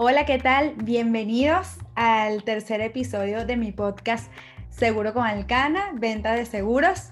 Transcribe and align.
Hola, 0.00 0.24
¿qué 0.26 0.38
tal? 0.38 0.74
Bienvenidos 0.76 1.76
al 1.96 2.44
tercer 2.44 2.80
episodio 2.80 3.44
de 3.44 3.56
mi 3.56 3.72
podcast 3.72 4.30
Seguro 4.70 5.12
con 5.12 5.24
Alcana, 5.24 5.90
venta 5.92 6.34
de 6.34 6.46
seguros. 6.46 7.10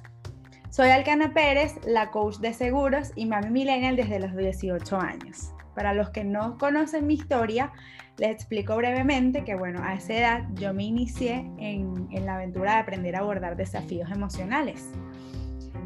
Soy 0.71 0.91
Alcana 0.91 1.35
Pérez, 1.35 1.75
la 1.85 2.13
coach 2.13 2.37
de 2.37 2.53
seguros 2.53 3.11
y 3.17 3.27
mami 3.27 3.51
millennial 3.51 3.97
desde 3.97 4.21
los 4.21 4.37
18 4.37 5.01
años. 5.01 5.53
Para 5.75 5.95
los 5.95 6.11
que 6.11 6.23
no 6.23 6.59
conocen 6.59 7.09
mi 7.09 7.15
historia, 7.15 7.73
les 8.19 8.31
explico 8.31 8.77
brevemente 8.77 9.43
que, 9.43 9.57
bueno, 9.57 9.83
a 9.83 9.95
esa 9.95 10.15
edad 10.15 10.45
yo 10.55 10.73
me 10.73 10.85
inicié 10.85 11.51
en, 11.59 12.07
en 12.13 12.25
la 12.25 12.37
aventura 12.37 12.75
de 12.75 12.79
aprender 12.79 13.17
a 13.17 13.19
abordar 13.19 13.57
desafíos 13.57 14.13
emocionales. 14.13 14.93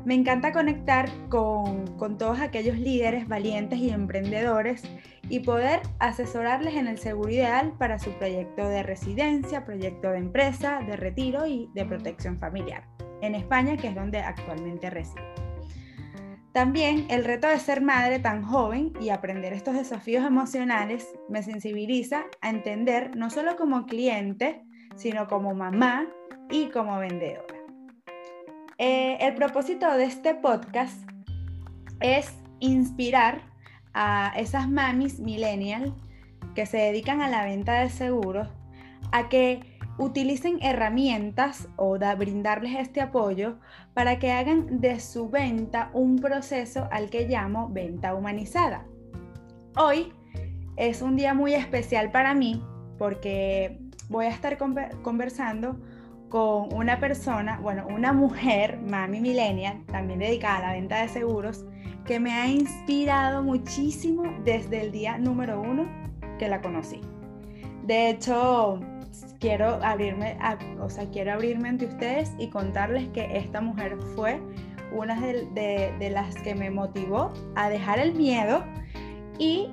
Me 0.05 0.15
encanta 0.15 0.53
conectar 0.53 1.11
con, 1.29 1.85
todos 2.19 2.41
aquellos 2.41 2.79
líderes 2.79 3.29
valientes 3.29 3.79
y 3.79 3.91
emprendedores 3.91 4.83
y 5.29 5.41
poder 5.41 5.81
asesorarles 5.99 6.75
en 6.75 6.87
el 6.87 6.99
seguro 6.99 7.31
ideal 7.31 7.75
para 7.79 7.99
su 7.99 8.11
proyecto 8.13 8.67
de 8.67 8.83
residencia, 8.83 9.65
proyecto 9.65 10.11
de 10.11 10.19
empresa, 10.19 10.81
de 10.87 10.97
retiro 10.97 11.47
y 11.47 11.69
de 11.75 11.85
protección 11.85 12.39
familiar 12.39 12.89
en 13.21 13.35
España, 13.35 13.77
que 13.77 13.89
es 13.89 13.95
donde 13.95 14.21
actualmente 14.21 14.89
resido. 14.89 15.25
También 16.53 17.07
el 17.11 17.25
reto 17.25 17.47
de 17.47 17.59
ser 17.59 17.81
madre 17.81 18.19
tan 18.19 18.43
joven 18.43 18.93
y 19.01 19.11
aprender 19.11 19.53
estos 19.53 19.75
desafíos 19.75 20.25
emocionales 20.25 21.07
me 21.29 21.43
sensibiliza 21.43 22.25
a 22.41 22.51
entender 22.51 23.17
no 23.17 23.31
solo 23.31 23.57
como 23.57 23.87
cliente, 23.87 24.65
sino 24.97 25.29
como 25.29 25.55
mamá 25.55 26.09
y 26.51 26.71
como 26.71 26.99
vendedora. 26.99 27.60
Eh, 28.83 29.19
el 29.21 29.35
propósito 29.35 29.95
de 29.95 30.05
este 30.05 30.35
podcast 30.35 31.07
es 32.01 32.33
inspirar 32.61 33.43
a 33.93 34.33
esas 34.39 34.71
mamis 34.71 35.21
millennial 35.21 35.95
que 36.55 36.65
se 36.65 36.79
dedican 36.79 37.21
a 37.21 37.29
la 37.29 37.45
venta 37.45 37.75
de 37.81 37.91
seguros 37.91 38.49
a 39.13 39.29
que 39.29 39.61
utilicen 39.99 40.63
herramientas 40.63 41.69
o 41.77 41.99
da, 41.99 42.15
brindarles 42.15 42.75
este 42.79 43.03
apoyo 43.03 43.59
para 43.93 44.19
que 44.19 44.33
hagan 44.33 44.81
de 44.81 44.99
su 44.99 45.29
venta 45.29 45.91
un 45.93 46.17
proceso 46.17 46.89
al 46.91 47.11
que 47.11 47.29
llamo 47.29 47.69
venta 47.69 48.15
humanizada. 48.15 48.87
Hoy 49.77 50.11
es 50.77 51.03
un 51.03 51.17
día 51.17 51.35
muy 51.35 51.53
especial 51.53 52.11
para 52.11 52.33
mí 52.33 52.65
porque 52.97 53.79
voy 54.09 54.25
a 54.25 54.31
estar 54.31 54.57
conversando 54.57 55.79
con 56.31 56.73
una 56.73 57.01
persona, 57.01 57.59
bueno, 57.61 57.87
una 57.89 58.13
mujer, 58.13 58.79
mami 58.79 59.21
millennial, 59.21 59.85
también 59.87 60.21
dedicada 60.21 60.59
a 60.59 60.61
la 60.69 60.73
venta 60.73 61.03
de 61.03 61.09
seguros, 61.09 61.67
que 62.07 62.21
me 62.21 62.33
ha 62.33 62.47
inspirado 62.47 63.43
muchísimo 63.43 64.23
desde 64.45 64.81
el 64.81 64.93
día 64.93 65.19
número 65.19 65.61
uno 65.61 65.87
que 66.39 66.49
la 66.49 66.63
conocí. 66.63 67.01
De 67.85 68.11
hecho, 68.11 68.79
quiero 69.41 69.85
abrirme, 69.85 70.39
o 70.81 70.89
sea, 70.89 71.05
quiero 71.11 71.33
abrirme 71.33 71.69
ante 71.69 71.87
ustedes 71.87 72.33
y 72.39 72.49
contarles 72.49 73.09
que 73.09 73.37
esta 73.37 73.61
mujer 73.61 73.99
fue 74.15 74.41
una 74.93 75.21
de, 75.21 75.93
de 75.99 76.11
las 76.11 76.37
que 76.37 76.55
me 76.55 76.71
motivó 76.71 77.33
a 77.57 77.69
dejar 77.69 77.99
el 77.99 78.15
miedo 78.15 78.65
y 79.39 79.69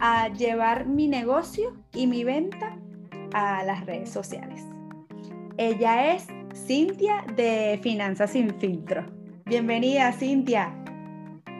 a 0.00 0.28
llevar 0.28 0.86
mi 0.86 1.06
negocio 1.06 1.76
y 1.92 2.08
mi 2.08 2.24
venta 2.24 2.76
a 3.32 3.62
las 3.62 3.86
redes 3.86 4.10
sociales. 4.10 4.69
Ella 5.56 6.14
es 6.14 6.26
Cintia 6.54 7.24
de 7.36 7.78
Finanzas 7.82 8.30
sin 8.30 8.54
filtro. 8.58 9.04
Bienvenida, 9.44 10.12
Cintia. 10.12 10.74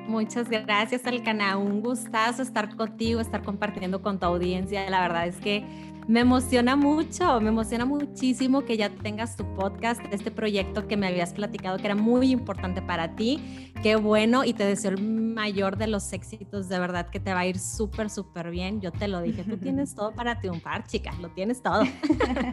Muchas 0.06 0.48
gracias, 0.48 1.06
Alcana. 1.06 1.56
Un 1.56 1.82
gustazo 1.82 2.42
estar 2.42 2.74
contigo, 2.76 3.20
estar 3.20 3.42
compartiendo 3.42 4.02
con 4.02 4.18
tu 4.18 4.26
audiencia. 4.26 4.88
La 4.90 5.00
verdad 5.02 5.26
es 5.26 5.36
que 5.36 5.64
me 6.08 6.20
emociona 6.20 6.76
mucho, 6.76 7.40
me 7.40 7.48
emociona 7.48 7.84
muchísimo 7.84 8.64
que 8.64 8.76
ya 8.76 8.90
tengas 8.90 9.36
tu 9.36 9.44
podcast, 9.54 10.00
este 10.10 10.30
proyecto 10.30 10.88
que 10.88 10.96
me 10.96 11.06
habías 11.06 11.32
platicado 11.32 11.78
que 11.78 11.86
era 11.86 11.94
muy 11.94 12.30
importante 12.30 12.82
para 12.82 13.14
ti. 13.14 13.72
Qué 13.82 13.96
bueno 13.96 14.44
y 14.44 14.52
te 14.52 14.64
deseo 14.64 14.90
el 14.92 15.02
mayor 15.02 15.76
de 15.76 15.86
los 15.86 16.12
éxitos, 16.12 16.68
de 16.68 16.78
verdad 16.78 17.08
que 17.10 17.20
te 17.20 17.32
va 17.32 17.40
a 17.40 17.46
ir 17.46 17.58
súper, 17.58 18.10
súper 18.10 18.50
bien. 18.50 18.80
Yo 18.80 18.92
te 18.92 19.08
lo 19.08 19.22
dije, 19.22 19.44
tú 19.44 19.56
tienes 19.58 19.94
todo 19.94 20.12
para 20.12 20.40
triunfar, 20.40 20.86
chicas, 20.86 21.18
lo 21.18 21.30
tienes 21.30 21.62
todo. 21.62 21.82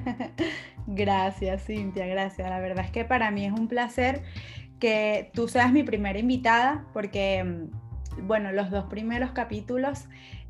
gracias, 0.87 1.65
Cintia, 1.65 2.05
gracias. 2.05 2.49
La 2.49 2.59
verdad 2.59 2.85
es 2.85 2.91
que 2.91 3.05
para 3.05 3.31
mí 3.31 3.45
es 3.45 3.53
un 3.53 3.67
placer 3.67 4.23
que 4.79 5.31
tú 5.33 5.47
seas 5.47 5.71
mi 5.71 5.83
primera 5.83 6.19
invitada 6.19 6.85
porque, 6.93 7.43
mm, 7.43 8.27
bueno, 8.27 8.51
los 8.51 8.69
dos 8.69 8.85
primeros 8.85 9.31
capítulos 9.31 10.05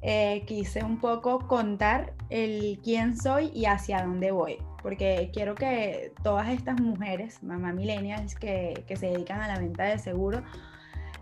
eh, 0.10 0.44
quise 0.46 0.86
un 0.86 1.00
poco 1.00 1.40
contar 1.50 2.14
el 2.30 2.80
quién 2.82 3.18
soy 3.18 3.52
y 3.54 3.66
hacia 3.66 4.04
dónde 4.04 4.32
voy, 4.32 4.56
porque 4.82 5.32
quiero 5.34 5.54
que 5.54 6.14
todas 6.24 6.48
estas 6.48 6.80
mujeres, 6.80 7.44
mamá 7.44 7.74
millennials, 7.74 8.34
que, 8.34 8.86
que 8.88 8.96
se 8.96 9.08
dedican 9.08 9.42
a 9.42 9.50
la 9.50 9.60
venta 9.60 9.84
de 9.84 10.00
seguro, 10.00 10.44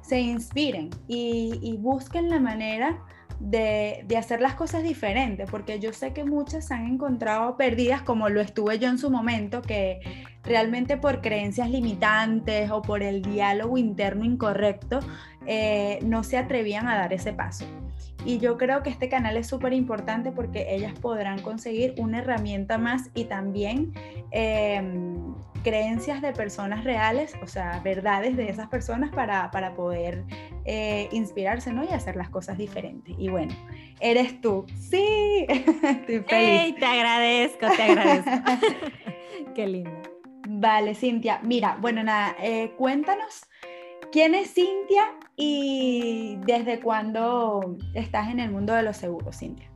se 0.01 0.19
inspiren 0.19 0.91
y, 1.07 1.75
busquen 1.79 2.29
la 2.29 2.39
manera 2.39 3.03
de, 3.39 4.03
de, 4.07 4.17
hacer 4.17 4.39
las 4.39 4.53
cosas 4.53 4.83
diferentes, 4.83 5.49
porque 5.49 5.79
yo 5.79 5.91
sé 5.91 6.13
que 6.13 6.23
muchas 6.23 6.67
se 6.67 6.75
han 6.75 6.85
encontrado 6.85 7.57
perdidas, 7.57 8.03
como 8.03 8.29
lo 8.29 8.39
estuve 8.39 8.77
yo 8.77 8.87
en 8.87 8.99
su 8.99 9.09
momento, 9.09 9.63
que 9.63 9.99
realmente 10.43 10.95
por 10.95 11.21
creencias 11.21 11.71
limitantes 11.71 12.69
o 12.69 12.83
por 12.83 13.01
el 13.01 13.23
diálogo 13.23 13.79
interno 13.79 14.25
incorrecto, 14.25 14.99
eh, 15.47 15.97
no 16.03 16.23
se 16.23 16.37
atrevían 16.37 16.87
a 16.87 16.95
dar 16.97 17.13
ese 17.13 17.33
paso. 17.33 17.65
Y 18.25 18.39
yo 18.39 18.57
creo 18.57 18.81
que 18.81 18.89
este 18.89 19.07
canal 19.09 19.37
es 19.37 19.47
súper 19.47 19.73
importante 19.73 20.31
porque 20.31 20.73
ellas 20.73 20.93
podrán 20.99 21.41
conseguir 21.41 21.93
una 21.97 22.19
herramienta 22.19 22.77
más 22.77 23.09
y 23.13 23.25
también 23.25 23.93
em, 24.31 25.35
creencias 25.63 26.21
de 26.21 26.31
personas 26.31 26.83
reales, 26.83 27.33
o 27.43 27.47
sea, 27.47 27.81
verdades 27.83 28.35
de 28.35 28.49
esas 28.49 28.67
personas 28.67 29.11
para, 29.11 29.51
para 29.51 29.75
poder 29.75 30.23
eh, 30.65 31.07
inspirarse 31.11 31.71
¿no? 31.71 31.83
y 31.83 31.89
hacer 31.89 32.15
las 32.15 32.29
cosas 32.29 32.57
diferentes. 32.57 33.15
Y 33.17 33.29
bueno, 33.29 33.53
eres 33.99 34.41
tú. 34.41 34.65
Sí, 34.79 35.45
estoy 35.49 36.23
feliz. 36.27 36.75
te 36.75 36.85
agradezco, 36.85 37.67
te 37.75 37.83
agradezco. 37.83 38.31
Qué 39.55 39.67
lindo. 39.67 40.01
Vale, 40.47 40.95
Cintia. 40.95 41.39
Mira, 41.43 41.77
bueno, 41.79 42.03
nada, 42.03 42.35
eh, 42.39 42.73
cuéntanos 42.77 43.47
¿Quién 44.11 44.33
es 44.33 44.53
Cintia 44.53 45.13
y 45.37 46.37
desde 46.45 46.79
cuándo 46.79 47.77
estás 47.93 48.29
en 48.29 48.39
el 48.39 48.51
mundo 48.51 48.73
de 48.73 48.83
los 48.83 48.97
seguros, 48.97 49.37
Cintia? 49.37 49.69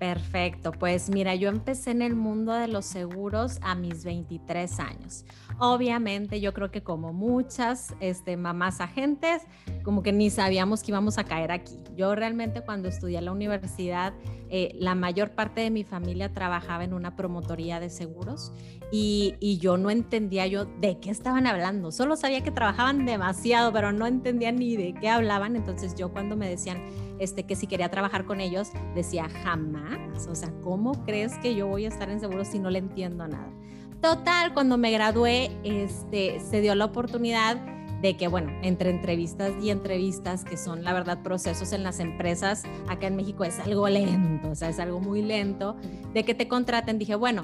Perfecto, 0.00 0.72
pues 0.72 1.10
mira, 1.10 1.34
yo 1.34 1.50
empecé 1.50 1.90
en 1.90 2.00
el 2.00 2.16
mundo 2.16 2.54
de 2.54 2.68
los 2.68 2.86
seguros 2.86 3.58
a 3.60 3.74
mis 3.74 4.02
23 4.02 4.80
años. 4.80 5.26
Obviamente 5.58 6.40
yo 6.40 6.54
creo 6.54 6.70
que 6.70 6.82
como 6.82 7.12
muchas 7.12 7.94
este, 8.00 8.38
mamás 8.38 8.80
agentes, 8.80 9.42
como 9.82 10.02
que 10.02 10.14
ni 10.14 10.30
sabíamos 10.30 10.82
que 10.82 10.92
íbamos 10.92 11.18
a 11.18 11.24
caer 11.24 11.52
aquí. 11.52 11.84
Yo 11.96 12.14
realmente 12.14 12.62
cuando 12.62 12.88
estudié 12.88 13.18
en 13.18 13.26
la 13.26 13.32
universidad, 13.32 14.14
eh, 14.48 14.74
la 14.78 14.94
mayor 14.94 15.32
parte 15.32 15.60
de 15.60 15.70
mi 15.70 15.84
familia 15.84 16.32
trabajaba 16.32 16.82
en 16.82 16.94
una 16.94 17.14
promotoría 17.14 17.78
de 17.78 17.90
seguros 17.90 18.54
y, 18.90 19.34
y, 19.38 19.58
yo 19.58 19.76
no 19.76 19.90
entendía 19.90 20.46
yo 20.46 20.64
de 20.64 20.98
qué 20.98 21.10
estaban 21.10 21.46
hablando. 21.46 21.92
Solo 21.92 22.16
sabía 22.16 22.40
que 22.42 22.50
trabajaban 22.50 23.04
demasiado, 23.04 23.70
pero 23.70 23.92
no 23.92 24.06
entendía 24.06 24.50
ni 24.50 24.76
de 24.76 24.94
qué 24.94 25.10
hablaban. 25.10 25.56
Entonces 25.56 25.94
yo 25.94 26.10
cuando 26.10 26.36
me 26.36 26.48
decían 26.48 26.78
este, 27.20 27.44
que 27.44 27.54
si 27.54 27.66
quería 27.68 27.88
trabajar 27.90 28.24
con 28.24 28.40
ellos, 28.40 28.72
decía 28.94 29.28
jamás. 29.44 30.26
O 30.26 30.34
sea, 30.34 30.52
¿cómo 30.62 31.04
crees 31.04 31.38
que 31.38 31.54
yo 31.54 31.68
voy 31.68 31.84
a 31.84 31.88
estar 31.88 32.10
en 32.10 32.18
seguros 32.18 32.48
si 32.48 32.58
no 32.58 32.70
le 32.70 32.80
entiendo 32.80 33.28
nada? 33.28 33.52
Total, 34.00 34.54
cuando 34.54 34.78
me 34.78 34.90
gradué, 34.90 35.50
este, 35.62 36.40
se 36.40 36.60
dio 36.60 36.74
la 36.74 36.86
oportunidad 36.86 37.58
de 38.00 38.16
que, 38.16 38.28
bueno, 38.28 38.50
entre 38.62 38.90
entrevistas 38.90 39.52
y 39.62 39.70
entrevistas, 39.70 40.44
que 40.44 40.56
son 40.56 40.84
la 40.84 40.94
verdad 40.94 41.22
procesos 41.22 41.72
en 41.72 41.82
las 41.82 42.00
empresas, 42.00 42.62
acá 42.88 43.08
en 43.08 43.16
México 43.16 43.44
es 43.44 43.58
algo 43.60 43.86
lento, 43.88 44.50
o 44.50 44.54
sea, 44.54 44.70
es 44.70 44.78
algo 44.78 45.00
muy 45.00 45.20
lento, 45.20 45.76
de 46.14 46.24
que 46.24 46.34
te 46.34 46.48
contraten, 46.48 46.98
dije, 46.98 47.14
bueno, 47.14 47.42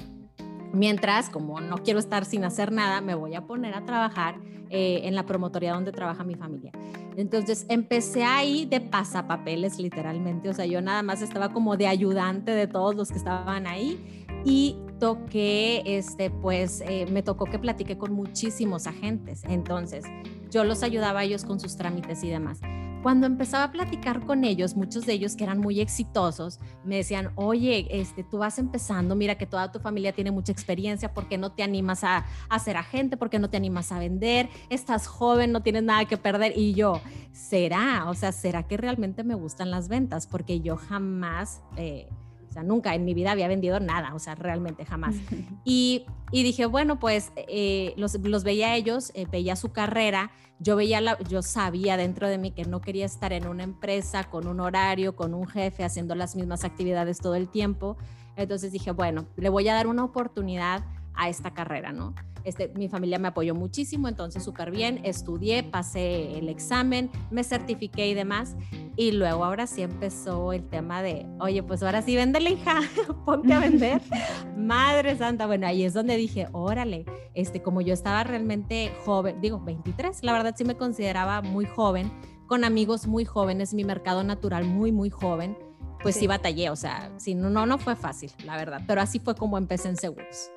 mientras, 0.73 1.29
como 1.29 1.59
no 1.61 1.77
quiero 1.77 1.99
estar 1.99 2.25
sin 2.25 2.43
hacer 2.43 2.71
nada, 2.71 3.01
me 3.01 3.15
voy 3.15 3.35
a 3.35 3.45
poner 3.45 3.73
a 3.73 3.85
trabajar 3.85 4.39
eh, 4.69 5.01
en 5.03 5.15
la 5.15 5.25
promotoría 5.25 5.73
donde 5.73 5.91
trabaja 5.91 6.23
mi 6.23 6.35
familia. 6.35 6.71
Entonces 7.15 7.65
empecé 7.69 8.23
ahí 8.23 8.65
de 8.65 8.81
pasapapeles, 8.81 9.79
literalmente, 9.79 10.49
o 10.49 10.53
sea, 10.53 10.65
yo 10.65 10.81
nada 10.81 11.03
más 11.03 11.21
estaba 11.21 11.53
como 11.53 11.77
de 11.77 11.87
ayudante 11.87 12.51
de 12.51 12.67
todos 12.67 12.95
los 12.95 13.09
que 13.09 13.17
estaban 13.17 13.65
ahí 13.65 14.25
y 14.45 14.77
toqué, 14.99 15.83
este, 15.85 16.29
pues 16.29 16.81
eh, 16.81 17.05
me 17.11 17.23
tocó 17.23 17.45
que 17.45 17.59
platiqué 17.59 17.97
con 17.97 18.13
muchísimos 18.13 18.87
agentes. 18.87 19.43
Entonces, 19.45 20.03
yo 20.49 20.63
los 20.63 20.83
ayudaba 20.83 21.21
a 21.21 21.23
ellos 21.23 21.45
con 21.45 21.59
sus 21.59 21.77
trámites 21.77 22.23
y 22.23 22.29
demás. 22.29 22.59
Cuando 23.03 23.27
empezaba 23.27 23.65
a 23.65 23.71
platicar 23.71 24.25
con 24.25 24.43
ellos, 24.43 24.75
muchos 24.75 25.05
de 25.05 25.13
ellos 25.13 25.35
que 25.35 25.43
eran 25.43 25.59
muy 25.59 25.79
exitosos, 25.79 26.59
me 26.83 26.97
decían, 26.97 27.31
oye, 27.35 27.87
este, 27.89 28.23
tú 28.23 28.39
vas 28.39 28.59
empezando, 28.59 29.15
mira 29.15 29.37
que 29.37 29.45
toda 29.45 29.71
tu 29.71 29.79
familia 29.79 30.13
tiene 30.13 30.31
mucha 30.31 30.51
experiencia, 30.51 31.13
¿por 31.13 31.27
qué 31.27 31.37
no 31.37 31.51
te 31.51 31.63
animas 31.63 32.03
a, 32.03 32.25
a 32.49 32.59
ser 32.59 32.77
agente? 32.77 33.15
¿Por 33.17 33.29
qué 33.29 33.39
no 33.39 33.49
te 33.49 33.57
animas 33.57 33.91
a 33.91 33.99
vender? 33.99 34.49
Estás 34.69 35.07
joven, 35.07 35.51
no 35.51 35.61
tienes 35.61 35.83
nada 35.83 36.05
que 36.05 36.17
perder. 36.17 36.53
Y 36.57 36.73
yo, 36.73 37.01
¿será? 37.31 38.09
O 38.09 38.13
sea, 38.13 38.31
¿será 38.31 38.63
que 38.63 38.77
realmente 38.77 39.23
me 39.23 39.35
gustan 39.35 39.71
las 39.71 39.87
ventas? 39.87 40.27
Porque 40.27 40.59
yo 40.59 40.75
jamás... 40.75 41.61
Eh, 41.75 42.09
sea, 42.57 42.63
nunca 42.63 42.95
en 42.95 43.05
mi 43.05 43.13
vida 43.13 43.31
había 43.31 43.47
vendido 43.47 43.79
nada, 43.79 44.13
o 44.13 44.19
sea, 44.19 44.35
realmente 44.35 44.85
jamás. 44.85 45.15
Y, 45.63 46.05
y 46.31 46.43
dije, 46.43 46.65
bueno, 46.65 46.99
pues 46.99 47.31
eh, 47.35 47.93
los, 47.97 48.15
los, 48.21 48.43
veía 48.43 48.75
ellos, 48.75 49.11
eh, 49.15 49.25
veía 49.29 49.55
su 49.55 49.71
carrera, 49.71 50.31
yo 50.59 50.75
veía, 50.75 51.01
la, 51.01 51.19
yo 51.23 51.41
sabía 51.41 51.97
dentro 51.97 52.29
de 52.29 52.37
mí 52.37 52.51
que 52.51 52.63
no 52.63 52.79
quería 52.79 53.05
estar 53.05 53.33
en 53.33 53.47
una 53.47 53.63
empresa 53.63 54.23
con 54.23 54.47
un 54.47 54.59
horario, 54.59 55.15
con 55.15 55.33
un 55.33 55.45
jefe, 55.45 55.83
haciendo 55.83 56.15
las 56.15 56.35
mismas 56.35 56.63
actividades 56.63 57.19
todo 57.19 57.35
el 57.35 57.49
tiempo. 57.49 57.97
Entonces 58.37 58.71
dije, 58.71 58.91
bueno, 58.91 59.27
le 59.35 59.49
voy 59.49 59.67
a 59.67 59.73
dar 59.73 59.87
una 59.87 60.05
oportunidad 60.05 60.85
a 61.13 61.27
esta 61.27 61.53
carrera, 61.53 61.91
¿no? 61.91 62.15
Este, 62.47 62.69
mi 62.69 62.87
familia 62.87 63.19
me 63.19 63.27
apoyó 63.27 63.53
muchísimo, 63.53 64.07
entonces 64.07 64.41
súper 64.41 64.71
bien, 64.71 65.01
estudié, 65.03 65.63
pasé 65.63 66.37
el 66.37 66.47
examen, 66.47 67.11
me 67.29 67.43
certifiqué 67.43 68.07
y 68.07 68.13
demás. 68.13 68.55
Y 68.95 69.11
luego 69.11 69.43
ahora 69.43 69.67
sí 69.67 69.81
empezó 69.81 70.53
el 70.53 70.63
tema 70.69 71.01
de, 71.01 71.25
oye, 71.41 71.61
pues 71.61 71.83
ahora 71.83 72.01
sí, 72.01 72.15
véndele, 72.15 72.51
hija, 72.51 72.79
ponte 73.25 73.53
a 73.53 73.59
vender. 73.59 74.01
Madre 74.55 75.17
santa, 75.17 75.45
bueno, 75.45 75.67
ahí 75.67 75.83
es 75.83 75.93
donde 75.93 76.15
dije, 76.15 76.47
órale, 76.53 77.03
este, 77.33 77.61
como 77.61 77.81
yo 77.81 77.93
estaba 77.93 78.23
realmente 78.23 78.93
joven, 79.03 79.41
digo, 79.41 79.59
23, 79.59 80.23
la 80.23 80.31
verdad 80.31 80.55
sí 80.57 80.63
me 80.63 80.77
consideraba 80.77 81.41
muy 81.41 81.65
joven, 81.65 82.09
con 82.45 82.63
amigos 82.63 83.07
muy 83.07 83.25
jóvenes, 83.25 83.73
mi 83.73 83.83
mercado 83.83 84.23
natural 84.23 84.63
muy, 84.63 84.93
muy 84.93 85.09
joven, 85.09 85.57
pues 86.01 86.15
sí, 86.15 86.27
batallé, 86.27 86.69
o 86.69 86.77
sea, 86.77 87.11
sí, 87.17 87.35
no, 87.35 87.49
no, 87.49 87.65
no 87.65 87.77
fue 87.77 87.97
fácil, 87.97 88.31
la 88.45 88.55
verdad, 88.55 88.83
pero 88.87 89.01
así 89.01 89.19
fue 89.19 89.35
como 89.35 89.57
empecé 89.57 89.89
en 89.89 89.97
seguros. 89.97 90.49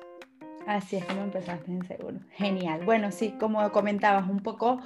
Así 0.67 0.97
es 0.97 1.05
como 1.05 1.21
empezaste 1.21 1.71
en 1.71 1.85
seguro. 1.85 2.19
Genial. 2.31 2.85
Bueno, 2.85 3.11
sí, 3.11 3.35
como 3.39 3.71
comentabas, 3.71 4.29
un 4.29 4.39
poco 4.39 4.79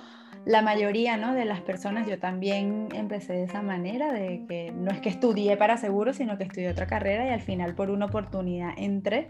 la 0.45 0.61
mayoría 0.61 1.17
¿no? 1.17 1.33
de 1.33 1.43
las 1.45 1.61
personas, 1.61 2.07
yo 2.07 2.19
también 2.19 2.89
empecé 2.93 3.33
de 3.33 3.43
esa 3.43 3.61
manera, 3.61 4.13
de 4.13 4.45
que 4.47 4.71
no 4.71 4.91
es 4.91 5.01
que 5.01 5.09
estudié 5.09 5.57
para 5.57 5.77
seguro, 5.77 6.13
sino 6.13 6.37
que 6.37 6.43
estudié 6.43 6.69
otra 6.69 6.85
carrera 6.85 7.25
y 7.25 7.29
al 7.29 7.41
final 7.41 7.73
por 7.73 7.89
una 7.89 8.05
oportunidad 8.05 8.73
entré 8.77 9.29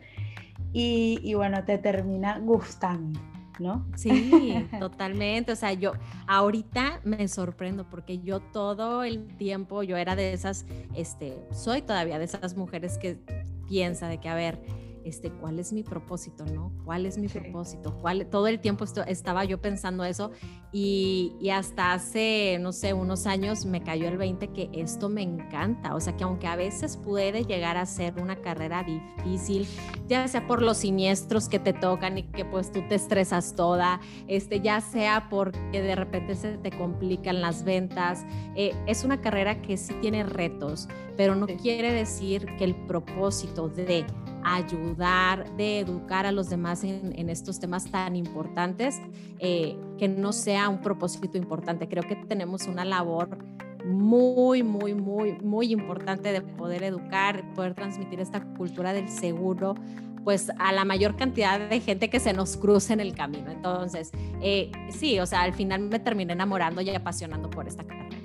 y, 0.73 1.19
y 1.23 1.33
bueno, 1.33 1.63
te 1.63 1.77
termina 1.77 2.39
gustando. 2.39 3.19
¿No? 3.57 3.85
Sí, 3.95 4.67
totalmente. 4.81 5.53
O 5.53 5.55
sea, 5.55 5.71
yo 5.71 5.93
ahorita 6.27 6.99
me 7.05 7.29
sorprendo 7.29 7.89
porque 7.89 8.19
yo 8.19 8.41
todo 8.41 9.05
el 9.05 9.27
tiempo, 9.37 9.81
yo 9.81 9.95
era 9.95 10.17
de 10.17 10.33
esas, 10.33 10.65
este, 10.93 11.37
soy 11.53 11.81
todavía 11.81 12.19
de 12.19 12.25
esas 12.25 12.57
mujeres 12.57 12.97
que 12.97 13.17
piensa 13.65 14.09
de 14.09 14.19
que, 14.19 14.27
a 14.27 14.35
ver, 14.35 14.59
este, 15.05 15.31
¿cuál 15.31 15.59
es 15.59 15.71
mi 15.71 15.83
propósito, 15.83 16.45
no? 16.45 16.73
¿Cuál 16.83 17.05
es 17.05 17.17
mi 17.17 17.27
propósito? 17.27 17.95
¿Cuál, 18.01 18.25
todo 18.25 18.47
el 18.47 18.59
tiempo 18.59 18.85
estaba 19.07 19.45
yo 19.45 19.61
pensando 19.61 20.03
eso 20.03 20.31
y, 20.71 21.33
y, 21.39 21.51
hasta 21.51 21.93
hace, 21.93 22.57
no 22.59 22.71
sé, 22.71 22.93
unos 22.93 23.27
años 23.27 23.65
me 23.65 23.83
cayó 23.83 24.07
el 24.07 24.17
20 24.17 24.47
que 24.49 24.69
esto 24.73 25.07
me 25.07 25.21
encanta, 25.21 25.95
o 25.95 25.99
sea, 25.99 26.17
que 26.17 26.23
aunque 26.23 26.47
a 26.47 26.55
veces 26.55 26.97
puede 26.97 27.45
llegar 27.45 27.77
a 27.77 27.85
ser 27.85 28.15
una 28.19 28.41
carrera 28.41 28.83
difícil, 28.83 29.67
ya 30.07 30.27
sea 30.27 30.47
por 30.47 30.63
los 30.63 30.77
siniestros 30.77 31.47
que 31.49 31.59
te 31.59 31.71
tocan 31.71 32.17
y 32.17 32.23
que 32.23 32.43
pues 32.43 32.71
tú 32.71 32.81
te 32.89 32.95
estresas 32.95 33.55
toda, 33.55 34.01
este, 34.27 34.59
ya 34.59 34.81
sea 34.81 35.27
porque 35.29 35.81
de 35.81 35.95
repente 35.95 36.35
se 36.35 36.57
te 36.57 36.71
complican 36.71 37.41
las 37.41 37.63
ventas, 37.63 38.25
eh, 38.55 38.73
es 38.87 39.03
una 39.03 39.21
carrera 39.21 39.61
que 39.61 39.77
sí 39.77 39.93
tiene 40.01 40.23
retos, 40.23 40.87
pero 41.15 41.35
no 41.35 41.45
quiere 41.45 41.93
decir 41.93 42.47
que 42.57 42.63
el 42.63 42.75
propósito 42.75 43.69
de 43.69 44.05
ayudar, 44.45 45.55
de 45.57 45.79
educar 45.79 46.27
a 46.27 46.31
los 46.31 46.49
demás 46.49 46.83
en, 46.83 47.29
estos 47.29 47.59
temas 47.59 47.89
tan 47.89 48.15
importantes, 48.15 49.01
eh, 49.39 49.75
que 49.97 50.07
no 50.07 50.31
sea 50.31 50.69
un 50.69 50.81
propósito 50.81 51.37
importante. 51.37 51.87
Creo 51.89 52.03
que 52.03 52.15
tenemos 52.15 52.67
una 52.67 52.85
labor 52.85 53.37
muy, 53.83 54.61
muy, 54.61 54.93
muy, 54.93 55.33
muy 55.41 55.71
importante 55.71 56.31
de 56.31 56.41
poder 56.41 56.83
educar, 56.83 57.43
poder 57.53 57.73
transmitir 57.73 58.19
esta 58.19 58.41
cultura 58.55 58.93
del 58.93 59.09
seguro 59.09 59.75
pues 60.23 60.51
a 60.57 60.71
la 60.71 60.85
mayor 60.85 61.15
cantidad 61.15 61.59
de 61.69 61.79
gente 61.79 62.09
que 62.09 62.19
se 62.19 62.33
nos 62.33 62.57
cruce 62.57 62.93
en 62.93 62.99
el 62.99 63.13
camino. 63.13 63.51
Entonces, 63.51 64.11
eh, 64.41 64.71
sí, 64.89 65.19
o 65.19 65.25
sea, 65.27 65.43
al 65.43 65.53
final 65.53 65.81
me 65.81 65.99
terminé 65.99 66.33
enamorando 66.33 66.81
y 66.81 66.89
apasionando 66.89 67.47
por 67.51 67.67
esta 67.67 67.83
carrera. 67.83 68.17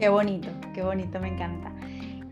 Qué 0.00 0.08
bonito, 0.08 0.48
qué 0.74 0.82
bonito, 0.82 1.20
me 1.20 1.28
encanta. 1.28 1.72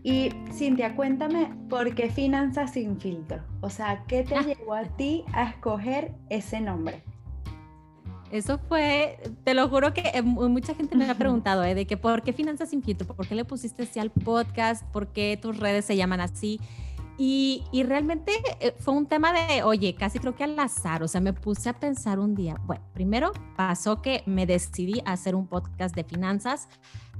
Y 0.03 0.29
Cintia, 0.53 0.95
cuéntame, 0.95 1.51
¿por 1.69 1.95
qué 1.95 2.09
Finanzas 2.09 2.73
sin 2.73 2.99
filtro? 2.99 3.41
O 3.61 3.69
sea, 3.69 4.03
¿qué 4.07 4.23
te 4.23 4.35
ah. 4.35 4.41
llevó 4.41 4.73
a 4.73 4.83
ti 4.83 5.23
a 5.33 5.49
escoger 5.49 6.13
ese 6.29 6.61
nombre? 6.61 7.03
Eso 8.31 8.57
fue, 8.57 9.19
te 9.45 9.53
lo 9.53 9.69
juro 9.69 9.93
que 9.93 10.01
eh, 10.13 10.21
mucha 10.21 10.75
gente 10.75 10.97
me 10.97 11.09
ha 11.09 11.15
preguntado, 11.15 11.63
¿eh? 11.63 11.75
de 11.75 11.85
que 11.85 11.95
por 11.95 12.23
qué 12.23 12.33
Finanzas 12.33 12.69
sin 12.69 12.83
filtro, 12.83 13.07
por 13.07 13.25
qué 13.25 13.35
le 13.35 13.45
pusiste 13.45 13.83
así 13.83 13.99
al 13.99 14.11
podcast, 14.11 14.85
por 14.91 15.07
qué 15.13 15.39
tus 15.41 15.57
redes 15.57 15.85
se 15.85 15.95
llaman 15.95 16.19
así. 16.19 16.59
Y, 17.19 17.63
y, 17.71 17.81
realmente 17.81 18.31
eh, 18.59 18.75
fue 18.79 18.93
un 18.93 19.07
tema 19.07 19.33
de, 19.33 19.63
oye, 19.63 19.95
casi 19.95 20.19
creo 20.19 20.35
que 20.35 20.43
al 20.43 20.59
azar, 20.59 21.01
o 21.01 21.07
sea, 21.07 21.19
me 21.19 21.33
puse 21.33 21.67
a 21.67 21.73
pensar 21.73 22.19
un 22.19 22.35
día, 22.35 22.61
bueno, 22.65 22.83
primero 22.93 23.31
pasó 23.55 24.03
que 24.03 24.21
me 24.27 24.45
decidí 24.45 25.01
a 25.03 25.13
hacer 25.13 25.33
un 25.33 25.47
podcast 25.47 25.95
de 25.95 26.03
finanzas 26.03 26.67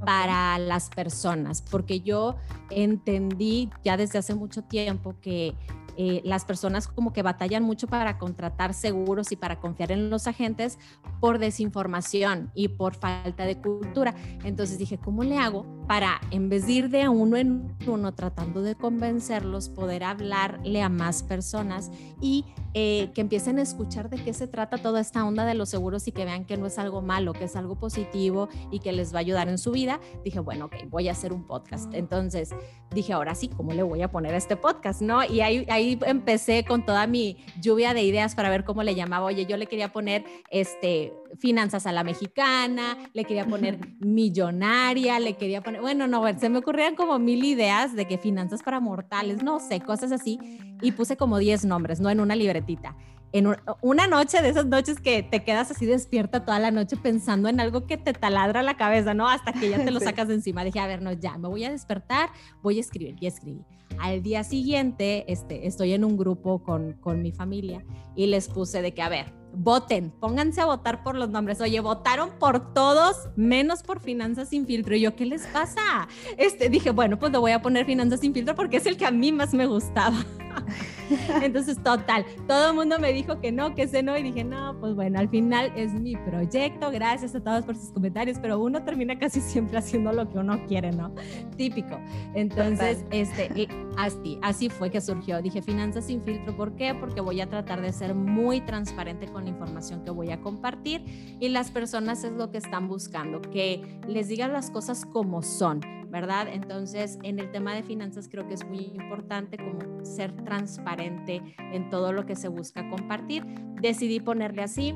para 0.06 0.58
las 0.60 0.90
personas, 0.90 1.62
porque 1.62 2.02
yo 2.02 2.36
entendí 2.70 3.70
ya 3.84 3.98
desde 3.98 4.20
hace 4.20 4.36
mucho 4.36 4.64
tiempo 4.64 5.16
que 5.22 5.56
eh, 5.98 6.22
las 6.24 6.46
personas 6.46 6.88
como 6.88 7.12
que 7.12 7.22
batallan 7.22 7.64
mucho 7.64 7.88
para 7.88 8.18
contratar 8.18 8.74
seguros 8.74 9.32
y 9.32 9.36
para 9.36 9.60
confiar 9.60 9.92
en 9.92 10.10
los 10.10 10.28
agentes 10.28 10.78
por 11.20 11.40
desinformación 11.40 12.52
y 12.54 12.70
por 12.70 12.96
falta 12.96 13.46
de 13.46 13.60
cultura. 13.60 14.16
Entonces 14.44 14.78
dije, 14.78 14.98
¿cómo 14.98 15.24
le 15.24 15.38
hago 15.38 15.66
para, 15.88 16.20
en 16.32 16.50
vez 16.50 16.68
de 16.68 16.74
ir 16.74 16.90
de 16.90 17.08
uno 17.08 17.38
en 17.38 17.76
uno 17.88 18.14
tratando 18.14 18.62
de 18.62 18.76
convencerlos, 18.76 19.70
poder 19.70 20.04
hablarle 20.04 20.82
a 20.82 20.90
más 20.90 21.24
personas 21.24 21.90
y 22.22 22.46
eh, 22.74 23.10
que 23.16 23.22
empiecen 23.22 23.58
a 23.58 23.62
escuchar 23.62 24.10
de 24.10 24.18
qué 24.18 24.34
se 24.34 24.48
trata 24.48 24.78
toda 24.78 25.00
esta 25.00 25.26
onda 25.26 25.46
de 25.46 25.56
los 25.56 25.70
seguros 25.70 26.08
y 26.08 26.12
que 26.12 26.26
vean 26.26 26.46
que 26.46 26.58
no 26.58 26.66
es 26.66 26.78
algo 26.78 27.02
malo, 27.02 27.34
que 27.34 27.46
es 27.46 27.56
algo 27.56 27.76
positivo 27.76 28.50
y 28.70 28.80
que 28.80 28.92
les 28.92 29.14
va 29.14 29.18
a 29.18 29.22
ayudar 29.22 29.48
en 29.48 29.58
su 29.58 29.72
vida? 29.72 30.00
Dije, 30.26 30.40
bueno, 30.42 30.66
ok, 30.66 30.76
voy 30.90 31.08
a 31.08 31.14
hacer 31.14 31.32
un 31.32 31.48
podcast. 31.48 31.92
Entonces 31.94 32.54
dije, 32.94 33.14
ahora 33.14 33.34
sí, 33.34 33.48
¿cómo 33.48 33.72
le 33.72 33.84
voy 33.84 34.02
a 34.02 34.12
poner 34.12 34.34
a 34.34 34.38
este 34.38 34.58
podcast? 34.58 35.02
¿No? 35.02 35.24
Y 35.24 35.40
ahí, 35.40 35.66
ahí 35.70 35.87
empecé 36.06 36.64
con 36.66 36.86
toda 36.86 37.08
mi 37.08 37.38
lluvia 37.62 37.94
de 37.94 38.04
ideas 38.04 38.36
para 38.36 38.50
ver 38.50 38.64
cómo 38.64 38.84
le 38.84 38.96
llamaba. 38.96 39.26
Oye, 39.26 39.46
yo 39.46 39.58
le 39.58 39.68
quería 39.68 39.92
poner 39.92 40.24
este, 40.50 41.14
finanzas 41.38 41.86
a 41.86 41.92
la 41.92 42.04
mexicana, 42.04 42.98
le 43.14 43.26
quería 43.26 43.46
poner 43.46 43.80
millonaria, 44.00 45.20
le 45.20 45.36
quería 45.36 45.62
poner, 45.62 45.82
bueno, 45.82 46.08
no, 46.08 46.24
se 46.38 46.50
me 46.50 46.60
ocurrían 46.60 46.96
como 46.96 47.20
mil 47.20 47.44
ideas 47.44 47.96
de 47.96 48.06
que 48.06 48.18
finanzas 48.18 48.64
para 48.64 48.80
mortales, 48.80 49.44
no 49.44 49.60
sé, 49.60 49.82
cosas 49.82 50.12
así. 50.12 50.40
Y 50.82 50.92
puse 50.92 51.18
como 51.18 51.40
10 51.40 51.66
nombres, 51.66 52.00
no 52.00 52.10
en 52.10 52.20
una 52.20 52.36
libretita 52.36 52.96
en 53.34 53.56
una 53.82 54.08
noche 54.08 54.42
de 54.42 54.50
esas 54.50 54.66
noches 54.66 55.00
que 55.00 55.24
te 55.24 55.44
quedas 55.44 55.72
así 55.72 55.86
despierta 55.86 56.46
toda 56.46 56.60
la 56.60 56.72
noche 56.72 56.96
pensando 56.98 57.50
en 57.50 57.60
algo 57.60 57.86
que 57.86 57.98
te 57.98 58.14
taladra 58.14 58.64
la 58.64 58.78
cabeza, 58.78 59.14
¿no? 59.14 59.28
Hasta 59.28 59.54
que 59.54 59.70
ya 59.70 59.84
te 59.84 59.92
lo 59.92 60.00
sacas 60.02 60.28
de 60.28 60.36
encima. 60.36 60.64
Dije, 60.64 60.80
a 60.80 60.88
ver, 60.88 61.02
no, 61.02 61.12
ya, 61.12 61.38
me 61.38 61.48
voy 61.48 61.64
a 61.66 61.72
despertar, 61.72 62.30
voy 62.62 62.78
a 62.78 62.82
escribir 62.82 63.16
y 63.20 63.28
escribí. 63.28 63.66
Al 64.00 64.22
día 64.22 64.44
siguiente, 64.44 65.32
este, 65.32 65.68
estoy 65.68 65.94
en 65.94 66.06
un 66.06 66.18
grupo 66.18 66.64
con, 66.64 66.94
con 66.94 67.22
mi 67.22 67.32
familia 67.32 67.84
y 68.16 68.28
les 68.28 68.48
puse 68.48 68.82
de 68.82 68.94
que, 68.94 69.02
a 69.02 69.10
ver, 69.10 69.34
voten, 69.54 70.12
pónganse 70.12 70.62
a 70.62 70.66
votar 70.66 71.04
por 71.04 71.16
los 71.16 71.30
nombres. 71.30 71.60
Oye, 71.62 71.80
votaron 71.80 72.32
por 72.40 72.74
todos, 72.74 73.30
menos 73.36 73.84
por 73.84 74.00
Finanzas 74.00 74.50
sin 74.50 74.66
filtro. 74.66 74.96
Y 74.96 75.02
yo, 75.02 75.16
¿qué 75.16 75.26
les 75.26 75.46
pasa? 75.48 76.08
Este, 76.38 76.70
dije, 76.70 76.92
bueno, 76.92 77.18
pues 77.18 77.32
le 77.32 77.38
voy 77.38 77.52
a 77.52 77.62
poner 77.62 77.86
Finanzas 77.86 78.20
sin 78.20 78.34
filtro 78.34 78.56
porque 78.56 78.78
es 78.78 78.86
el 78.86 78.98
que 78.98 79.06
a 79.06 79.12
mí 79.12 79.32
más 79.32 79.54
me 79.54 79.66
gustaba. 79.66 80.18
Entonces, 81.42 81.82
total, 81.84 82.26
todo 82.48 82.70
el 82.70 82.76
mundo 82.76 83.00
me 83.00 83.14
dijo 83.14 83.40
que 83.40 83.52
no, 83.52 83.76
que 83.76 83.84
ese 83.84 84.04
no, 84.04 84.18
y 84.18 84.24
dije, 84.24 84.44
no, 84.44 84.78
pues 84.80 84.96
bueno, 84.96 85.20
al 85.20 85.30
final 85.30 85.72
es 85.76 85.94
mi 85.94 86.16
proyecto, 86.16 86.92
gracias 86.92 87.36
a 87.36 87.42
todos 87.42 87.64
por 87.64 87.76
sus 87.76 87.92
comentarios, 87.92 88.38
pero 88.40 88.60
uno 88.60 88.84
termina 88.84 89.18
casi 89.18 89.40
siempre 89.42 89.78
haciendo 89.78 90.12
lo 90.12 90.30
que 90.30 90.38
uno 90.38 90.66
quiere, 90.68 90.92
¿no? 90.92 91.14
Típico. 91.56 92.00
Entonces, 92.34 93.06
este, 93.12 93.68
así, 93.98 94.40
así 94.42 94.70
fue 94.70 94.90
que 94.90 95.02
surgió. 95.02 95.42
Dije, 95.42 95.62
finanzas 95.62 96.06
sin 96.06 96.22
filtro, 96.22 96.56
¿por 96.56 96.76
qué? 96.76 96.96
Porque 96.96 97.22
voy 97.22 97.42
a 97.42 97.50
tratar 97.50 97.82
de 97.82 97.92
ser 97.94 98.14
muy 98.16 98.62
transparente 98.62 99.28
con 99.28 99.44
la 99.44 99.50
información 99.50 100.04
que 100.04 100.12
voy 100.12 100.32
a 100.32 100.42
compartir 100.42 101.04
y 101.40 101.50
las 101.50 101.72
personas 101.72 102.24
es 102.24 102.34
lo 102.34 102.52
que 102.52 102.58
están 102.58 102.88
buscando, 102.88 103.42
que 103.42 104.00
les 104.08 104.28
digan 104.28 104.54
las 104.54 104.70
cosas 104.70 105.06
como 105.06 105.42
son 105.42 105.82
¿verdad? 106.10 106.48
Entonces, 106.52 107.18
en 107.24 107.40
el 107.40 107.52
tema 107.52 107.74
de 107.74 107.84
finanzas 107.84 108.28
creo 108.30 108.48
que 108.48 108.54
es 108.54 108.66
muy 108.66 108.92
importante 108.96 109.58
como 109.58 110.06
ser 110.06 110.32
transparente 110.44 111.42
en 111.58 111.90
todo 111.90 112.14
lo 112.14 112.26
que 112.26 112.36
se 112.36 112.48
busca 112.48 112.90
compartir. 112.90 113.44
Decidí 113.82 114.20
ponerle 114.20 114.64
así. 114.64 114.96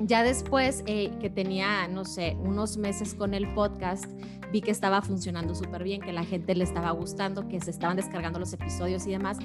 Ya 0.00 0.22
después 0.22 0.84
eh, 0.86 1.10
que 1.20 1.28
tenía, 1.28 1.88
no 1.88 2.04
sé, 2.04 2.36
unos 2.40 2.76
meses 2.76 3.14
con 3.14 3.34
el 3.34 3.52
podcast, 3.54 4.06
vi 4.52 4.60
que 4.60 4.70
estaba 4.70 5.02
funcionando 5.02 5.54
súper 5.54 5.82
bien, 5.82 6.00
que 6.00 6.12
la 6.12 6.24
gente 6.24 6.54
le 6.54 6.64
estaba 6.64 6.90
gustando, 6.92 7.48
que 7.48 7.60
se 7.60 7.70
estaban 7.70 7.96
descargando 7.96 8.38
los 8.38 8.52
episodios 8.52 9.06
y 9.06 9.10
demás. 9.10 9.38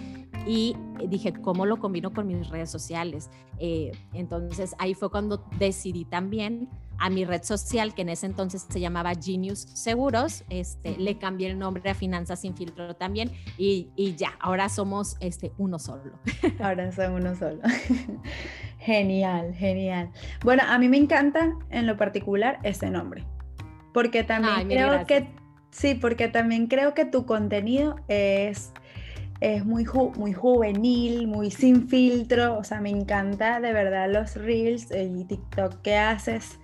Y 0.46 0.76
dije, 1.08 1.34
¿cómo 1.34 1.66
lo 1.66 1.80
combino 1.80 2.14
con 2.14 2.28
mis 2.28 2.50
redes 2.50 2.70
sociales? 2.70 3.30
Eh, 3.60 3.92
entonces 4.14 4.76
ahí 4.78 4.94
fue 4.94 5.10
cuando 5.10 5.44
decidí 5.58 6.06
también 6.06 6.70
a 7.00 7.10
mi 7.10 7.26
red 7.26 7.44
social, 7.44 7.94
que 7.94 8.04
en 8.04 8.10
ese 8.10 8.26
entonces 8.26 8.66
se 8.70 8.80
llamaba 8.80 9.14
Genius 9.16 9.60
Seguros, 9.74 10.44
este, 10.50 10.98
le 10.98 11.18
cambié 11.18 11.50
el 11.50 11.60
nombre 11.60 11.90
a 11.90 11.96
Finanzas 11.96 12.42
sin 12.42 12.56
filtro 12.56 12.96
también 12.96 13.32
y, 13.58 13.90
y 13.96 14.16
ya, 14.16 14.34
ahora 14.40 14.70
somos 14.70 15.18
este, 15.20 15.52
uno 15.58 15.80
solo. 15.80 16.20
Ahora 16.60 16.92
son 16.92 17.14
uno 17.14 17.36
solo. 17.36 17.62
Genial, 18.84 19.54
genial. 19.54 20.12
Bueno, 20.44 20.64
a 20.68 20.78
mí 20.78 20.90
me 20.90 20.98
encanta 20.98 21.54
en 21.70 21.88
lo 21.88 21.96
particular 21.96 22.60
ese 22.64 22.90
nombre, 22.90 23.24
porque 23.94 24.24
también 24.24 24.68
creo 24.68 25.06
que, 25.06 25.28
sí, 25.72 25.96
porque 25.96 26.28
también 26.28 26.68
creo 26.68 26.94
que 26.94 27.06
tu 27.06 27.26
contenido 27.26 27.96
es 28.08 28.74
es 29.44 29.66
muy, 29.66 29.86
muy 30.16 30.32
juvenil, 30.32 31.28
muy 31.28 31.52
sin 31.52 31.90
filtro, 31.90 32.58
o 32.58 32.64
sea, 32.64 32.80
me 32.80 32.90
encanta 32.90 33.60
de 33.60 33.74
verdad 33.74 34.10
los 34.10 34.38
reels 34.38 34.88
y 34.96 35.26
TikTok 35.26 35.82
que 35.82 35.98
haces. 35.98 36.60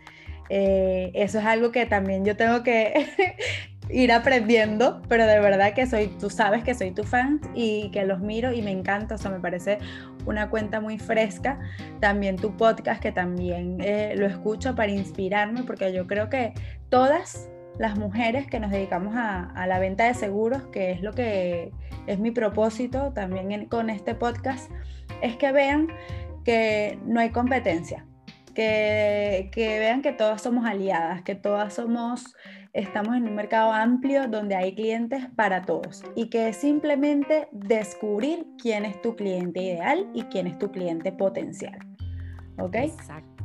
Eh, 0.49 1.11
eso 1.13 1.39
es 1.39 1.45
algo 1.45 1.73
que 1.73 1.85
también 1.85 2.23
yo 2.23 2.37
tengo 2.37 2.63
que 2.63 3.05
ir 3.89 4.11
aprendiendo, 4.11 5.01
pero 5.07 5.25
de 5.25 5.39
verdad 5.39 5.73
que 5.73 5.87
soy, 5.87 6.07
tú 6.19 6.29
sabes 6.29 6.63
que 6.63 6.75
soy 6.75 6.91
tu 6.91 7.03
fan 7.03 7.41
y 7.55 7.89
que 7.91 8.05
los 8.05 8.19
miro 8.19 8.53
y 8.53 8.61
me 8.61 8.71
encanta, 8.71 9.15
o 9.15 9.17
sea, 9.17 9.31
me 9.31 9.39
parece 9.39 9.79
una 10.25 10.49
cuenta 10.49 10.79
muy 10.79 10.99
fresca. 10.99 11.59
También 11.99 12.35
tu 12.35 12.55
podcast 12.55 13.01
que 13.01 13.11
también 13.11 13.77
eh, 13.81 14.13
lo 14.15 14.27
escucho 14.27 14.75
para 14.75 14.91
inspirarme, 14.91 15.63
porque 15.63 15.91
yo 15.91 16.05
creo 16.07 16.29
que 16.29 16.53
todas 16.89 17.49
las 17.79 17.97
mujeres 17.97 18.45
que 18.47 18.59
nos 18.59 18.71
dedicamos 18.71 19.15
a, 19.15 19.65
la 19.67 19.79
venta 19.79 20.05
de 20.05 20.13
seguros, 20.13 20.63
que 20.67 20.91
es 20.91 21.01
lo 21.01 21.13
que 21.13 21.71
es 22.07 22.19
mi 22.19 22.31
propósito 22.31 23.11
también 23.13 23.65
con 23.65 23.89
este 23.89 24.13
podcast, 24.15 24.69
es 25.21 25.35
que 25.37 25.51
vean 25.51 25.87
que 26.43 26.99
no 27.05 27.21
hay 27.21 27.29
competencia, 27.29 28.05
que, 28.53 29.49
que 29.53 29.79
vean 29.79 30.01
que 30.01 30.11
todas 30.11 30.41
somos 30.41 30.65
aliadas, 30.65 31.21
que 31.21 31.35
todas 31.35 31.73
somos 31.73 32.35
estamos 32.73 33.15
en 33.15 33.27
un 33.27 33.35
mercado 33.35 33.71
amplio 33.71 34.27
donde 34.27 34.55
hay 34.55 34.75
clientes 34.75 35.25
para 35.35 35.63
todos 35.63 36.03
y 36.15 36.27
que 36.27 36.49
es 36.49 36.57
simplemente 36.57 37.47
descubrir 37.51 38.45
quién 38.61 38.85
es 38.85 39.01
tu 39.01 39.15
cliente 39.15 39.61
ideal 39.61 40.07
y 40.13 40.23
quién 40.23 40.47
es 40.47 40.57
tu 40.59 40.71
cliente 40.71 41.11
potencial. 41.11 41.77
¿Ok? 42.59 42.75
Exacto. 42.75 43.43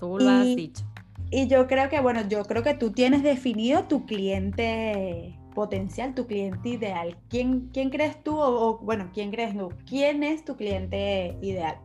Tú 0.00 0.18
lo 0.18 0.30
has 0.30 0.44
dicho. 0.44 0.84
Y 1.30 1.46
yo 1.46 1.66
creo 1.66 1.88
que, 1.88 2.00
bueno, 2.00 2.26
yo 2.28 2.44
creo 2.44 2.62
que 2.62 2.74
tú 2.74 2.92
tienes 2.92 3.22
definido 3.22 3.84
tu 3.84 4.06
cliente 4.06 5.38
potencial, 5.54 6.14
tu 6.14 6.26
cliente 6.26 6.68
ideal. 6.70 7.18
¿Quién, 7.28 7.68
quién 7.72 7.90
crees 7.90 8.22
tú 8.22 8.38
o, 8.38 8.78
bueno, 8.78 9.10
quién 9.12 9.30
crees 9.30 9.56
tú? 9.56 9.70
¿Quién 9.86 10.22
es 10.22 10.44
tu 10.44 10.56
cliente 10.56 11.36
ideal? 11.42 11.76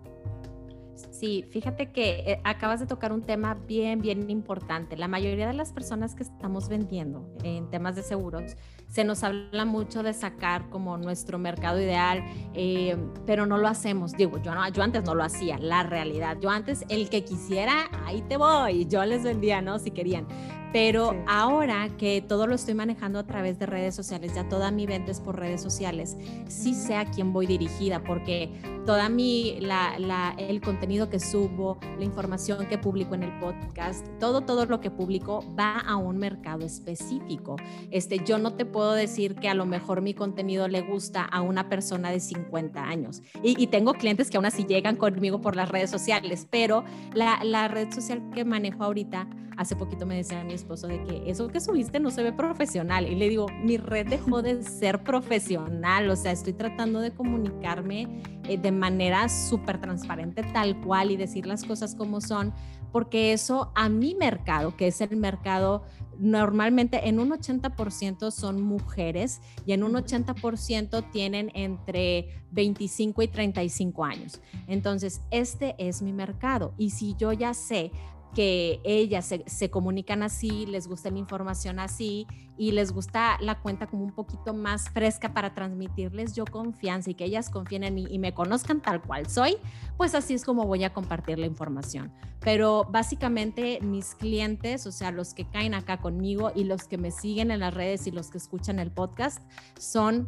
Sí, 1.11 1.45
fíjate 1.49 1.91
que 1.91 2.19
eh, 2.19 2.41
acabas 2.43 2.79
de 2.79 2.85
tocar 2.85 3.11
un 3.13 3.21
tema 3.21 3.55
bien, 3.67 4.01
bien 4.01 4.29
importante. 4.29 4.95
La 4.97 5.07
mayoría 5.07 5.47
de 5.47 5.53
las 5.53 5.71
personas 5.73 6.15
que 6.15 6.23
estamos 6.23 6.69
vendiendo 6.69 7.27
en 7.43 7.69
temas 7.69 7.95
de 7.95 8.03
seguros, 8.03 8.55
se 8.89 9.03
nos 9.03 9.23
habla 9.23 9.65
mucho 9.65 10.03
de 10.03 10.13
sacar 10.13 10.69
como 10.69 10.97
nuestro 10.97 11.39
mercado 11.39 11.81
ideal, 11.81 12.23
eh, 12.53 12.95
pero 13.25 13.45
no 13.45 13.57
lo 13.57 13.67
hacemos. 13.67 14.13
Digo, 14.13 14.39
yo, 14.41 14.53
no, 14.53 14.67
yo 14.69 14.83
antes 14.83 15.03
no 15.03 15.15
lo 15.15 15.23
hacía, 15.23 15.57
la 15.57 15.83
realidad. 15.83 16.37
Yo 16.39 16.49
antes, 16.49 16.85
el 16.89 17.09
que 17.09 17.23
quisiera, 17.23 17.89
ahí 18.05 18.21
te 18.21 18.37
voy. 18.37 18.85
Yo 18.85 19.03
les 19.05 19.23
vendía, 19.23 19.61
¿no? 19.61 19.79
Si 19.79 19.91
querían. 19.91 20.27
Pero 20.73 21.15
ahora 21.27 21.87
que 21.99 22.21
todo 22.27 22.47
lo 22.47 22.55
estoy 22.55 22.73
manejando 22.73 23.19
a 23.19 23.27
través 23.27 23.59
de 23.59 23.67
redes 23.67 23.93
sociales, 23.93 24.33
ya 24.33 24.49
toda 24.49 24.71
mi 24.71 24.87
venta 24.87 25.11
es 25.11 25.19
por 25.19 25.39
redes 25.39 25.61
sociales, 25.61 26.17
sí 26.47 26.73
sé 26.73 26.95
a 26.95 27.05
quién 27.05 27.31
voy 27.31 27.45
dirigida, 27.45 28.03
porque 28.03 28.49
toda 28.85 29.07
mi, 29.07 29.59
la, 29.61 30.35
el 30.37 30.61
contenido 30.61 31.09
que 31.09 31.19
subo, 31.19 31.77
la 31.97 32.03
información 32.03 32.67
que 32.67 32.77
publico 32.77 33.15
en 33.15 33.23
el 33.23 33.39
podcast, 33.39 34.05
todo, 34.19 34.41
todo 34.41 34.65
lo 34.65 34.81
que 34.81 34.89
publico 34.89 35.43
va 35.57 35.79
a 35.79 35.95
un 35.95 36.17
mercado 36.17 36.65
específico. 36.65 37.55
Este, 37.91 38.19
yo 38.25 38.37
no 38.37 38.53
te 38.53 38.65
puedo 38.65 38.93
decir 38.93 39.35
que 39.35 39.49
a 39.49 39.53
lo 39.53 39.65
mejor 39.65 40.01
mi 40.01 40.13
contenido 40.13 40.67
le 40.67 40.81
gusta 40.81 41.23
a 41.23 41.41
una 41.41 41.69
persona 41.69 42.11
de 42.11 42.19
50 42.19 42.83
años. 42.83 43.21
Y, 43.41 43.67
tengo 43.73 43.93
clientes 43.93 44.29
que 44.29 44.37
aún 44.37 44.45
así 44.45 44.65
llegan 44.65 44.95
conmigo 44.95 45.41
por 45.41 45.55
las 45.55 45.69
redes 45.69 45.89
sociales, 45.89 46.47
pero 46.49 46.83
la, 47.13 47.43
la 47.43 47.67
red 47.67 47.91
social 47.91 48.21
que 48.33 48.45
manejo 48.45 48.83
ahorita, 48.83 49.27
hace 49.57 49.75
poquito 49.75 50.05
me 50.05 50.15
decía 50.15 50.43
mi 50.43 50.53
esposo 50.63 50.87
de 50.87 51.03
que 51.03 51.29
eso 51.29 51.49
que 51.49 51.59
subiste 51.59 51.99
no 51.99 52.09
se 52.09 52.23
ve 52.23 52.33
profesional. 52.33 53.07
Y 53.07 53.15
le 53.15 53.29
digo, 53.29 53.47
mi 53.63 53.77
red 53.77 54.07
dejó 54.07 54.41
de 54.41 54.63
ser 54.79 55.03
profesional, 55.03 56.09
o 56.09 56.15
sea, 56.15 56.31
estoy 56.31 56.53
tratando 56.53 56.99
de 56.99 57.11
comunicarme 57.11 58.21
eh, 58.47 58.57
de 58.57 58.71
manera 58.71 59.29
súper 59.29 59.79
transparente, 59.79 60.43
tal 60.53 60.79
cual, 60.81 61.11
y 61.11 61.17
decir 61.17 61.45
las 61.45 61.63
cosas 61.63 61.95
como 61.95 62.21
son, 62.21 62.53
porque 62.91 63.33
eso 63.33 63.71
a 63.75 63.89
mi 63.89 64.15
mercado, 64.15 64.75
que 64.77 64.87
es 64.87 65.01
el 65.01 65.17
mercado 65.17 65.83
normalmente 66.19 67.07
en 67.09 67.19
un 67.19 67.31
80% 67.31 68.31
son 68.31 68.61
mujeres 68.61 69.41
y 69.65 69.73
en 69.73 69.83
un 69.83 69.93
80% 69.93 71.11
tienen 71.11 71.51
entre 71.53 72.43
25 72.51 73.21
y 73.23 73.27
35 73.27 74.05
años. 74.05 74.41
Entonces, 74.67 75.21
este 75.31 75.75
es 75.77 76.01
mi 76.01 76.13
mercado. 76.13 76.73
Y 76.77 76.91
si 76.91 77.15
yo 77.15 77.33
ya 77.33 77.53
sé 77.53 77.91
que 78.33 78.81
ellas 78.83 79.33
se, 79.45 79.69
comunican 79.69 80.23
así, 80.23 80.65
les 80.65 80.87
gusta 80.87 81.09
la 81.09 81.19
información 81.19 81.79
así 81.79 82.27
y 82.57 82.71
les 82.71 82.91
gusta 82.91 83.37
la 83.39 83.61
cuenta 83.61 83.87
como 83.87 84.03
un 84.03 84.11
poquito 84.11 84.53
más 84.53 84.89
fresca 84.89 85.33
para 85.33 85.53
transmitirles 85.53 86.35
yo 86.35 86.45
confianza 86.45 87.09
y 87.09 87.13
que 87.15 87.25
ellas 87.25 87.49
confíen 87.49 87.83
en 87.83 87.95
mí 87.95 88.07
y 88.09 88.19
me 88.19 88.33
conozcan 88.33 88.81
tal 88.81 89.01
cual 89.01 89.27
soy, 89.29 89.57
pues 89.97 90.15
así 90.15 90.33
es 90.33 90.45
como 90.45 90.65
voy 90.65 90.83
a 90.83 90.93
compartir 90.93 91.39
la 91.39 91.45
información. 91.45 92.11
Pero 92.39 92.85
básicamente 92.89 93.79
mis 93.81 94.15
clientes, 94.15 94.85
o 94.85 94.91
sea, 94.91 95.11
los 95.11 95.33
que 95.33 95.45
caen 95.45 95.73
acá 95.73 95.97
conmigo 95.97 96.51
y 96.53 96.65
los 96.65 96.87
que 96.87 96.97
me 96.97 97.11
siguen 97.11 97.51
en 97.51 97.61
las 97.61 97.73
redes 97.73 98.05
y 98.07 98.11
los 98.11 98.29
que 98.29 98.37
escuchan 98.37 98.79
el 98.79 98.91
podcast, 98.91 99.41
son 99.79 100.27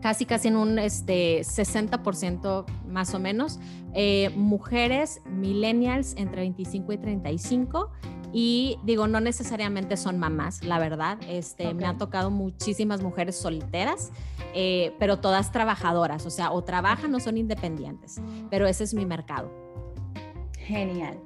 casi 0.00 0.26
casi 0.26 0.48
en 0.48 0.56
un 0.56 0.78
este, 0.78 1.40
60% 1.40 2.64
más 2.88 3.14
o 3.14 3.18
menos, 3.18 3.58
eh, 3.94 4.30
mujeres 4.36 5.20
millennials 5.26 6.14
entre 6.16 6.42
25 6.42 6.92
y 6.92 6.98
35 6.98 7.90
y 8.32 8.78
digo, 8.84 9.06
no 9.06 9.20
necesariamente 9.20 9.96
son 9.96 10.18
mamás, 10.18 10.62
la 10.62 10.78
verdad, 10.78 11.18
este, 11.28 11.72
me 11.72 11.86
han 11.86 11.96
tocado 11.96 12.30
muchísimas 12.30 13.02
mujeres 13.02 13.36
solteras, 13.36 14.12
eh, 14.54 14.94
pero 14.98 15.18
todas 15.20 15.52
trabajadoras, 15.52 16.26
o 16.26 16.30
sea, 16.30 16.52
o 16.52 16.62
trabajan 16.62 17.14
o 17.14 17.20
son 17.20 17.38
independientes, 17.38 18.20
pero 18.50 18.66
ese 18.66 18.84
es 18.84 18.92
mi 18.92 19.06
mercado. 19.06 19.50
Genial. 20.58 21.18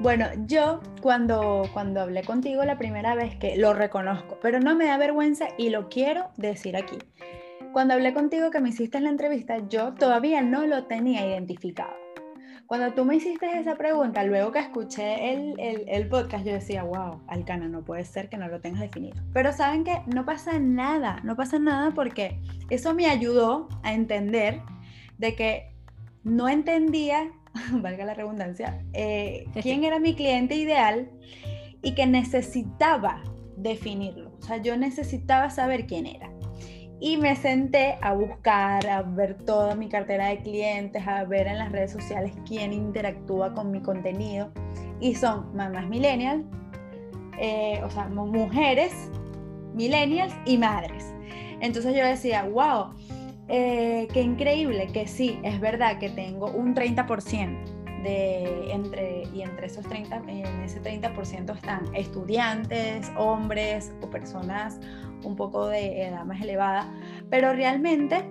Bueno, 0.00 0.26
yo 0.46 0.80
cuando, 1.02 1.68
cuando 1.74 2.00
hablé 2.00 2.24
contigo 2.24 2.64
la 2.64 2.78
primera 2.78 3.14
vez 3.14 3.36
que 3.36 3.56
lo 3.56 3.74
reconozco, 3.74 4.38
pero 4.40 4.58
no 4.58 4.74
me 4.74 4.86
da 4.86 4.96
vergüenza 4.96 5.48
y 5.58 5.68
lo 5.68 5.88
quiero 5.90 6.30
decir 6.36 6.76
aquí. 6.76 6.98
Cuando 7.76 7.92
hablé 7.92 8.14
contigo 8.14 8.50
que 8.50 8.62
me 8.62 8.70
hiciste 8.70 8.98
la 9.00 9.10
entrevista, 9.10 9.58
yo 9.68 9.92
todavía 9.92 10.40
no 10.40 10.64
lo 10.64 10.84
tenía 10.84 11.26
identificado. 11.26 11.92
Cuando 12.64 12.94
tú 12.94 13.04
me 13.04 13.16
hiciste 13.16 13.58
esa 13.58 13.76
pregunta, 13.76 14.24
luego 14.24 14.50
que 14.50 14.60
escuché 14.60 15.34
el, 15.34 15.84
el, 15.86 16.08
podcast, 16.08 16.46
yo 16.46 16.54
decía, 16.54 16.84
wow, 16.84 17.20
Alcana, 17.28 17.68
no 17.68 17.84
puede 17.84 18.06
ser 18.06 18.30
que 18.30 18.38
no 18.38 18.48
lo 18.48 18.62
tengas 18.62 18.80
definido. 18.80 19.22
Pero 19.34 19.52
saben 19.52 19.84
que 19.84 20.00
no 20.06 20.24
pasa 20.24 20.58
nada, 20.58 21.20
no 21.22 21.36
pasa 21.36 21.58
nada 21.58 21.90
porque 21.90 22.40
eso 22.70 22.94
me 22.94 23.08
ayudó 23.08 23.68
a 23.82 23.92
entender 23.92 24.62
de 25.18 25.34
que 25.34 25.74
no 26.24 26.48
entendía, 26.48 27.30
valga 27.72 28.06
la 28.06 28.14
redundancia, 28.14 28.82
eh, 28.94 29.50
quién 29.60 29.84
era 29.84 29.98
mi 29.98 30.14
cliente 30.14 30.54
ideal 30.54 31.10
y 31.82 31.94
que 31.94 32.06
necesitaba 32.06 33.22
definirlo. 33.58 34.32
O 34.38 34.42
sea, 34.42 34.56
yo 34.56 34.78
necesitaba 34.78 35.50
saber 35.50 35.86
quién 35.86 36.06
era 36.06 36.30
y 37.00 37.16
me 37.16 37.36
senté 37.36 37.98
a 38.00 38.12
buscar, 38.14 38.86
a 38.86 39.02
ver 39.02 39.36
toda 39.44 39.74
mi 39.74 39.88
cartera 39.88 40.28
de 40.28 40.38
clientes, 40.38 41.06
a 41.06 41.24
ver 41.24 41.46
en 41.46 41.58
las 41.58 41.70
redes 41.70 41.92
sociales 41.92 42.32
quién 42.46 42.72
interactúa 42.72 43.52
con 43.52 43.70
mi 43.70 43.80
contenido. 43.80 44.50
Y 45.00 45.14
son 45.14 45.54
mamás 45.54 45.88
millennials, 45.88 46.44
eh, 47.38 47.82
o 47.84 47.90
sea, 47.90 48.08
mujeres 48.08 49.10
millennials 49.74 50.34
y 50.46 50.56
madres. 50.56 51.14
Entonces 51.60 51.94
yo 51.94 52.04
decía, 52.04 52.44
wow, 52.44 52.94
eh, 53.48 54.08
qué 54.12 54.22
increíble 54.22 54.86
que 54.88 55.06
sí, 55.06 55.38
es 55.42 55.60
verdad 55.60 55.98
que 55.98 56.08
tengo 56.08 56.46
un 56.46 56.74
30% 56.74 57.75
de 58.02 58.72
entre, 58.72 59.24
y 59.34 59.42
entre 59.42 59.66
esos 59.66 59.86
30, 59.86 60.22
en 60.28 60.46
ese 60.62 60.82
30% 60.82 61.54
están 61.54 61.94
estudiantes, 61.94 63.10
hombres 63.16 63.92
o 64.00 64.10
personas 64.10 64.80
un 65.24 65.36
poco 65.36 65.66
de 65.66 66.06
edad 66.06 66.24
más 66.24 66.40
elevada, 66.40 66.88
pero 67.30 67.52
realmente 67.52 68.24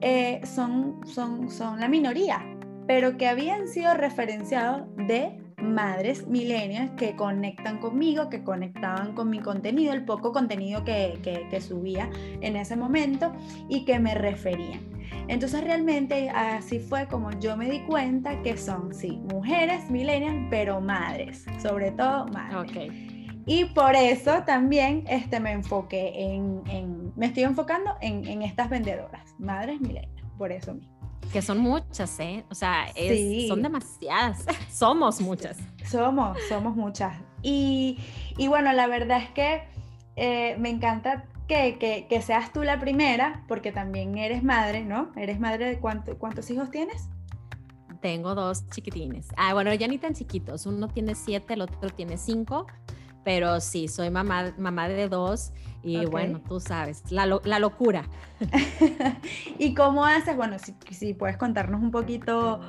eh, 0.00 0.40
son, 0.44 1.00
son, 1.06 1.50
son 1.50 1.80
la 1.80 1.88
minoría, 1.88 2.44
pero 2.86 3.16
que 3.16 3.28
habían 3.28 3.68
sido 3.68 3.94
referenciados 3.94 4.82
de 4.96 5.38
madres 5.62 6.26
millennials 6.26 6.90
que 6.92 7.16
conectan 7.16 7.78
conmigo, 7.78 8.28
que 8.28 8.42
conectaban 8.42 9.14
con 9.14 9.30
mi 9.30 9.40
contenido, 9.40 9.92
el 9.92 10.04
poco 10.04 10.32
contenido 10.32 10.84
que, 10.84 11.18
que, 11.22 11.60
subía 11.60 12.10
en 12.40 12.56
ese 12.56 12.76
momento 12.76 13.32
y 13.68 13.84
que 13.84 13.98
me 13.98 14.14
referían. 14.14 14.80
Entonces 15.28 15.62
realmente 15.62 16.30
así 16.30 16.80
fue 16.80 17.06
como 17.06 17.30
yo 17.38 17.56
me 17.56 17.70
di 17.70 17.80
cuenta 17.80 18.42
que 18.42 18.56
son, 18.56 18.94
sí, 18.94 19.20
mujeres 19.32 19.90
millennials, 19.90 20.46
pero 20.50 20.80
madres, 20.80 21.44
sobre 21.62 21.92
todo 21.92 22.26
madres. 22.28 22.70
Okay. 22.70 23.42
Y 23.46 23.66
por 23.66 23.94
eso 23.94 24.42
también 24.44 25.04
este, 25.08 25.40
me 25.40 25.52
enfoqué 25.52 26.12
en, 26.14 26.62
en 26.66 27.12
me 27.16 27.26
estoy 27.26 27.42
enfocando 27.44 27.96
en, 28.00 28.26
en 28.26 28.42
estas 28.42 28.70
vendedoras, 28.70 29.34
madres 29.38 29.80
millennials, 29.80 30.22
por 30.38 30.52
eso 30.52 30.74
mismo. 30.74 30.99
Que 31.32 31.42
son 31.42 31.58
muchas, 31.58 32.18
¿eh? 32.18 32.44
O 32.50 32.54
sea, 32.54 32.86
son 33.48 33.62
demasiadas. 33.62 34.44
somos 34.70 35.20
muchas. 35.20 35.58
Somos, 35.88 36.38
somos 36.48 36.74
muchas. 36.74 37.16
Y, 37.42 37.98
y 38.36 38.48
bueno, 38.48 38.72
la 38.72 38.86
verdad 38.86 39.22
es 39.22 39.30
que 39.30 39.62
eh, 40.16 40.56
me 40.58 40.70
encanta 40.70 41.24
que, 41.46 41.78
que, 41.78 42.06
que, 42.08 42.22
seas 42.22 42.52
tú 42.52 42.62
la 42.62 42.78
primera, 42.78 43.44
porque 43.48 43.72
también 43.72 44.18
eres 44.18 44.42
madre, 44.42 44.84
¿no? 44.84 45.10
¿Eres 45.16 45.40
madre 45.40 45.66
de 45.66 45.78
cuánto, 45.78 46.18
cuántos 46.18 46.50
hijos 46.50 46.70
tienes? 46.70 47.08
Tengo 48.00 48.34
dos 48.34 48.68
chiquitines. 48.70 49.28
Ah, 49.36 49.52
bueno, 49.52 49.72
ya 49.74 49.86
ni 49.86 49.98
tan 49.98 50.14
chiquitos. 50.14 50.66
Uno 50.66 50.88
tiene 50.88 51.14
siete, 51.14 51.54
el 51.54 51.62
otro 51.62 51.90
tiene 51.90 52.16
cinco. 52.16 52.66
Pero 53.24 53.60
sí, 53.60 53.88
soy 53.88 54.10
mamá, 54.10 54.52
mamá 54.56 54.88
de 54.88 55.08
dos 55.08 55.52
y 55.82 56.04
bueno, 56.06 56.40
tú 56.46 56.60
sabes, 56.60 57.02
la, 57.10 57.26
la 57.44 57.58
locura. 57.58 58.04
¿Y 59.58 59.74
cómo 59.74 60.04
haces? 60.04 60.36
Bueno, 60.36 60.58
si, 60.58 60.74
si, 60.90 61.14
puedes 61.14 61.38
contarnos 61.38 61.80
un 61.80 61.90
poquito, 61.90 62.60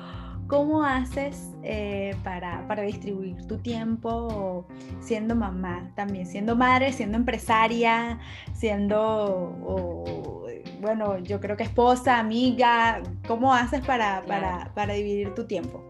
¿cómo 0.46 0.84
haces 0.84 1.50
eh, 1.62 2.16
para, 2.24 2.66
para, 2.68 2.82
distribuir 2.82 3.46
tu 3.46 3.58
tiempo 3.58 4.66
siendo 5.00 5.34
mamá 5.34 5.90
también? 5.94 6.26
Siendo 6.26 6.56
madre, 6.56 6.92
siendo 6.92 7.18
empresaria, 7.18 8.18
siendo, 8.54 10.46
bueno, 10.80 11.18
yo 11.18 11.38
creo 11.38 11.56
que 11.56 11.64
esposa, 11.64 12.18
amiga, 12.18 13.02
¿cómo 13.28 13.52
haces 13.52 13.84
para, 13.84 14.22
para, 14.26 14.72
para 14.74 14.94
dividir 14.94 15.34
tu 15.34 15.44
tiempo? 15.46 15.84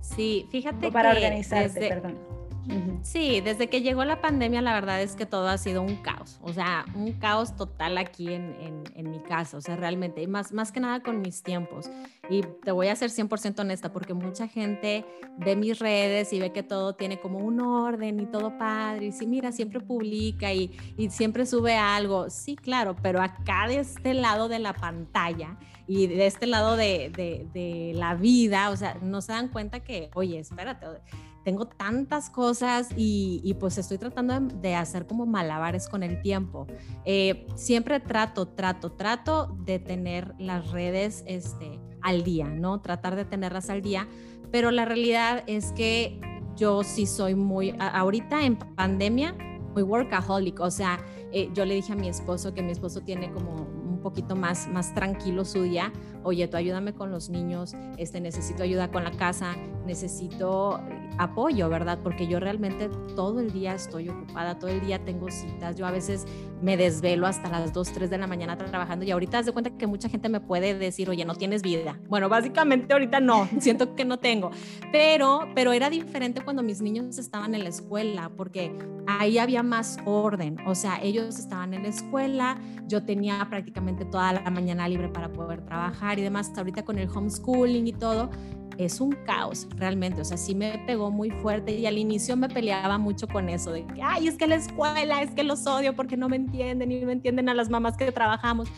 Sí, 0.00 0.46
fíjate 0.50 0.86
o 0.86 0.92
para 0.92 1.10
organizarte, 1.10 1.88
perdón. 1.88 2.31
Sí, 3.02 3.40
desde 3.40 3.68
que 3.68 3.82
llegó 3.82 4.04
la 4.04 4.20
pandemia 4.20 4.62
la 4.62 4.74
verdad 4.74 5.02
es 5.02 5.16
que 5.16 5.26
todo 5.26 5.48
ha 5.48 5.58
sido 5.58 5.82
un 5.82 5.96
caos, 5.96 6.38
o 6.42 6.52
sea, 6.52 6.84
un 6.94 7.12
caos 7.14 7.56
total 7.56 7.98
aquí 7.98 8.32
en, 8.32 8.82
mi 9.02 9.18
casa, 9.20 9.56
o 9.56 9.60
sea, 9.60 9.74
realmente, 9.76 10.26
más, 10.28 10.52
más 10.52 10.70
que 10.70 10.78
nada 10.78 11.02
con 11.02 11.20
mis 11.20 11.42
tiempos. 11.42 11.90
Y 12.30 12.42
te 12.62 12.70
voy 12.70 12.86
a 12.86 12.96
ser 12.96 13.10
100% 13.10 13.58
honesta 13.58 13.92
porque 13.92 14.14
mucha 14.14 14.46
gente 14.46 15.04
ve 15.38 15.56
mis 15.56 15.80
redes 15.80 16.32
y 16.32 16.38
ve 16.38 16.52
que 16.52 16.62
todo 16.62 16.94
tiene 16.94 17.18
como 17.18 17.40
un 17.40 17.60
orden 17.60 18.20
y 18.20 18.26
todo 18.26 18.56
padre, 18.56 19.06
y 19.06 19.12
sí, 19.12 19.26
mira, 19.26 19.50
siempre 19.50 19.80
publica 19.80 20.52
y, 20.52 20.70
siempre 21.10 21.46
sube 21.46 21.76
algo, 21.76 22.30
sí, 22.30 22.54
claro, 22.54 22.94
pero 23.02 23.20
acá 23.20 23.66
de 23.66 23.80
este 23.80 24.14
lado 24.14 24.48
de 24.48 24.60
la 24.60 24.72
pantalla 24.72 25.58
y 25.88 26.06
de 26.06 26.26
este 26.26 26.46
lado 26.46 26.76
de, 26.76 27.10
de 27.52 27.92
la 27.94 28.14
vida, 28.14 28.70
o 28.70 28.76
sea, 28.76 28.96
no 29.02 29.20
se 29.20 29.32
dan 29.32 29.48
cuenta 29.48 29.80
que, 29.80 30.10
oye, 30.14 30.38
espérate, 30.38 30.86
tengo 31.44 31.66
tantas 31.66 32.30
cosas 32.30 32.88
y, 32.96 33.54
pues 33.58 33.78
estoy 33.78 33.98
tratando 33.98 34.40
de, 34.40 34.74
hacer 34.74 35.06
como 35.06 35.26
malabares 35.26 35.88
con 35.88 36.02
el 36.02 36.20
tiempo. 36.22 36.66
Eh, 37.04 37.46
siempre 37.54 38.00
trato, 38.00 38.48
trato, 38.48 38.92
trato 38.92 39.56
de 39.64 39.78
tener 39.78 40.34
las 40.38 40.70
redes 40.70 41.24
este, 41.26 41.80
al 42.00 42.24
día, 42.24 42.48
¿no? 42.48 42.80
Tratar 42.80 43.16
de 43.16 43.24
tenerlas 43.24 43.70
al 43.70 43.82
día, 43.82 44.08
pero 44.50 44.70
la 44.70 44.84
realidad 44.84 45.44
es 45.46 45.72
que 45.72 46.20
yo 46.56 46.84
sí 46.84 47.06
soy 47.06 47.34
muy, 47.34 47.74
ahorita 47.78 48.44
en 48.44 48.56
pandemia, 48.56 49.34
muy 49.74 49.82
workaholic, 49.82 50.60
o 50.60 50.70
sea, 50.70 50.98
eh, 51.32 51.50
yo 51.54 51.64
le 51.64 51.74
dije 51.74 51.92
a 51.92 51.96
mi 51.96 52.08
esposo 52.08 52.52
que 52.52 52.62
mi 52.62 52.72
esposo 52.72 53.00
tiene 53.00 53.32
como 53.32 53.54
un 53.54 54.00
poquito 54.02 54.36
más, 54.36 54.68
más 54.68 54.94
tranquilo 54.94 55.44
su 55.44 55.62
día, 55.62 55.92
oye, 56.24 56.48
tú 56.48 56.56
ayúdame 56.56 56.92
con 56.92 57.10
los 57.10 57.28
niños, 57.28 57.74
este, 57.96 58.20
necesito 58.20 58.62
ayuda 58.62 58.90
con 58.90 59.04
la 59.04 59.12
casa, 59.12 59.56
necesito 59.86 60.80
apoyo, 61.18 61.68
¿verdad? 61.68 61.98
Porque 62.02 62.26
yo 62.26 62.40
realmente 62.40 62.88
todo 63.14 63.40
el 63.40 63.52
día 63.52 63.74
estoy 63.74 64.08
ocupada, 64.08 64.58
todo 64.58 64.70
el 64.70 64.80
día 64.80 65.04
tengo 65.04 65.30
citas, 65.30 65.76
yo 65.76 65.86
a 65.86 65.90
veces 65.90 66.26
me 66.62 66.76
desvelo 66.76 67.26
hasta 67.26 67.48
las 67.50 67.72
2, 67.72 67.92
3 67.92 68.10
de 68.10 68.18
la 68.18 68.26
mañana 68.26 68.56
trabajando 68.56 69.04
y 69.04 69.10
ahorita 69.10 69.38
das 69.38 69.46
de 69.46 69.52
cuenta 69.52 69.70
que 69.70 69.86
mucha 69.86 70.08
gente 70.08 70.28
me 70.28 70.40
puede 70.40 70.74
decir, 70.74 71.10
oye, 71.10 71.24
no 71.24 71.34
tienes 71.34 71.62
vida. 71.62 71.98
Bueno, 72.08 72.28
básicamente 72.28 72.92
ahorita 72.92 73.20
no, 73.20 73.48
siento 73.60 73.94
que 73.94 74.04
no 74.04 74.18
tengo, 74.18 74.50
pero, 74.90 75.48
pero 75.54 75.72
era 75.72 75.90
diferente 75.90 76.42
cuando 76.42 76.62
mis 76.62 76.80
niños 76.80 77.18
estaban 77.18 77.54
en 77.54 77.64
la 77.64 77.70
escuela, 77.70 78.30
porque 78.36 78.76
ahí 79.06 79.38
había 79.38 79.62
más 79.62 79.98
orden, 80.04 80.56
o 80.66 80.74
sea, 80.74 81.00
ellos 81.02 81.38
estaban 81.38 81.74
en 81.74 81.82
la 81.82 81.88
escuela, 81.88 82.58
yo 82.86 83.04
tenía 83.04 83.46
prácticamente 83.48 84.04
toda 84.04 84.32
la 84.34 84.50
mañana 84.50 84.88
libre 84.88 85.08
para 85.08 85.32
poder 85.32 85.64
trabajar 85.64 86.11
y 86.18 86.22
demás, 86.22 86.52
ahorita 86.56 86.84
con 86.84 86.98
el 86.98 87.08
homeschooling 87.08 87.86
y 87.86 87.92
todo, 87.92 88.30
es 88.78 89.00
un 89.00 89.12
caos 89.26 89.68
realmente, 89.76 90.20
o 90.20 90.24
sea, 90.24 90.36
sí 90.36 90.54
me 90.54 90.78
pegó 90.86 91.10
muy 91.10 91.30
fuerte 91.30 91.72
y 91.72 91.86
al 91.86 91.98
inicio 91.98 92.36
me 92.36 92.48
peleaba 92.48 92.98
mucho 92.98 93.28
con 93.28 93.48
eso 93.48 93.72
de 93.72 93.86
que, 93.86 94.02
ay, 94.02 94.28
es 94.28 94.36
que 94.36 94.46
la 94.46 94.56
escuela, 94.56 95.22
es 95.22 95.30
que 95.32 95.44
los 95.44 95.66
odio 95.66 95.94
porque 95.94 96.16
no 96.16 96.28
me 96.28 96.36
entienden 96.36 96.90
y 96.90 97.04
me 97.04 97.12
entienden 97.12 97.48
a 97.48 97.54
las 97.54 97.68
mamás 97.68 97.96
que 97.96 98.10
trabajamos, 98.12 98.68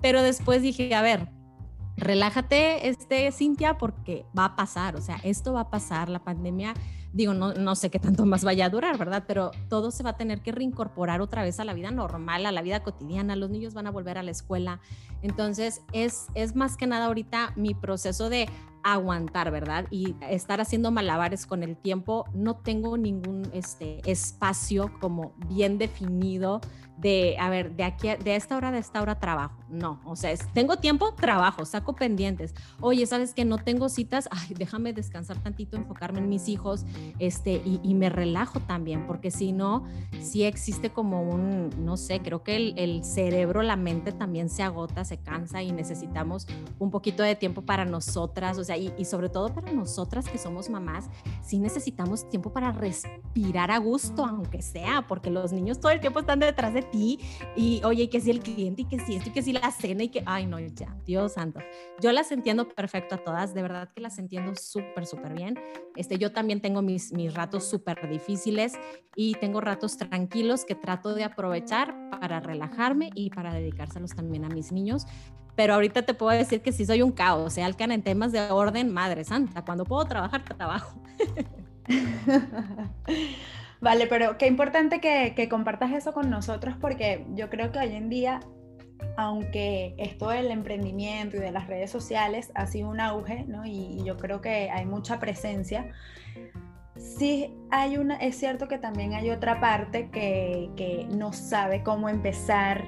pero 0.00 0.22
después 0.22 0.62
dije, 0.62 0.94
a 0.94 1.02
ver, 1.02 1.28
relájate, 1.96 2.88
este, 2.88 3.30
Cintia, 3.32 3.78
porque 3.78 4.26
va 4.36 4.46
a 4.46 4.56
pasar, 4.56 4.96
o 4.96 5.00
sea, 5.00 5.16
esto 5.22 5.54
va 5.54 5.62
a 5.62 5.70
pasar, 5.70 6.08
la 6.08 6.22
pandemia 6.24 6.74
digo, 7.12 7.34
no, 7.34 7.54
no 7.54 7.74
sé 7.74 7.90
qué 7.90 7.98
tanto 7.98 8.26
más 8.26 8.44
vaya 8.44 8.66
a 8.66 8.70
durar, 8.70 8.98
¿verdad? 8.98 9.24
Pero 9.26 9.50
todo 9.68 9.90
se 9.90 10.02
va 10.02 10.10
a 10.10 10.16
tener 10.16 10.40
que 10.42 10.52
reincorporar 10.52 11.20
otra 11.20 11.42
vez 11.42 11.60
a 11.60 11.64
la 11.64 11.74
vida 11.74 11.90
normal, 11.90 12.46
a 12.46 12.52
la 12.52 12.62
vida 12.62 12.82
cotidiana, 12.82 13.36
los 13.36 13.50
niños 13.50 13.74
van 13.74 13.86
a 13.86 13.90
volver 13.90 14.18
a 14.18 14.22
la 14.22 14.30
escuela. 14.30 14.80
Entonces, 15.22 15.82
es, 15.92 16.26
es 16.34 16.54
más 16.54 16.76
que 16.76 16.86
nada 16.86 17.06
ahorita 17.06 17.52
mi 17.56 17.74
proceso 17.74 18.28
de 18.28 18.48
aguantar, 18.86 19.50
¿verdad? 19.50 19.86
Y 19.90 20.14
estar 20.30 20.60
haciendo 20.60 20.92
malabares 20.92 21.44
con 21.46 21.64
el 21.64 21.76
tiempo. 21.76 22.24
No 22.34 22.54
tengo 22.54 22.96
ningún 22.96 23.48
este, 23.52 24.00
espacio 24.08 24.92
como 25.00 25.32
bien 25.48 25.76
definido 25.78 26.60
de, 26.96 27.36
a 27.38 27.50
ver, 27.50 27.76
de 27.76 27.84
aquí, 27.84 28.08
de 28.22 28.36
esta 28.36 28.56
hora, 28.56 28.70
de 28.70 28.78
esta 28.78 29.02
hora 29.02 29.18
trabajo. 29.18 29.54
No, 29.68 30.00
o 30.04 30.16
sea, 30.16 30.34
tengo 30.54 30.76
tiempo, 30.76 31.12
trabajo, 31.14 31.64
saco 31.64 31.94
pendientes. 31.94 32.54
Oye, 32.80 33.06
¿sabes 33.06 33.34
que 33.34 33.44
no 33.44 33.58
tengo 33.58 33.88
citas? 33.88 34.28
Ay, 34.30 34.54
déjame 34.56 34.92
descansar 34.92 35.38
tantito, 35.38 35.76
enfocarme 35.76 36.20
en 36.20 36.28
mis 36.28 36.48
hijos, 36.48 36.86
este, 37.18 37.62
y, 37.64 37.94
me 37.96 38.10
relajo 38.10 38.60
también, 38.60 39.06
porque 39.06 39.30
si 39.30 39.52
no, 39.52 39.84
sí 40.20 40.44
existe 40.44 40.90
como 40.90 41.22
un, 41.22 41.70
no 41.78 41.96
sé, 41.96 42.20
creo 42.20 42.42
que 42.42 42.74
el, 42.76 43.04
cerebro, 43.04 43.62
la 43.62 43.76
mente 43.76 44.12
también 44.12 44.50
se 44.50 44.62
agota, 44.62 45.04
se 45.04 45.16
cansa 45.18 45.62
y 45.62 45.72
necesitamos 45.72 46.46
un 46.78 46.90
poquito 46.90 47.22
de 47.22 47.34
tiempo 47.36 47.62
para 47.62 47.86
nosotras, 47.86 48.58
o 48.58 48.64
sea, 48.64 48.76
y, 48.76 48.92
y 48.98 49.06
sobre 49.06 49.30
todo 49.30 49.54
para 49.54 49.72
nosotras 49.72 50.28
que 50.28 50.36
somos 50.36 50.68
mamás, 50.68 51.08
sí 51.42 51.58
necesitamos 51.58 52.28
tiempo 52.28 52.52
para 52.52 52.70
respirar 52.72 53.70
a 53.70 53.78
gusto, 53.78 54.26
aunque 54.26 54.60
sea, 54.60 55.06
porque 55.08 55.30
los 55.30 55.52
niños 55.52 55.80
todo 55.80 55.92
el 55.92 56.00
tiempo 56.00 56.20
están 56.20 56.40
detrás 56.40 56.74
de 56.74 56.85
ti 56.90 57.18
y 57.56 57.80
oye, 57.84 58.08
que 58.08 58.20
si 58.20 58.30
el 58.30 58.40
cliente 58.40 58.82
y 58.82 58.84
que 58.86 58.98
si 58.98 59.16
esto 59.16 59.30
y 59.30 59.32
que 59.32 59.42
si 59.42 59.52
la 59.52 59.70
cena 59.70 60.04
y 60.04 60.08
que, 60.08 60.22
ay 60.26 60.46
no, 60.46 60.58
ya, 60.58 60.96
Dios 61.04 61.34
santo. 61.34 61.60
Yo 62.00 62.12
las 62.12 62.32
entiendo 62.32 62.68
perfecto 62.68 63.14
a 63.16 63.18
todas, 63.18 63.54
de 63.54 63.62
verdad 63.62 63.90
que 63.94 64.00
las 64.00 64.18
entiendo 64.18 64.54
súper, 64.54 65.06
súper 65.06 65.34
bien. 65.34 65.58
Este, 65.96 66.18
yo 66.18 66.32
también 66.32 66.60
tengo 66.60 66.82
mis, 66.82 67.12
mis 67.12 67.34
ratos 67.34 67.64
súper 67.64 68.08
difíciles 68.08 68.74
y 69.14 69.34
tengo 69.34 69.60
ratos 69.60 69.96
tranquilos 69.96 70.64
que 70.64 70.74
trato 70.74 71.14
de 71.14 71.24
aprovechar 71.24 71.94
para 72.10 72.40
relajarme 72.40 73.10
y 73.14 73.30
para 73.30 73.52
dedicárselos 73.52 74.14
también 74.14 74.44
a 74.44 74.48
mis 74.48 74.72
niños. 74.72 75.06
Pero 75.56 75.74
ahorita 75.74 76.02
te 76.02 76.12
puedo 76.14 76.36
decir 76.36 76.60
que 76.60 76.70
sí 76.70 76.84
soy 76.84 77.02
un 77.02 77.12
caos, 77.12 77.54
sea, 77.54 77.66
Alcan 77.66 77.90
en 77.90 78.02
temas 78.02 78.30
de 78.30 78.50
orden, 78.50 78.92
madre 78.92 79.24
santa. 79.24 79.64
Cuando 79.64 79.84
puedo 79.84 80.04
trabajar, 80.04 80.44
trabajo. 80.44 81.00
Vale, 83.86 84.08
pero 84.08 84.36
qué 84.36 84.48
importante 84.48 85.00
que, 85.00 85.32
que, 85.36 85.48
compartas 85.48 85.92
eso 85.92 86.12
con 86.12 86.28
nosotros 86.28 86.74
porque 86.80 87.24
yo 87.36 87.48
creo 87.48 87.70
que 87.70 87.78
hoy 87.78 87.94
en 87.94 88.08
día, 88.08 88.40
aunque 89.16 89.94
esto 89.96 90.30
del 90.30 90.50
emprendimiento 90.50 91.36
y 91.36 91.38
de 91.38 91.52
las 91.52 91.68
redes 91.68 91.92
sociales 91.92 92.50
ha 92.56 92.66
sido 92.66 92.88
un 92.88 92.98
auge, 92.98 93.44
¿no? 93.46 93.64
Y, 93.64 94.02
yo 94.02 94.16
creo 94.16 94.40
que 94.40 94.70
hay 94.70 94.86
mucha 94.86 95.20
presencia, 95.20 95.92
sí 96.96 97.54
hay 97.70 97.96
una, 97.96 98.16
es 98.16 98.34
cierto 98.36 98.66
que 98.66 98.78
también 98.78 99.14
hay 99.14 99.30
otra 99.30 99.60
parte 99.60 100.10
que, 100.10 100.68
que 100.74 101.06
no 101.08 101.32
sabe 101.32 101.84
cómo 101.84 102.08
empezar, 102.08 102.82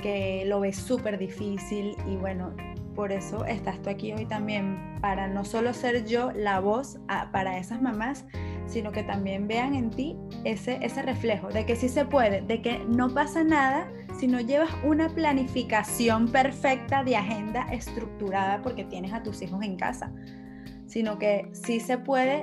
que 0.00 0.44
lo 0.46 0.60
ve 0.60 0.72
súper 0.72 1.18
difícil 1.18 1.96
y 2.06 2.14
bueno, 2.14 2.54
por 2.94 3.10
eso 3.10 3.44
estás 3.44 3.82
tú 3.82 3.90
aquí 3.90 4.12
hoy 4.12 4.26
también, 4.26 5.00
para 5.00 5.26
no 5.26 5.44
solo 5.44 5.74
ser 5.74 6.04
yo 6.04 6.30
la 6.30 6.60
voz 6.60 7.00
ah, 7.08 7.30
para 7.32 7.58
esas 7.58 7.82
mamás, 7.82 8.24
sino 8.66 8.92
que 8.92 9.02
también 9.02 9.46
vean 9.46 9.74
en 9.74 9.90
ti 9.90 10.16
ese, 10.44 10.78
ese 10.82 11.02
reflejo 11.02 11.48
de 11.48 11.66
que 11.66 11.76
sí 11.76 11.88
se 11.88 12.04
puede, 12.04 12.42
de 12.42 12.62
que 12.62 12.78
no 12.88 13.08
pasa 13.08 13.44
nada 13.44 13.88
si 14.18 14.26
no 14.26 14.40
llevas 14.40 14.70
una 14.84 15.08
planificación 15.08 16.28
perfecta 16.28 17.04
de 17.04 17.16
agenda 17.16 17.66
estructurada 17.72 18.62
porque 18.62 18.84
tienes 18.84 19.12
a 19.12 19.22
tus 19.22 19.42
hijos 19.42 19.62
en 19.62 19.76
casa 19.76 20.12
sino 20.86 21.18
que 21.18 21.50
sí 21.52 21.80
se 21.80 21.98
puede 21.98 22.42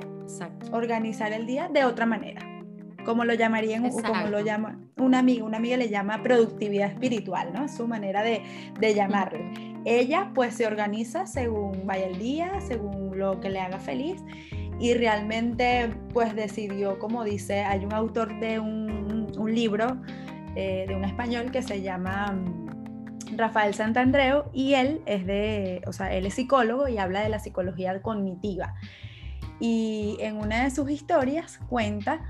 organizar 0.72 1.32
el 1.32 1.46
día 1.46 1.68
de 1.68 1.84
otra 1.84 2.06
manera. 2.06 2.42
Como 3.04 3.24
lo 3.24 3.34
llamarían, 3.34 3.88
como 3.90 4.28
lo 4.28 4.40
llama 4.40 4.78
una 4.96 5.18
amiga, 5.18 5.44
una 5.44 5.56
amiga 5.56 5.76
le 5.76 5.88
llama 5.88 6.22
productividad 6.22 6.88
espiritual, 6.88 7.52
¿no? 7.52 7.68
Su 7.68 7.88
manera 7.88 8.22
de, 8.22 8.42
de 8.78 8.94
llamarle. 8.94 9.50
Ella 9.84 10.30
pues 10.34 10.54
se 10.54 10.66
organiza 10.66 11.26
según 11.26 11.86
vaya 11.86 12.06
el 12.06 12.18
día, 12.18 12.60
según 12.60 13.18
lo 13.18 13.40
que 13.40 13.50
le 13.50 13.58
haga 13.58 13.78
feliz 13.78 14.22
y 14.82 14.94
realmente 14.94 15.94
pues 16.12 16.34
decidió, 16.34 16.98
como 16.98 17.22
dice, 17.22 17.62
hay 17.62 17.84
un 17.84 17.94
autor 17.94 18.40
de 18.40 18.58
un, 18.58 19.32
un 19.38 19.54
libro 19.54 19.96
eh, 20.56 20.86
de 20.88 20.96
un 20.96 21.04
español 21.04 21.52
que 21.52 21.62
se 21.62 21.82
llama 21.82 22.32
mm, 22.32 23.36
Rafael 23.36 23.74
Santandreu 23.74 24.46
y 24.52 24.74
él 24.74 25.00
es 25.06 25.24
de, 25.24 25.82
o 25.86 25.92
sea, 25.92 26.12
él 26.12 26.26
es 26.26 26.34
psicólogo 26.34 26.88
y 26.88 26.98
habla 26.98 27.20
de 27.20 27.28
la 27.28 27.38
psicología 27.38 28.02
cognitiva. 28.02 28.74
Y 29.60 30.16
en 30.18 30.36
una 30.38 30.64
de 30.64 30.72
sus 30.72 30.90
historias 30.90 31.60
cuenta 31.68 32.24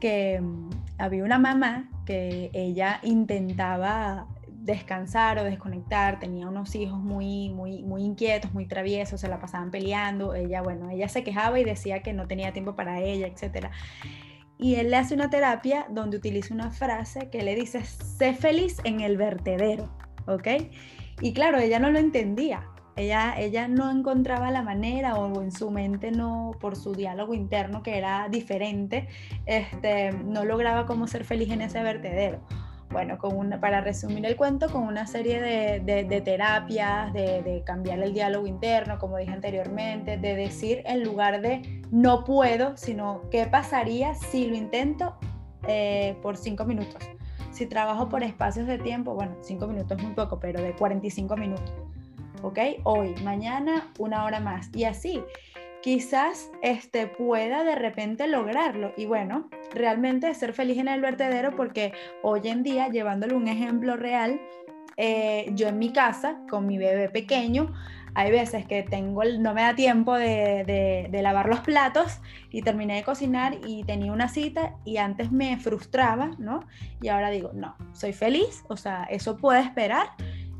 que 0.00 0.40
mm, 0.40 0.70
había 0.98 1.22
una 1.22 1.38
mamá 1.38 1.88
que 2.06 2.50
ella 2.54 2.98
intentaba 3.04 4.26
descansar 4.64 5.38
o 5.38 5.44
desconectar, 5.44 6.18
tenía 6.18 6.48
unos 6.48 6.74
hijos 6.74 6.98
muy, 6.98 7.50
muy, 7.50 7.82
muy 7.82 8.02
inquietos, 8.02 8.54
muy 8.54 8.66
traviesos, 8.66 9.20
se 9.20 9.28
la 9.28 9.38
pasaban 9.38 9.70
peleando, 9.70 10.34
ella, 10.34 10.62
bueno, 10.62 10.88
ella 10.88 11.08
se 11.08 11.22
quejaba 11.22 11.60
y 11.60 11.64
decía 11.64 12.02
que 12.02 12.14
no 12.14 12.26
tenía 12.26 12.52
tiempo 12.54 12.74
para 12.74 13.00
ella, 13.00 13.26
etc. 13.26 13.68
Y 14.56 14.76
él 14.76 14.90
le 14.90 14.96
hace 14.96 15.14
una 15.14 15.28
terapia 15.28 15.86
donde 15.90 16.16
utiliza 16.16 16.54
una 16.54 16.70
frase 16.70 17.28
que 17.28 17.42
le 17.42 17.54
dice, 17.54 17.84
sé 17.84 18.32
feliz 18.32 18.80
en 18.84 19.00
el 19.00 19.18
vertedero, 19.18 19.90
¿ok? 20.26 20.48
Y 21.20 21.34
claro, 21.34 21.58
ella 21.58 21.78
no 21.78 21.90
lo 21.90 21.98
entendía, 21.98 22.66
ella, 22.96 23.34
ella 23.36 23.68
no 23.68 23.90
encontraba 23.90 24.50
la 24.50 24.62
manera 24.62 25.16
o 25.16 25.42
en 25.42 25.52
su 25.52 25.70
mente 25.70 26.10
no, 26.10 26.52
por 26.58 26.74
su 26.74 26.94
diálogo 26.94 27.34
interno 27.34 27.82
que 27.82 27.98
era 27.98 28.28
diferente, 28.30 29.08
este, 29.44 30.12
no 30.12 30.46
lograba 30.46 30.86
cómo 30.86 31.06
ser 31.06 31.26
feliz 31.26 31.50
en 31.50 31.60
ese 31.60 31.82
vertedero 31.82 32.40
bueno, 32.94 33.18
con 33.18 33.36
una, 33.36 33.60
para 33.60 33.80
resumir 33.80 34.24
el 34.24 34.36
cuento, 34.36 34.70
con 34.70 34.84
una 34.84 35.04
serie 35.08 35.40
de, 35.42 36.22
terapias, 36.24 37.12
de, 37.12 37.62
cambiar 37.66 37.98
el 37.98 38.14
diálogo 38.14 38.46
interno, 38.46 39.00
como 39.00 39.18
dije 39.18 39.32
anteriormente, 39.32 40.16
de 40.16 40.36
decir 40.36 40.80
en 40.86 41.02
lugar 41.02 41.42
de 41.42 41.82
no 41.90 42.22
puedo, 42.22 42.76
sino 42.76 43.22
qué 43.32 43.46
pasaría 43.46 44.14
si 44.14 44.46
lo 44.46 44.54
intento 44.54 45.16
eh, 45.66 46.16
por 46.22 46.36
cinco 46.36 46.64
minutos. 46.64 47.02
Si 47.50 47.66
trabajo 47.66 48.08
por 48.08 48.22
espacios 48.22 48.68
de 48.68 48.78
tiempo, 48.78 49.12
bueno, 49.12 49.34
cinco 49.42 49.66
minutos 49.66 49.98
es 49.98 50.04
muy 50.04 50.14
poco, 50.14 50.38
pero 50.38 50.62
de 50.62 50.72
45 50.72 51.36
minutos. 51.36 51.74
¿Ok? 52.42 52.58
Hoy, 52.84 53.16
mañana, 53.24 53.90
una 53.98 54.24
hora 54.24 54.38
más. 54.38 54.70
Y 54.72 54.84
así 54.84 55.20
quizás 55.84 56.50
este, 56.62 57.06
pueda 57.06 57.62
de 57.62 57.74
repente 57.74 58.26
lograrlo. 58.26 58.94
Y 58.96 59.04
bueno, 59.04 59.50
realmente 59.74 60.32
ser 60.32 60.54
feliz 60.54 60.78
en 60.78 60.88
el 60.88 61.02
vertedero 61.02 61.54
porque 61.54 61.92
hoy 62.22 62.40
en 62.44 62.62
día, 62.62 62.88
llevándole 62.88 63.34
un 63.34 63.48
ejemplo 63.48 63.94
real, 63.94 64.40
eh, 64.96 65.50
yo 65.52 65.68
en 65.68 65.78
mi 65.78 65.92
casa, 65.92 66.38
con 66.48 66.66
mi 66.66 66.78
bebé 66.78 67.10
pequeño, 67.10 67.74
hay 68.14 68.30
veces 68.30 68.64
que 68.64 68.82
tengo, 68.82 69.24
no 69.24 69.52
me 69.52 69.60
da 69.60 69.74
tiempo 69.74 70.14
de, 70.14 70.64
de, 71.10 71.22
lavar 71.22 71.50
los 71.50 71.60
platos 71.60 72.18
y 72.50 72.62
terminé 72.62 72.94
de 72.94 73.02
cocinar 73.02 73.58
y 73.66 73.84
tenía 73.84 74.10
una 74.10 74.28
cita 74.28 74.76
y 74.86 74.96
antes 74.96 75.32
me 75.32 75.58
frustraba, 75.58 76.30
¿no? 76.38 76.60
Y 77.02 77.08
ahora 77.08 77.28
digo, 77.28 77.50
no, 77.52 77.76
soy 77.92 78.14
feliz, 78.14 78.64
o 78.68 78.78
sea, 78.78 79.04
eso 79.10 79.36
puede 79.36 79.60
esperar 79.60 80.12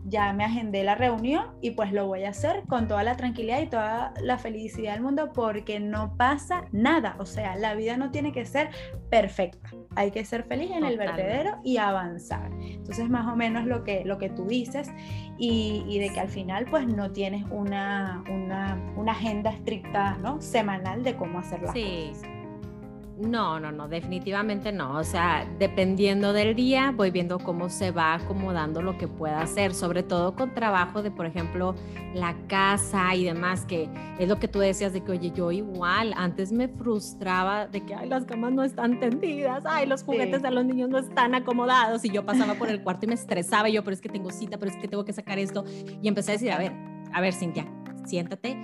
ya 0.06 0.32
me 0.32 0.44
agendé 0.44 0.84
la 0.84 0.94
reunión 0.94 1.46
y 1.60 1.72
pues 1.72 1.92
lo 1.92 2.06
voy 2.06 2.24
a 2.24 2.30
hacer 2.30 2.62
con 2.68 2.88
toda 2.88 3.02
la 3.02 3.16
tranquilidad 3.16 3.60
y 3.60 3.66
toda 3.66 4.12
la 4.20 4.38
felicidad 4.38 4.92
del 4.92 5.02
mundo 5.02 5.32
porque 5.32 5.80
no 5.80 6.16
pasa 6.16 6.66
nada. 6.72 7.16
O 7.18 7.26
sea, 7.26 7.56
la 7.56 7.74
vida 7.74 7.96
no 7.96 8.10
tiene 8.10 8.32
que 8.32 8.44
ser 8.44 8.70
perfecta. 9.10 9.70
Hay 9.96 10.10
que 10.10 10.24
ser 10.24 10.44
feliz 10.44 10.70
en 10.70 10.84
el 10.84 10.98
vertedero 10.98 11.58
y 11.64 11.78
avanzar. 11.78 12.50
Entonces, 12.60 13.08
más 13.08 13.32
o 13.32 13.36
menos 13.36 13.64
lo 13.64 13.84
que, 13.84 14.04
lo 14.04 14.18
que 14.18 14.28
tú 14.28 14.46
dices 14.46 14.90
y, 15.38 15.98
de 15.98 16.12
que 16.12 16.20
al 16.20 16.28
final 16.28 16.66
pues 16.70 16.86
no 16.86 17.12
tienes 17.12 17.44
una, 17.50 18.22
una, 18.30 18.78
una 18.96 19.12
agenda 19.12 19.50
estricta, 19.50 20.18
¿no? 20.18 20.40
Semanal 20.40 21.02
de 21.02 21.16
cómo 21.16 21.38
hacer 21.38 21.62
las 21.62 21.72
sí. 21.72 22.10
cosas. 22.10 22.33
No, 23.18 23.60
no, 23.60 23.70
no, 23.70 23.86
definitivamente 23.86 24.72
no. 24.72 24.98
O 24.98 25.04
sea, 25.04 25.46
dependiendo 25.58 26.32
del 26.32 26.56
día, 26.56 26.92
voy 26.94 27.12
viendo 27.12 27.38
cómo 27.38 27.68
se 27.68 27.92
va 27.92 28.14
acomodando 28.14 28.82
lo 28.82 28.98
que 28.98 29.06
pueda 29.06 29.40
hacer, 29.40 29.72
sobre 29.72 30.02
todo 30.02 30.34
con 30.34 30.52
trabajo 30.52 31.00
de, 31.00 31.12
por 31.12 31.26
ejemplo, 31.26 31.76
la 32.12 32.34
casa 32.48 33.14
y 33.14 33.24
demás, 33.24 33.66
que 33.66 33.88
es 34.18 34.28
lo 34.28 34.40
que 34.40 34.48
tú 34.48 34.58
decías 34.58 34.92
de 34.92 35.02
que, 35.02 35.12
oye, 35.12 35.30
yo 35.30 35.52
igual, 35.52 36.12
antes 36.16 36.50
me 36.50 36.66
frustraba 36.66 37.68
de 37.68 37.82
que, 37.82 37.94
ay, 37.94 38.08
las 38.08 38.24
camas 38.24 38.52
no 38.52 38.64
están 38.64 38.98
tendidas, 38.98 39.64
ay, 39.64 39.86
los 39.86 40.02
juguetes 40.02 40.42
de 40.42 40.50
los 40.50 40.64
niños 40.64 40.88
no 40.88 40.98
están 40.98 41.36
acomodados, 41.36 42.04
y 42.04 42.10
yo 42.10 42.26
pasaba 42.26 42.54
por 42.54 42.68
el 42.68 42.82
cuarto 42.82 43.06
y 43.06 43.08
me 43.08 43.14
estresaba, 43.14 43.68
y 43.68 43.74
yo, 43.74 43.84
pero 43.84 43.94
es 43.94 44.00
que 44.00 44.08
tengo 44.08 44.30
cita, 44.30 44.58
pero 44.58 44.72
es 44.72 44.76
que 44.76 44.88
tengo 44.88 45.04
que 45.04 45.12
sacar 45.12 45.38
esto, 45.38 45.64
y 46.02 46.08
empecé 46.08 46.32
a 46.32 46.34
decir, 46.34 46.50
a 46.50 46.58
ver, 46.58 46.72
a 47.12 47.20
ver, 47.20 47.32
Cintia, 47.32 47.66
siéntate, 48.04 48.56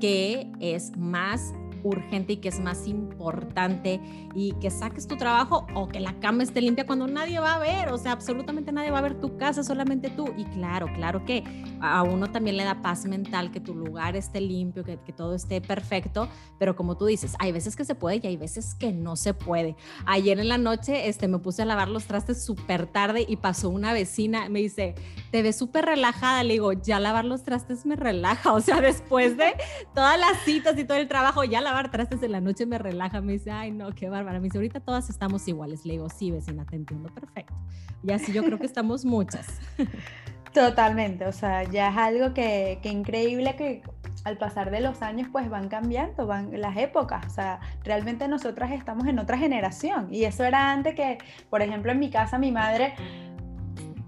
¿qué 0.00 0.50
es 0.58 0.96
más 0.96 1.54
urgente 1.82 2.34
y 2.34 2.36
que 2.38 2.48
es 2.48 2.60
más 2.60 2.86
importante 2.86 4.00
y 4.34 4.52
que 4.60 4.70
saques 4.70 5.06
tu 5.06 5.16
trabajo 5.16 5.66
o 5.74 5.88
que 5.88 6.00
la 6.00 6.18
cama 6.20 6.42
esté 6.42 6.60
limpia 6.60 6.86
cuando 6.86 7.06
nadie 7.06 7.38
va 7.38 7.54
a 7.54 7.58
ver, 7.58 7.88
o 7.90 7.98
sea, 7.98 8.12
absolutamente 8.12 8.72
nadie 8.72 8.90
va 8.90 8.98
a 8.98 9.02
ver 9.02 9.20
tu 9.20 9.36
casa, 9.36 9.62
solamente 9.62 10.10
tú. 10.10 10.32
Y 10.36 10.44
claro, 10.46 10.86
claro 10.94 11.24
que 11.24 11.44
a 11.80 12.02
uno 12.02 12.30
también 12.30 12.56
le 12.56 12.64
da 12.64 12.82
paz 12.82 13.04
mental 13.04 13.50
que 13.50 13.60
tu 13.60 13.74
lugar 13.74 14.16
esté 14.16 14.40
limpio, 14.40 14.84
que, 14.84 14.98
que 14.98 15.12
todo 15.12 15.34
esté 15.34 15.60
perfecto, 15.60 16.28
pero 16.58 16.76
como 16.76 16.96
tú 16.96 17.06
dices, 17.06 17.34
hay 17.38 17.52
veces 17.52 17.76
que 17.76 17.84
se 17.84 17.94
puede 17.94 18.20
y 18.22 18.26
hay 18.26 18.36
veces 18.36 18.74
que 18.74 18.92
no 18.92 19.16
se 19.16 19.34
puede. 19.34 19.76
Ayer 20.06 20.38
en 20.38 20.48
la 20.48 20.58
noche 20.58 21.08
este, 21.08 21.28
me 21.28 21.38
puse 21.38 21.62
a 21.62 21.64
lavar 21.64 21.88
los 21.88 22.04
trastes 22.04 22.44
súper 22.44 22.86
tarde 22.86 23.24
y 23.28 23.36
pasó 23.36 23.68
una 23.68 23.92
vecina, 23.92 24.48
me 24.48 24.60
dice, 24.60 24.94
te 25.30 25.42
ves 25.42 25.56
súper 25.56 25.84
relajada, 25.84 26.42
le 26.44 26.54
digo, 26.54 26.72
ya 26.72 27.00
lavar 27.00 27.24
los 27.24 27.42
trastes 27.42 27.86
me 27.86 27.96
relaja, 27.96 28.52
o 28.52 28.60
sea, 28.60 28.80
después 28.80 29.36
de 29.36 29.54
todas 29.94 30.18
las 30.18 30.38
citas 30.44 30.78
y 30.78 30.84
todo 30.84 30.98
el 30.98 31.08
trabajo, 31.08 31.44
ya 31.44 31.60
la 31.60 31.71
lavar 31.72 31.90
trastes 31.90 32.22
en 32.22 32.32
la 32.32 32.40
noche 32.40 32.66
me 32.66 32.78
relaja, 32.78 33.20
me 33.20 33.32
dice, 33.32 33.50
ay 33.50 33.70
no, 33.70 33.92
qué 33.92 34.08
bárbara, 34.08 34.38
me 34.38 34.44
dice, 34.44 34.58
ahorita 34.58 34.80
todas 34.80 35.08
estamos 35.08 35.46
iguales, 35.48 35.86
le 35.86 35.94
digo, 35.94 36.08
sí, 36.10 36.30
vecina, 36.30 36.66
te 36.66 36.76
entiendo 36.76 37.08
perfecto. 37.08 37.54
Y 38.02 38.12
así 38.12 38.32
yo 38.32 38.44
creo 38.44 38.58
que 38.58 38.66
estamos 38.66 39.04
muchas. 39.04 39.46
Totalmente, 40.52 41.26
o 41.26 41.32
sea, 41.32 41.64
ya 41.64 41.88
es 41.88 41.96
algo 41.96 42.34
que, 42.34 42.78
que 42.82 42.90
increíble 42.90 43.56
que 43.56 43.82
al 44.24 44.36
pasar 44.36 44.70
de 44.70 44.80
los 44.80 45.00
años 45.00 45.28
pues 45.32 45.48
van 45.48 45.68
cambiando, 45.68 46.26
van 46.26 46.60
las 46.60 46.76
épocas, 46.76 47.24
o 47.26 47.30
sea, 47.30 47.60
realmente 47.84 48.28
nosotras 48.28 48.70
estamos 48.70 49.06
en 49.06 49.18
otra 49.18 49.38
generación 49.38 50.08
y 50.12 50.24
eso 50.24 50.44
era 50.44 50.70
antes 50.70 50.94
que, 50.94 51.16
por 51.48 51.62
ejemplo, 51.62 51.92
en 51.92 51.98
mi 51.98 52.10
casa 52.10 52.38
mi 52.38 52.52
madre 52.52 52.94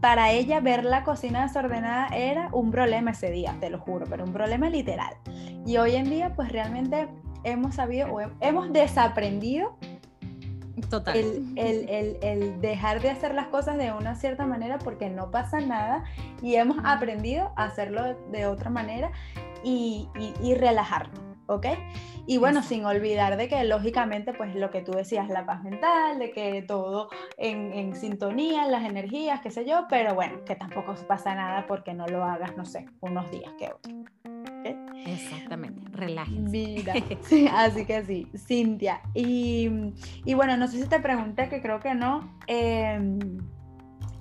para 0.05 0.33
ella 0.33 0.61
ver 0.61 0.85
la 0.85 1.03
cocina 1.03 1.45
desordenada 1.45 2.09
era 2.09 2.51
un 2.53 2.71
problema 2.71 3.13
ese 3.13 3.31
día, 3.31 3.57
te 3.59 3.71
lo 3.71 3.79
juro, 3.79 4.05
pero 4.07 4.23
un 4.23 4.35
problema 4.35 4.69
literal. 4.69 5.15
Y 5.65 5.79
hoy 5.79 5.97
en 5.97 6.11
día, 6.11 6.35
pues 6.37 6.53
realmente 6.53 7.09
hemos 7.45 7.77
sabido 7.77 8.13
o 8.13 8.21
hemos 8.41 8.73
desaprendido 8.73 9.77
Total. 10.91 11.17
El, 11.57 12.61
dejar 12.61 13.01
de 13.01 13.11
hacer 13.11 13.35
las 13.35 13.47
cosas 13.49 13.77
de 13.79 13.93
una 13.93 14.17
cierta 14.17 14.47
manera 14.47 14.79
porque 14.79 15.09
no 15.09 15.31
pasa 15.31 15.61
nada 15.61 16.05
y 16.43 16.57
hemos 16.57 16.79
aprendido 16.85 17.53
a 17.57 17.65
hacerlo 17.65 18.17
de, 18.33 18.47
otra 18.47 18.71
manera 18.71 19.13
y, 19.63 20.09
y, 20.43 20.55
relajarnos, 20.55 21.21
¿ok? 21.47 21.67
Y 22.27 22.39
bueno, 22.39 22.63
sin 22.63 22.85
olvidar 22.87 23.37
de 23.37 23.49
que 23.49 23.63
lógicamente, 23.65 24.33
pues 24.33 24.55
lo 24.55 24.71
que 24.71 24.81
tú 24.81 24.93
decías, 24.93 25.29
la 25.29 25.47
paz 25.47 25.63
mental, 25.63 26.19
de 26.19 26.33
que 26.33 26.63
todo 26.63 27.09
en, 27.37 27.73
en 27.73 27.95
sintonía, 27.95 28.67
las 28.67 28.85
energías, 28.85 29.41
qué 29.43 29.51
sé 29.51 29.65
yo, 29.65 29.87
pero 29.89 30.15
bueno, 30.15 30.45
que 30.45 30.57
tampoco 30.57 30.95
pasa 31.07 31.35
nada 31.35 31.67
porque 31.67 31.95
no 31.95 32.07
lo 32.07 32.25
hagas, 32.25 32.57
no 32.57 32.65
sé, 32.65 32.87
unos 33.01 33.31
días 33.31 33.53
que 33.59 33.67
otros. 33.67 33.95
Exactamente, 35.07 35.83
relájense. 35.93 36.51
Mira, 36.51 36.95
así 37.53 37.85
que 37.85 38.05
sí, 38.05 38.29
Cintia. 38.37 39.01
Y, 39.15 39.69
bueno, 40.35 40.57
no 40.57 40.67
sé 40.69 40.83
si 40.83 40.89
te 40.89 41.01
pregunté, 41.01 41.49
que 41.49 41.61
creo 41.61 41.81
que 41.81 41.95
no. 41.95 42.37
Em, 42.47 43.19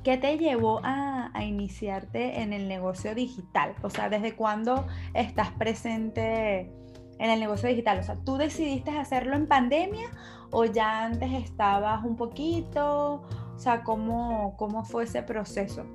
¿Qué 0.04 0.18
te 0.18 0.38
llevó 0.38 0.82
a, 0.84 1.32
iniciarte 1.42 2.42
en 2.42 2.52
el 2.52 2.68
negocio 2.68 3.16
digital? 3.16 3.74
O 3.84 3.90
sea, 3.90 4.10
¿desde 4.10 4.36
cuándo 4.36 4.86
estás 5.14 5.52
presente 5.52 6.72
en 7.20 7.30
el 7.30 7.40
negocio 7.40 7.70
digital? 7.70 8.00
O 8.00 8.04
sea, 8.04 8.18
¿tú 8.26 8.36
decidiste 8.36 8.92
hacerlo 8.92 9.36
en 9.36 9.48
pandemia 9.48 10.10
o 10.52 10.66
ya 10.66 11.06
antes 11.06 11.32
estabas 11.32 12.04
un 12.04 12.18
poquito? 12.18 13.24
O 13.56 13.58
sea, 13.60 13.84
¿cómo, 13.84 14.58
cómo 14.58 14.84
fue 14.84 15.06
ese 15.06 15.24
proceso? 15.24 15.86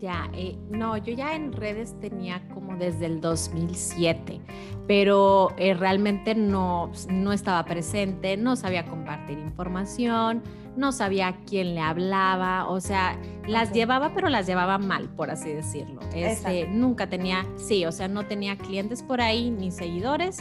Ya, 0.00 0.30
eh, 0.32 0.56
no, 0.70 0.96
yo 0.96 1.12
ya 1.12 1.34
en 1.34 1.52
redes 1.52 1.98
tenía 2.00 2.46
como 2.54 2.76
desde 2.76 3.06
el 3.06 3.20
2007, 3.20 4.40
pero 4.86 5.52
eh, 5.56 5.74
realmente 5.74 6.34
no, 6.34 6.92
no 7.10 7.32
estaba 7.32 7.64
presente, 7.64 8.36
no 8.36 8.54
sabía 8.54 8.84
compartir 8.84 9.38
información, 9.38 10.42
no 10.76 10.92
sabía 10.92 11.28
a 11.28 11.36
quién 11.44 11.74
le 11.74 11.80
hablaba, 11.80 12.68
o 12.68 12.80
sea, 12.80 13.18
las 13.46 13.72
llevaba, 13.72 14.14
pero 14.14 14.28
las 14.28 14.46
llevaba 14.46 14.78
mal, 14.78 15.08
por 15.08 15.30
así 15.30 15.52
decirlo. 15.52 16.00
Este, 16.14 16.68
nunca 16.68 17.08
tenía, 17.08 17.44
sí, 17.56 17.84
o 17.84 17.90
sea, 17.90 18.06
no 18.06 18.26
tenía 18.26 18.56
clientes 18.56 19.02
por 19.02 19.20
ahí, 19.20 19.50
ni 19.50 19.72
seguidores, 19.72 20.38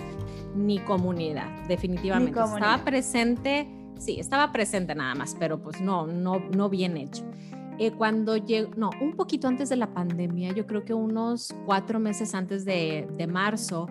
ni 0.55 0.79
comunidad, 0.79 1.49
definitivamente. 1.67 2.39
Estaba 2.39 2.83
presente, 2.83 3.67
sí, 3.97 4.19
estaba 4.19 4.51
presente 4.51 4.93
nada 4.93 5.15
más, 5.15 5.35
pero 5.39 5.59
pues 5.59 5.81
no, 5.81 6.05
no, 6.05 6.39
no 6.55 6.69
bien 6.69 6.97
hecho. 6.97 7.23
Eh, 7.79 7.91
cuando 7.91 8.37
llegó, 8.37 8.71
no, 8.75 8.89
un 9.01 9.13
poquito 9.15 9.47
antes 9.47 9.69
de 9.69 9.75
la 9.75 9.93
pandemia, 9.93 10.53
yo 10.53 10.65
creo 10.65 10.83
que 10.83 10.93
unos 10.93 11.53
cuatro 11.65 11.99
meses 11.99 12.33
antes 12.33 12.65
de, 12.65 13.07
de 13.17 13.27
marzo, 13.27 13.87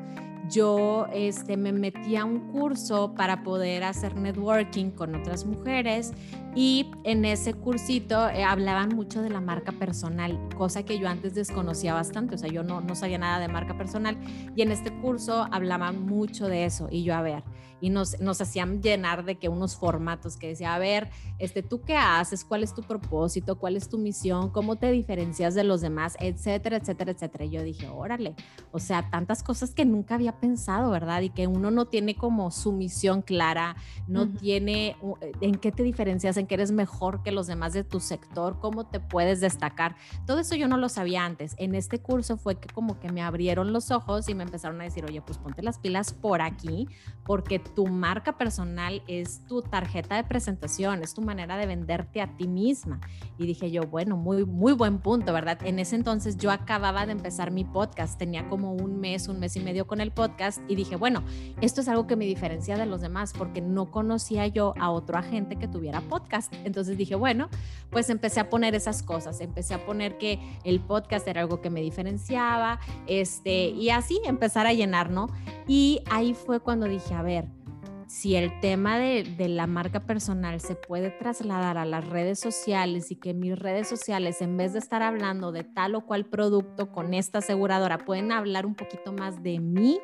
yo 0.49 1.07
este, 1.13 1.57
me 1.57 1.73
metí 1.73 2.17
a 2.17 2.25
un 2.25 2.53
curso 2.53 3.15
para 3.15 3.43
poder 3.43 3.85
hacer 3.85 4.17
networking 4.17 4.91
con 4.91 5.15
otras 5.15 5.45
mujeres 5.45 6.13
y 6.55 6.91
en 7.05 7.25
ese 7.25 7.55
cursito 7.55 8.29
eh, 8.29 8.45
hablaban 8.45 8.91
mucho 8.91 9.23
de 9.23 9.31
la 9.31 9.41
marca 9.41 9.73
personal, 9.73 10.39
cosa 10.57 10.85
que 10.85 10.99
yo 10.99 11.09
antes 11.09 11.35
desconocía 11.35 11.95
bastante, 11.95 12.37
o 12.37 12.39
sea, 12.39 12.49
yo 12.49 12.63
no, 12.63 12.81
no 12.81 12.95
sabía 12.95 13.19
nada 13.19 13.41
de 13.41 13.49
marca 13.49 13.77
personal 13.77 14.17
y 14.55 14.63
en 14.63 14.71
este 14.71 14.93
curso 15.01 15.47
hablaban 15.51 16.07
mucho 16.07 16.49
de 16.49 16.65
eso 16.65 16.89
y 16.91 17.03
yo 17.03 17.15
a 17.15 17.23
ver, 17.23 17.43
y 17.81 17.91
nos, 17.91 18.21
nos 18.21 18.41
hacían 18.41 18.83
llenar 18.83 19.25
de 19.25 19.37
que 19.37 19.49
unos 19.49 19.77
formatos 19.77 20.37
que 20.37 20.49
decía, 20.49 20.75
a 20.75 20.79
ver, 20.79 21.11
este, 21.39 21.63
¿tú 21.63 21.83
qué 21.83 21.97
haces? 21.97 22.45
¿Cuál 22.45 22.63
es 22.63 22.75
tu 22.75 22.83
propósito? 22.83 23.57
¿Cuál 23.59 23.77
es 23.77 23.89
tu 23.89 23.99
misión? 23.99 24.51
¿Cómo 24.51 24.77
te 24.77 24.91
diferencias 24.91 25.55
de 25.55 25.65
los 25.65 25.81
demás? 25.81 26.17
Etcétera, 26.21 26.77
etcétera, 26.77 27.13
etcétera. 27.13 27.45
Y 27.45 27.51
yo 27.51 27.63
dije, 27.63 27.89
órale, 27.89 28.35
o 28.73 28.79
sea, 28.79 29.11
tantas 29.11 29.43
cosas 29.43 29.75
que 29.75 29.85
nunca 29.85 30.15
había 30.15 30.39
pensado, 30.41 30.91
¿verdad? 30.91 31.23
Y 31.23 31.31
que 31.31 31.47
uno 31.47 31.71
no 31.71 31.87
tiene 31.87 32.17
como 32.17 32.51
su 32.51 32.73
misión 32.73 33.23
clara, 33.23 33.77
no 34.07 34.29
tiene 34.29 34.97
en 35.41 35.57
qué 35.57 35.73
te 35.73 35.83
diferencias, 35.83 36.37
en 36.37 36.47
qué 36.47 36.55
eres 36.55 36.73
mejor 36.73 37.23
que 37.23 37.33
los 37.33 37.47
demás 37.47 37.73
de 37.73 37.85
tu 37.85 38.01
sector, 38.01 38.59
cómo 38.61 38.87
te 38.87 39.01
puedes 39.01 39.41
destacar. 39.41 39.97
Todo 40.27 40.41
eso 40.41 40.55
yo 40.55 40.69
no 40.69 40.77
lo 40.77 40.89
sabía 40.89 41.25
antes. 41.25 41.55
En 41.59 41.75
este 41.75 41.99
curso 41.99 42.37
fue 42.37 42.57
que 42.57 42.69
como 42.69 42.99
que 42.99 43.13
me 43.13 43.23
abrieron 43.23 43.73
los 43.73 43.91
ojos 43.91 44.29
y 44.29 44.35
me 44.35 44.45
empezaron 44.45 44.81
a 44.81 44.85
decir, 44.85 45.05
oye, 45.05 45.21
pues 45.21 45.39
ponte 45.39 45.63
las 45.63 45.79
pilas 45.79 46.13
por 46.13 46.41
aquí, 46.41 46.89
porque 47.25 47.61
tu 47.75 47.87
marca 47.87 48.37
personal 48.37 49.03
es 49.07 49.45
tu 49.47 49.63
tarjeta 49.63 50.17
de 50.17 50.25
presentación, 50.25 51.03
es 51.03 51.15
tu 51.15 51.23
manera 51.23 51.57
de 51.57 51.67
venderte 51.67 52.21
a 52.21 52.37
ti 52.37 52.49
misma. 52.49 53.01
Y 53.39 53.47
dije 53.47 53.71
yo, 53.71 53.83
bueno, 53.83 54.17
muy, 54.17 54.45
muy 54.45 54.73
buen 54.73 54.99
punto, 54.99 55.33
¿verdad? 55.33 55.59
En 55.65 55.79
ese 55.79 55.97
entonces 55.97 56.37
yo 56.37 56.51
acababa 56.51 57.07
de 57.07 57.13
empezar 57.13 57.51
mi 57.51 57.65
podcast, 57.65 58.19
tenía 58.19 58.49
como 58.49 58.73
un 58.73 59.01
mes, 59.01 59.29
un 59.29 59.39
mes 59.39 59.57
y 59.57 59.61
medio 59.61 59.87
con 59.87 60.01
el 60.01 60.13
podcast 60.13 60.61
y 60.69 60.75
dije, 60.75 60.97
bueno, 60.97 61.23
esto 61.61 61.81
es 61.81 61.89
algo 61.89 62.07
que 62.07 62.17
me 62.17 62.25
diferencia 62.25 62.77
de 62.77 62.87
los 62.87 63.01
demás 63.01 63.33
porque 63.37 63.61
no 63.61 63.91
conocía 63.91 64.47
yo 64.47 64.75
a 64.79 64.91
otro 64.91 65.19
agente 65.19 65.57
que 65.57 65.69
tuviera 65.69 66.01
podcast. 66.01 66.53
Entonces 66.65 66.97
dije, 66.97 67.15
bueno, 67.15 67.49
pues 67.91 68.11
empecé 68.11 68.41
a 68.41 68.51
poner 68.51 68.75
esas 68.75 69.03
cosas, 69.03 69.41
empecé 69.41 69.75
a 69.75 69.85
poner 69.85 70.19
que 70.19 70.41
el 70.65 70.81
podcast 70.81 71.27
era 71.29 71.41
algo 71.41 71.61
que 71.61 71.71
me 71.71 71.81
diferenciaba, 71.81 72.81
este, 73.07 73.69
y 73.69 73.91
así 73.91 74.21
empezar 74.25 74.67
a 74.67 74.73
llenar, 74.73 75.11
¿no? 75.11 75.29
Y 75.67 76.03
ahí 76.11 76.35
fue 76.35 76.61
cuando 76.61 76.87
dije, 76.87 77.15
a 77.15 77.23
ver, 77.23 77.56
si 78.07 78.37
el 78.37 78.61
tema 78.61 78.99
de, 78.99 79.49
la 79.49 79.67
marca 79.67 80.01
personal 80.01 80.61
se 80.61 80.75
puede 80.75 81.11
trasladar 81.11 81.77
a 81.77 81.85
las 81.85 82.07
redes 82.09 82.39
sociales 82.39 83.11
y 83.11 83.17
que 83.17 83.35
mis 83.35 83.59
redes 83.59 83.89
sociales, 83.89 84.41
en 84.43 84.57
vez 84.57 84.73
de 84.73 84.79
estar 84.79 85.03
hablando 85.03 85.51
de 85.51 85.65
tal 85.65 85.95
o 85.97 86.07
cual 86.07 86.27
producto 86.27 86.93
con 86.93 87.15
esta 87.15 87.39
aseguradora, 87.39 87.99
pueden 87.99 88.33
hablar 88.33 88.65
un 88.67 88.75
poquito 88.75 89.13
más 89.13 89.43
de 89.43 89.59
mí. 89.61 89.99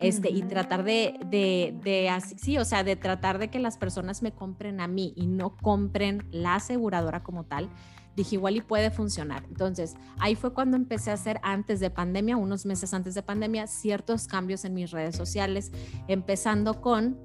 Este, 0.00 0.30
y 0.30 0.42
tratar 0.42 0.82
de, 0.82 1.14
de, 1.26 1.78
de, 1.84 2.10
sí, 2.36 2.58
o 2.58 2.64
sea, 2.64 2.82
de 2.82 2.96
tratar 2.96 3.38
de 3.38 3.50
que 3.50 3.60
las 3.60 3.76
personas 3.76 4.20
me 4.20 4.32
compren 4.32 4.80
a 4.80 4.88
mí 4.88 5.12
y 5.14 5.28
no 5.28 5.56
compren 5.56 6.26
la 6.32 6.56
aseguradora 6.56 7.22
como 7.22 7.44
tal, 7.44 7.70
dije 8.16 8.34
igual 8.34 8.56
y 8.56 8.62
puede 8.62 8.90
funcionar. 8.90 9.44
Entonces, 9.44 9.94
ahí 10.18 10.34
fue 10.34 10.52
cuando 10.52 10.76
empecé 10.76 11.12
a 11.12 11.14
hacer 11.14 11.38
antes 11.44 11.78
de 11.78 11.90
pandemia, 11.90 12.36
unos 12.36 12.66
meses 12.66 12.92
antes 12.94 13.14
de 13.14 13.22
pandemia, 13.22 13.68
ciertos 13.68 14.26
cambios 14.26 14.64
en 14.64 14.74
mis 14.74 14.90
redes 14.90 15.14
sociales, 15.14 15.70
empezando 16.08 16.80
con 16.80 17.16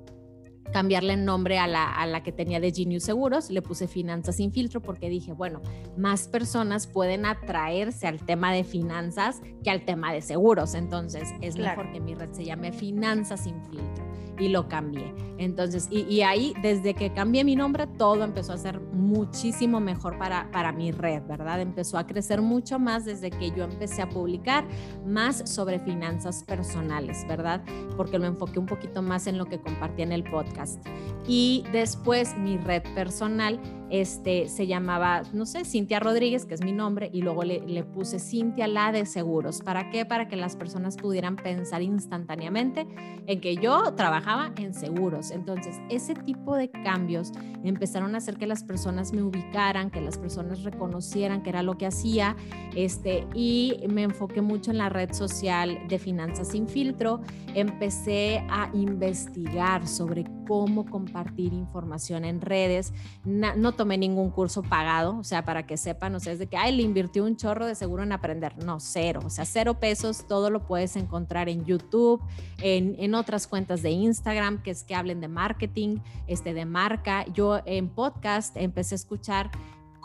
cambiarle 0.72 1.14
el 1.14 1.26
nombre 1.26 1.60
a 1.60 1.68
la, 1.68 1.90
a 1.90 2.06
la 2.06 2.24
que 2.24 2.32
tenía 2.32 2.60
de 2.60 2.72
Genius 2.72 3.04
Seguros, 3.04 3.50
le 3.50 3.62
puse 3.62 3.88
Finanzas 3.88 4.38
sin 4.38 4.52
filtro 4.52 4.82
porque 4.82 5.10
dije, 5.10 5.34
bueno, 5.34 5.62
más 5.98 6.28
personas 6.28 6.88
pueden 6.88 7.26
atraerse 7.26 8.08
al 8.08 8.20
tema 8.20 8.54
de 8.54 8.64
finanzas 8.64 9.42
que 9.64 9.70
al 9.70 9.86
tema 9.86 10.14
de 10.14 10.22
seguros, 10.22 10.74
entonces 10.74 11.30
es 11.42 11.58
mejor 11.58 11.92
que 11.92 12.00
mi 12.00 12.16
red 12.16 12.32
se 12.32 12.46
llame 12.46 12.72
Finanzas 12.72 13.44
sin 13.44 13.62
filtro 13.66 14.06
y 14.40 14.50
lo 14.50 14.68
cambié. 14.68 15.14
Entonces, 15.38 15.88
y, 15.92 16.22
ahí, 16.22 16.54
desde 16.62 16.94
que 16.94 17.14
cambié 17.14 17.44
mi 17.44 17.56
nombre, 17.56 17.86
todo 17.86 18.24
empezó 18.24 18.54
a 18.54 18.58
ser 18.58 18.80
muchísimo 18.80 19.80
mejor 19.80 20.18
para, 20.18 20.50
para 20.52 20.72
mi 20.72 20.92
red, 20.92 21.22
¿verdad? 21.28 21.62
Empezó 21.62 21.98
a 21.98 22.08
crecer 22.08 22.42
mucho 22.42 22.80
más 22.80 23.06
desde 23.06 23.30
que 23.30 23.52
yo 23.52 23.64
empecé 23.64 24.02
a 24.02 24.10
publicar 24.10 24.66
más 25.06 25.48
sobre 25.50 25.80
finanzas 25.80 26.44
personales, 26.44 27.26
¿verdad? 27.28 27.62
Porque 27.96 28.18
lo 28.18 28.26
enfoqué 28.26 28.58
un 28.58 28.66
poquito 28.66 29.02
más 29.02 29.28
en 29.28 29.38
lo 29.38 29.46
que 29.46 29.60
compartí 29.60 30.02
en 30.02 30.12
el 30.12 30.24
podcast. 30.24 30.84
Y 31.28 31.64
después 31.72 32.36
mi 32.38 32.58
red 32.58 32.84
personal 32.96 33.60
este, 33.90 34.50
se 34.50 34.68
llamaba, 34.68 35.24
no 35.34 35.46
sé, 35.46 35.64
Cintia 35.66 36.00
Rodríguez, 36.00 36.46
que 36.46 36.54
es 36.54 36.64
mi 36.64 36.74
nombre, 36.74 37.10
y 37.14 37.22
luego 37.22 37.44
le, 37.44 37.84
puse 37.84 38.20
Cintia 38.20 38.68
la 38.68 38.92
de 38.92 39.06
seguros. 39.06 39.62
¿Para 39.62 39.90
qué? 39.90 40.06
Para 40.06 40.28
que 40.28 40.36
las 40.36 40.56
personas 40.56 40.98
pudieran 40.98 41.36
pensar 41.36 41.82
instantáneamente 41.82 42.88
en 43.28 43.40
que 43.40 43.56
yo 43.56 43.94
trabajaba 43.96 44.52
en 44.58 44.74
seguros. 44.74 45.32
Entonces, 45.32 45.80
ese 45.90 46.14
tipo 46.14 46.56
de 46.56 46.70
cambios 46.70 47.32
empezaron 47.64 48.16
a 48.16 48.18
hacer 48.18 48.38
que 48.38 48.48
las 48.48 48.64
personas 48.64 49.14
me 49.14 49.24
ubicaran, 49.24 49.90
que 49.90 50.02
las 50.02 50.18
personas 50.18 50.64
reconocieran 50.64 51.42
que 51.44 51.50
era 51.50 51.64
lo 51.64 51.78
que 51.78 51.86
hacía, 51.86 52.36
este, 52.76 53.26
y 53.34 53.78
me 53.90 54.04
enfoqué 54.04 54.42
mucho 54.42 54.72
en 54.72 54.78
la 54.78 54.90
red 54.90 55.14
social 55.14 55.78
de 55.88 56.00
Finanzas 56.00 56.50
sin 56.50 56.68
filtro. 56.68 57.22
Empecé 57.56 58.44
a 58.50 58.70
investigar 58.74 59.88
sobre 59.88 60.26
cómo 60.48 60.86
compartir 60.86 61.54
información 61.54 62.26
en 62.26 62.42
redes. 62.42 62.94
no 63.26 63.72
tomé 63.74 63.98
ningún 63.98 64.32
curso 64.32 64.64
pagado, 64.64 65.18
o 65.18 65.24
sea, 65.24 65.44
para 65.44 65.66
que 65.66 65.78
sepan, 65.78 66.16
o 66.16 66.20
sea, 66.20 66.34
es 66.34 66.40
de 66.40 66.48
que, 66.48 66.58
ay, 66.58 66.76
le 66.76 66.84
invirtió 66.84 67.26
un 67.26 67.36
chorro 67.36 67.66
de 67.66 67.76
seguro 67.76 68.04
en 68.04 68.12
aprender. 68.12 68.58
No, 68.64 68.80
cero, 68.80 69.22
o 69.26 69.30
sea, 69.30 69.46
cero 69.46 69.80
pesos, 69.80 70.26
todo 70.28 70.50
lo 70.50 70.66
puedes 70.66 70.96
encontrar 70.96 71.50
en 71.50 71.66
YouTube, 71.66 72.22
en, 72.62 72.96
en 73.00 73.14
otras 73.16 73.48
cuentas 73.48 73.82
de 73.82 73.92
Instagram, 73.92 74.62
que 74.64 74.72
es 74.72 74.84
que 74.84 74.96
hablen 74.96 75.20
de 75.22 75.28
marketing, 75.28 75.98
este, 76.28 76.54
de 76.54 76.66
marca. 76.66 77.26
Yo 77.34 77.60
en 77.66 77.90
podcast 77.90 78.56
empecé 78.58 78.96
a 78.96 78.98
escuchar 78.98 79.52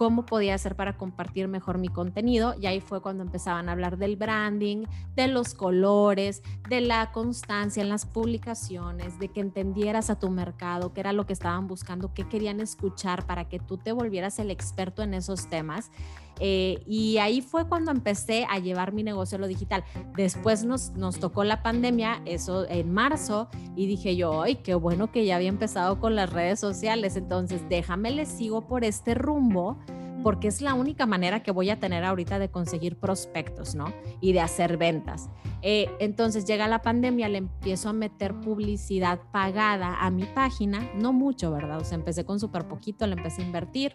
cómo 0.03 0.27
podía 0.27 0.57
hacer 0.57 0.75
para 0.75 0.97
compartir 0.97 1.47
mejor 1.47 1.79
mi 1.79 1.87
contenido 1.87 2.57
y 2.61 2.67
ahí 2.67 2.81
fue 2.81 3.01
cuando 3.01 3.23
empezaban 3.23 3.69
a 3.69 3.73
hablar 3.73 3.99
del 3.99 4.17
branding, 4.17 4.85
de 5.15 5.29
los 5.29 5.55
colores, 5.55 6.43
de 6.69 6.81
la 6.81 7.13
constancia 7.13 7.85
en 7.85 7.89
las 7.89 8.05
publicaciones, 8.05 9.21
de 9.21 9.29
que 9.29 9.39
entendieras 9.39 10.11
a 10.11 10.19
tu 10.19 10.29
mercado, 10.29 10.93
qué 10.93 10.99
era 10.99 11.13
lo 11.13 11.25
que 11.25 11.33
estaban 11.33 11.69
buscando, 11.69 12.13
qué 12.15 12.29
querían 12.29 12.59
escuchar 12.59 13.27
para 13.27 13.49
que 13.49 13.61
tú 13.61 13.79
te 13.79 13.93
volvieras 13.93 14.41
el 14.41 14.51
experto 14.51 15.05
en 15.05 15.15
esos 15.15 15.49
temas. 15.49 15.93
Eh, 16.41 16.83
y 16.87 17.19
ahí 17.19 17.41
fue 17.41 17.69
cuando 17.69 17.91
empecé 17.91 18.47
a 18.49 18.59
llevar 18.59 18.93
mi 18.93 19.03
negocio 19.03 19.37
a 19.37 19.41
lo 19.41 19.47
digital. 19.47 19.85
Después 20.17 20.65
nos, 20.65 20.91
nos 20.93 21.19
tocó 21.21 21.45
la 21.45 21.63
pandemia, 21.63 22.23
eso 22.25 22.69
en 22.69 22.93
marzo, 22.93 23.49
y 23.77 23.87
dije 23.87 24.17
yo, 24.17 24.43
ay, 24.43 24.57
qué 24.57 24.75
bueno 24.75 25.11
que 25.11 25.25
ya 25.25 25.37
había 25.37 25.49
empezado 25.49 26.01
con 26.01 26.15
las 26.17 26.33
redes 26.33 26.61
sociales, 26.61 27.17
entonces 27.17 27.63
déjame, 27.69 28.11
le 28.11 28.27
sigo 28.27 28.67
por 28.67 28.85
este 28.85 29.15
rumbo 29.15 29.79
porque 30.23 30.49
es 30.49 30.61
la 30.61 30.75
única 30.75 31.07
manera 31.07 31.43
que 31.43 31.51
voy 31.51 31.71
a 31.71 31.79
tener 31.79 32.05
ahorita 32.05 32.39
de 32.39 32.51
conseguir 32.51 32.97
prospectos, 32.97 33.75
¿no? 33.75 33.93
Y 34.21 34.33
de 34.33 34.41
hacer 34.41 34.77
ventas. 34.77 35.29
Eh, 35.63 35.91
entonces 36.01 36.45
llega 36.45 36.67
la 36.69 36.83
pandemia, 36.83 37.29
le 37.29 37.39
empiezo 37.39 37.89
a 37.89 37.93
meter 37.93 38.35
publicidad 38.41 39.21
pagada 39.33 39.97
a 40.01 40.11
mi 40.11 40.25
página, 40.25 40.89
no 40.95 41.13
mucho, 41.13 41.51
¿verdad? 41.51 41.79
O 41.79 41.85
sea, 41.85 41.97
empecé 41.97 42.25
con 42.25 42.41
súper 42.41 42.67
poquito, 42.67 43.07
le 43.07 43.15
empecé 43.15 43.43
a 43.43 43.45
invertir 43.45 43.95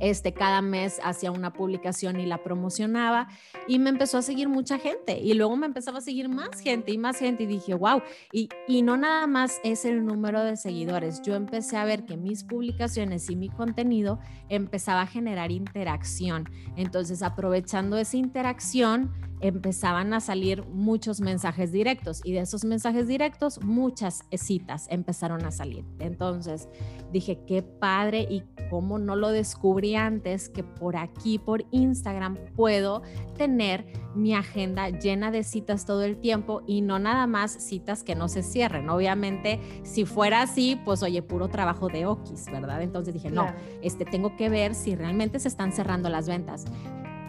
este, 0.00 0.32
cada 0.32 0.62
mes 0.62 1.00
hacía 1.04 1.30
una 1.30 1.52
publicación 1.52 2.18
y 2.18 2.26
la 2.26 2.42
promocionaba 2.42 3.28
y 3.68 3.78
me 3.78 3.90
empezó 3.90 4.18
a 4.18 4.22
seguir 4.22 4.48
mucha 4.48 4.78
gente 4.78 5.18
y 5.18 5.34
luego 5.34 5.56
me 5.56 5.66
empezaba 5.66 5.98
a 5.98 6.00
seguir 6.00 6.28
más 6.28 6.60
gente 6.60 6.92
y 6.92 6.98
más 6.98 7.18
gente 7.18 7.44
y 7.44 7.46
dije, 7.46 7.74
wow, 7.74 8.02
y, 8.32 8.48
y 8.66 8.82
no 8.82 8.96
nada 8.96 9.26
más 9.26 9.60
es 9.62 9.84
el 9.84 10.04
número 10.04 10.42
de 10.42 10.56
seguidores, 10.56 11.22
yo 11.22 11.34
empecé 11.34 11.76
a 11.76 11.84
ver 11.84 12.04
que 12.04 12.16
mis 12.16 12.44
publicaciones 12.44 13.30
y 13.30 13.36
mi 13.36 13.48
contenido 13.48 14.18
empezaba 14.48 15.02
a 15.02 15.06
generar 15.06 15.50
interacción. 15.52 16.48
Entonces, 16.76 17.22
aprovechando 17.22 17.96
esa 17.96 18.16
interacción, 18.16 19.12
empezaban 19.40 20.12
a 20.12 20.20
salir 20.20 20.64
muchos 20.66 21.20
mensajes 21.20 21.72
directos 21.72 22.20
y 22.24 22.32
de 22.32 22.40
esos 22.40 22.64
mensajes 22.64 23.08
directos 23.08 23.62
muchas 23.62 24.24
citas 24.32 24.86
empezaron 24.90 25.44
a 25.44 25.50
salir. 25.50 25.84
Entonces 25.98 26.68
dije, 27.12 27.40
qué 27.46 27.62
padre 27.62 28.26
y 28.28 28.42
cómo 28.68 28.98
no 28.98 29.16
lo 29.16 29.30
descubrí 29.30 29.96
antes 29.96 30.48
que 30.48 30.62
por 30.62 30.96
aquí, 30.96 31.38
por 31.38 31.64
Instagram, 31.70 32.38
puedo 32.54 33.02
tener 33.36 33.86
mi 34.14 34.34
agenda 34.34 34.90
llena 34.90 35.30
de 35.30 35.44
citas 35.44 35.86
todo 35.86 36.02
el 36.02 36.18
tiempo 36.18 36.62
y 36.66 36.80
no 36.80 36.98
nada 36.98 37.26
más 37.26 37.52
citas 37.52 38.02
que 38.02 38.14
no 38.14 38.28
se 38.28 38.42
cierren. 38.42 38.88
Obviamente, 38.88 39.60
si 39.82 40.04
fuera 40.04 40.42
así, 40.42 40.80
pues 40.84 41.02
oye, 41.02 41.22
puro 41.22 41.48
trabajo 41.48 41.88
de 41.88 42.06
Okis, 42.06 42.46
¿verdad? 42.46 42.82
Entonces 42.82 43.14
dije, 43.14 43.30
no, 43.30 43.46
este, 43.82 44.04
tengo 44.04 44.36
que 44.36 44.48
ver 44.48 44.74
si 44.74 44.94
realmente 44.94 45.38
se 45.38 45.48
están 45.48 45.72
cerrando 45.72 46.08
las 46.08 46.28
ventas. 46.28 46.64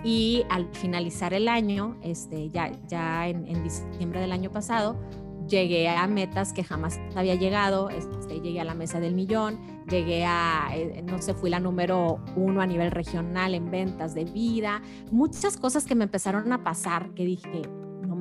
Y 0.03 0.43
al 0.49 0.67
finalizar 0.73 1.33
el 1.33 1.47
año, 1.47 1.97
este, 2.01 2.49
ya, 2.49 2.71
ya 2.87 3.27
en, 3.27 3.63
diciembre 3.63 4.19
del 4.19 4.31
año 4.31 4.51
pasado, 4.51 4.99
llegué 5.47 5.89
a 5.89 6.07
metas 6.07 6.53
que 6.53 6.63
jamás 6.63 6.99
había 7.15 7.35
llegado, 7.35 7.89
este, 7.89 8.39
llegué 8.39 8.61
a 8.61 8.63
la 8.63 8.73
mesa 8.73 8.99
del 8.99 9.13
millón, 9.13 9.59
llegué 9.87 10.25
a, 10.25 10.69
eh, 10.73 11.03
no 11.05 11.21
sé, 11.21 11.33
fui 11.33 11.49
la 11.49 11.59
número 11.59 12.23
uno 12.35 12.61
a 12.61 12.65
nivel 12.65 12.89
regional 12.89 13.53
en 13.53 13.69
ventas 13.69 14.15
de 14.15 14.25
vida, 14.25 14.81
muchas 15.11 15.57
cosas 15.57 15.85
que 15.85 15.93
me 15.93 16.05
empezaron 16.05 16.51
a 16.51 16.63
pasar 16.63 17.13
que 17.13 17.25
dije, 17.25 17.61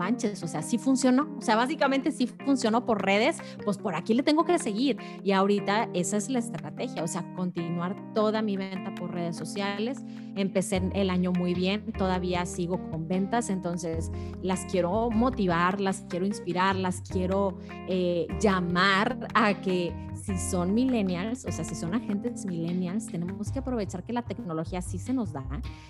manches, 0.01 0.43
o 0.43 0.49
sea, 0.49 0.63
sí 0.63 0.79
funcionó, 0.79 1.29
o 1.39 1.43
sea, 1.43 1.57
básicamente 1.57 2.11
sí 2.11 2.27
funcionó 2.27 2.87
por 2.87 3.05
redes, 3.05 3.37
pues 3.67 3.77
por 3.77 3.95
aquí 3.95 4.15
le 4.15 4.23
tengo 4.23 4.47
que 4.47 4.59
seguir. 4.59 4.97
Y 5.23 5.33
ahorita 5.33 5.91
esa 5.93 6.17
es 6.17 6.31
la 6.31 6.39
estrategia, 6.39 7.05
o 7.05 7.07
sea, 7.07 7.23
continuar 7.35 7.95
toda 8.15 8.41
mi 8.41 8.57
venta 8.57 8.95
por 8.95 9.13
redes 9.13 9.37
sociales. 9.37 9.99
Empecé 10.37 10.81
el 10.95 11.11
año 11.11 11.33
muy 11.33 11.53
bien, 11.53 11.93
todavía 11.93 12.47
sigo 12.47 12.81
con 12.91 13.09
ventas, 13.09 13.51
entonces 13.51 14.11
las 14.43 14.65
quiero 14.65 15.11
motivar, 15.11 15.83
las 15.83 16.07
quiero 16.09 16.25
inspirar, 16.25 16.77
las 16.77 17.03
quiero 17.03 17.59
eh, 17.87 18.27
llamar 18.41 19.29
a 19.35 19.61
que 19.61 19.93
si 20.15 20.39
son 20.39 20.73
millennials, 20.75 21.45
o 21.45 21.53
sea, 21.53 21.65
si 21.65 21.75
son 21.75 21.95
agentes 21.95 22.47
millennials, 22.47 23.07
tenemos 23.07 23.51
que 23.51 23.59
aprovechar 23.59 24.05
que 24.05 24.13
la 24.13 24.23
tecnología 24.23 24.81
sí 24.81 24.99
se 24.99 25.13
nos 25.13 25.33
da 25.33 25.45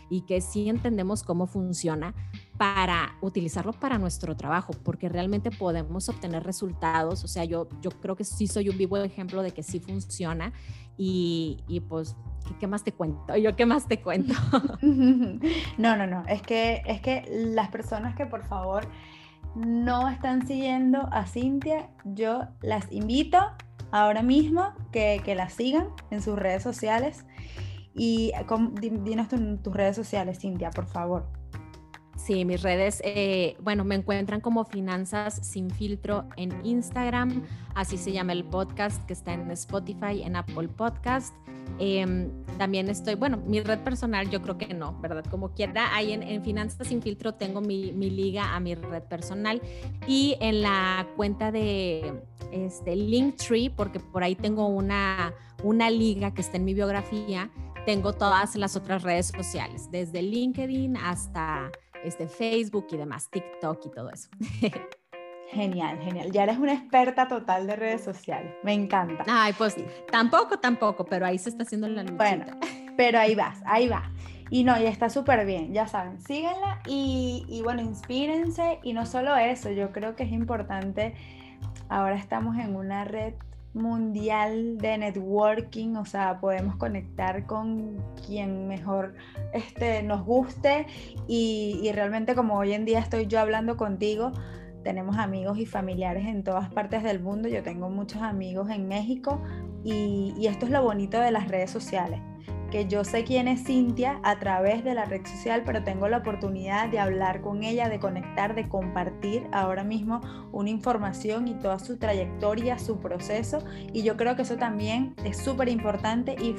y 0.09 0.23
que 0.23 0.40
sí 0.40 0.68
entendemos 0.68 1.23
cómo 1.23 1.46
funciona 1.46 2.14
para 2.61 3.16
utilizarlo 3.23 3.73
para 3.73 3.96
nuestro 3.96 4.37
trabajo, 4.37 4.75
porque 4.85 5.09
realmente 5.09 5.51
podemos 5.51 6.11
obtener 6.11 6.42
resultados. 6.42 7.25
O 7.25 7.27
sea, 7.27 7.46
yo, 7.46 7.70
yo 7.81 7.90
creo 7.90 8.16
que 8.16 8.25
sí 8.25 8.46
soy 8.46 8.68
un 8.68 8.77
vivo 8.77 8.99
ejemplo 8.99 9.42
de 9.42 9.53
que 9.53 9.62
sí 9.62 9.81
funciona 9.81 10.53
y, 10.99 11.64
y 11.68 11.81
pues 11.81 12.16
¿qué 12.59 12.66
más 12.66 12.85
te 12.85 12.92
cuento? 12.92 13.35
Yo, 13.38 13.57
¿qué 13.57 13.64
más 13.64 13.88
te 13.88 14.03
cuento? 14.03 14.35
No, 15.79 15.96
no, 15.96 16.07
no, 16.07 16.23
es 16.27 16.42
que, 16.42 16.83
es 16.85 17.01
que 17.01 17.25
las 17.31 17.70
personas 17.70 18.14
que 18.14 18.27
por 18.27 18.44
favor 18.44 18.87
no 19.55 20.11
están 20.11 20.46
siguiendo 20.46 21.09
a 21.12 21.25
Cintia, 21.25 21.88
yo 22.05 22.42
las 22.61 22.92
invito 22.92 23.38
ahora 23.90 24.23
mismo 24.23 24.75
que, 24.92 25.23
que 25.25 25.35
la 25.35 25.49
sigan 25.49 25.88
en 26.11 26.20
sus 26.20 26.38
redes 26.38 26.62
sociales. 26.62 27.25
Y 27.94 28.33
dinos 28.83 29.29
tus 29.62 29.75
redes 29.75 29.96
sociales, 29.96 30.40
Cintia, 30.40 30.70
por 30.70 30.87
favor. 30.87 31.39
Sí, 32.25 32.45
mis 32.45 32.63
redes, 32.63 33.01
eh, 33.03 33.57
bueno, 33.61 33.83
me 33.83 33.95
encuentran 33.95 34.43
como 34.43 34.65
Finanzas 34.67 35.41
sin 35.43 35.71
filtro 35.71 36.27
en 36.37 36.55
Instagram, 36.65 37.43
así 37.75 37.97
se 37.97 38.13
llama 38.13 38.33
el 38.33 38.45
podcast 38.45 39.03
que 39.07 39.15
está 39.15 39.33
en 39.33 39.51
Spotify, 39.53 40.23
en 40.23 40.37
Apple 40.37 40.69
Podcast. 40.69 41.35
Em, 41.79 42.31
también 42.59 42.91
estoy, 42.91 43.15
bueno, 43.15 43.39
mi 43.47 43.61
red 43.61 43.79
personal 43.79 44.29
yo 44.29 44.43
creo 44.43 44.59
que 44.59 44.75
no, 44.75 45.01
¿verdad? 45.01 45.25
Como 45.31 45.55
quiera, 45.55 45.95
ahí 45.95 46.13
en, 46.13 46.45
Finanzas 46.45 46.89
sin 46.89 47.01
filtro 47.01 47.33
tengo 47.35 47.63
mi, 47.63 47.93
mi, 47.93 48.11
liga 48.11 48.55
a 48.55 48.61
mi 48.61 48.75
red 48.75 49.03
personal 49.05 49.63
y 50.07 50.37
en 50.41 50.61
la 50.61 51.07
cuenta 51.17 51.51
de 51.51 52.23
este, 52.53 52.97
Linktree, 52.97 53.71
porque 53.71 53.99
por 53.99 54.23
ahí 54.23 54.35
tengo 54.35 54.67
una, 54.67 55.33
una 55.65 55.89
liga 55.89 56.35
que 56.35 56.43
está 56.43 56.59
en 56.59 56.67
mi 56.67 56.75
biografía, 56.75 57.51
tengo 57.87 58.13
todas 58.13 58.57
las 58.57 58.77
otras 58.77 59.03
redes 59.03 59.29
sociales, 59.29 59.91
desde 59.91 60.21
LinkedIn 60.21 60.99
hasta 60.99 61.71
este, 62.05 62.29
Facebook 62.29 62.87
y 62.91 62.97
demás, 62.97 63.31
TikTok 63.31 63.87
y 63.87 63.91
todo 63.91 64.11
eso. 64.11 64.29
Genial, 65.53 65.99
genial. 65.99 66.31
Ya 66.31 66.45
eres 66.45 66.59
una 66.59 66.75
experta 66.75 67.27
total 67.27 67.67
de 67.67 67.75
redes 67.75 68.05
sociales. 68.05 68.55
Me 68.63 68.73
encanta. 68.73 69.25
Ay, 69.29 69.53
pues 69.59 69.75
tampoco, 70.11 70.61
tampoco, 70.61 71.05
pero 71.05 71.27
ahí 71.27 71.39
se 71.39 71.49
está 71.49 71.65
haciendo 71.65 71.89
la 71.89 72.05
lucha. 72.05 72.15
Bueno, 72.15 72.45
pero 72.97 73.19
ahí 73.19 73.35
vas, 73.35 73.61
ahí 73.65 73.89
va. 73.89 74.13
Y 74.49 74.63
no, 74.63 74.81
y 74.81 74.87
está 74.87 75.11
súper 75.11 75.45
bien, 75.47 75.73
ya 75.73 75.89
saben, 75.89 76.21
síguenla 76.21 76.83
y, 76.87 77.47
y 77.49 77.63
bueno, 77.63 77.83
inspírense. 77.83 78.79
Y 78.85 78.93
no 78.93 79.07
solo 79.07 79.37
eso, 79.37 79.71
yo 79.71 79.91
creo 79.91 80.15
que 80.15 80.23
es 80.23 80.31
importante, 80.31 81.15
ahora 81.89 82.15
estamos 82.15 82.57
en 82.57 82.77
una 82.77 83.05
red 83.05 83.35
mundial 83.73 84.79
de 84.79 84.99
networking, 84.99 85.97
o 85.97 86.05
sea, 86.05 86.41
podemos 86.41 86.77
conectar 86.77 87.47
con 87.47 88.03
quien 88.27 88.67
mejor 88.67 89.15
este, 89.53 90.03
nos 90.03 90.25
guste 90.25 90.87
y, 91.29 91.91
realmente 91.95 92.35
como 92.35 92.57
hoy 92.57 92.73
en 92.73 92.85
día 92.85 92.99
estoy 92.99 93.27
yo 93.27 93.41
hablando 93.41 93.77
contigo, 93.77 94.33
tenemos 94.83 95.19
amigos 95.19 95.59
y 95.59 95.67
familiares 95.67 96.27
en 96.27 96.43
todas 96.43 96.73
partes 96.73 97.03
del 97.03 97.21
mundo, 97.21 97.49
yo 97.49 97.63
tengo 97.63 97.91
muchos 97.91 98.23
amigos 98.23 98.71
en 98.71 98.89
México 98.89 99.41
y, 99.85 100.35
y 100.39 100.47
esto 100.47 100.67
es 100.67 100.73
lo 100.73 100.83
bonito 100.83 101.21
de 101.21 101.31
las 101.31 101.49
redes 101.49 101.71
sociales 101.71 102.21
que 102.71 102.87
yo 102.87 103.05
sé 103.05 103.25
quién 103.25 103.49
es 103.49 103.65
Cintia 103.65 104.21
a 104.23 104.39
través 104.39 104.85
de 104.85 104.95
la 104.95 105.05
red 105.05 105.27
social, 105.27 105.63
pero 105.67 105.83
tengo 105.83 106.09
la 106.09 106.19
oportunidad 106.19 106.89
de 106.89 106.99
hablar 106.99 107.41
con 107.41 107.63
ella, 107.63 107.89
de 107.89 107.99
conectar, 107.99 108.55
de 108.55 108.69
compartir 108.69 109.47
ahora 109.53 109.85
mismo 109.85 110.21
una 110.53 110.71
información 110.71 111.49
y 111.49 111.55
toda 111.55 111.79
su 111.79 111.99
trayectoria, 111.99 112.79
su 112.79 112.99
proceso. 112.99 113.59
Y 113.93 114.03
yo 114.03 114.17
creo 114.17 114.37
que 114.37 114.43
eso 114.43 114.57
también 114.57 115.15
es 115.25 115.37
súper 115.39 115.69
importante 115.69 116.37
y 116.41 116.55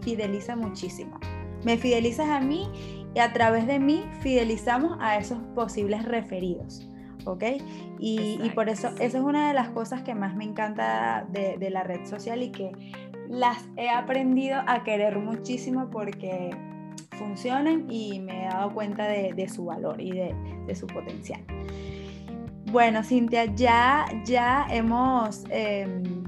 fideliza 0.00 0.56
muchísimo. 0.56 1.18
Me 1.64 1.78
fidelizas 1.78 2.28
a 2.28 2.40
mí 2.40 2.68
y 3.14 3.18
a 3.18 3.32
través 3.32 3.66
de 3.66 3.78
mí 3.78 4.04
fidelizamos 4.20 4.98
a 5.00 5.16
esos 5.16 5.38
posibles 5.54 6.04
referidos. 6.04 6.86
¿ok? 7.26 7.44
Y, 7.98 8.50
por 8.54 8.68
eso, 8.68 8.88
esa 9.00 9.18
es 9.18 9.24
una 9.24 9.48
de 9.48 9.54
las 9.54 9.70
cosas 9.70 10.02
que 10.02 10.14
más 10.14 10.36
me 10.36 10.44
encanta 10.44 11.26
de, 11.30 11.56
de 11.58 11.70
la 11.70 11.82
red 11.82 12.06
social 12.06 12.42
y 12.42 12.50
que 12.50 12.70
las 13.28 13.68
he 13.76 13.88
aprendido 13.88 14.60
a 14.66 14.84
querer 14.84 15.18
muchísimo 15.18 15.90
porque 15.90 16.56
funcionan 17.18 17.90
y 17.90 18.20
me 18.20 18.44
he 18.44 18.48
dado 18.48 18.72
cuenta 18.72 19.06
de, 19.06 19.48
su 19.48 19.64
valor 19.66 20.00
y 20.00 20.12
de, 20.12 20.74
su 20.74 20.86
potencial. 20.86 21.40
Bueno, 22.70 23.02
Cintia, 23.02 23.46
ya, 23.54 24.06
ya 24.24 24.66
hemos, 24.70 25.44
em, 25.50 26.24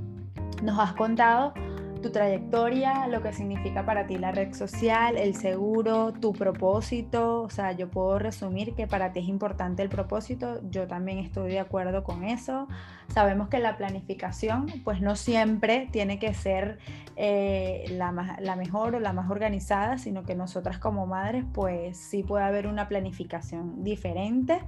nos 0.62 0.78
has 0.78 0.94
contado 0.94 1.52
tu 2.00 2.10
trayectoria, 2.10 3.06
lo 3.08 3.22
que 3.22 3.32
significa 3.32 3.84
para 3.84 4.06
ti 4.06 4.18
la 4.18 4.32
red 4.32 4.54
social, 4.54 5.16
el 5.16 5.34
seguro, 5.34 6.12
tu 6.12 6.32
propósito. 6.32 7.42
O 7.42 7.50
sea, 7.50 7.72
yo 7.72 7.88
puedo 7.90 8.18
resumir 8.18 8.74
que 8.74 8.86
para 8.86 9.12
ti 9.12 9.20
es 9.20 9.28
importante 9.28 9.82
el 9.82 9.88
propósito. 9.88 10.60
Yo 10.70 10.86
también 10.86 11.18
estoy 11.18 11.50
de 11.50 11.60
acuerdo 11.60 12.04
con 12.04 12.24
eso. 12.24 12.68
Sabemos 13.08 13.48
que 13.48 13.58
la 13.58 13.76
planificación, 13.76 14.66
pues 14.84 15.00
no 15.00 15.16
siempre 15.16 15.88
tiene 15.90 16.18
que 16.18 16.34
ser 16.34 16.78
eh, 17.16 17.84
la, 17.90 18.36
la 18.40 18.56
mejor 18.56 18.94
o 18.94 19.00
la 19.00 19.12
más 19.12 19.30
organizada, 19.30 19.98
sino 19.98 20.22
que 20.22 20.34
nosotras 20.34 20.78
como 20.78 21.06
madres, 21.06 21.44
pues 21.52 21.96
sí 21.96 22.22
puede 22.22 22.44
haber 22.44 22.66
una 22.66 22.88
planificación 22.88 23.82
diferente. 23.82 24.60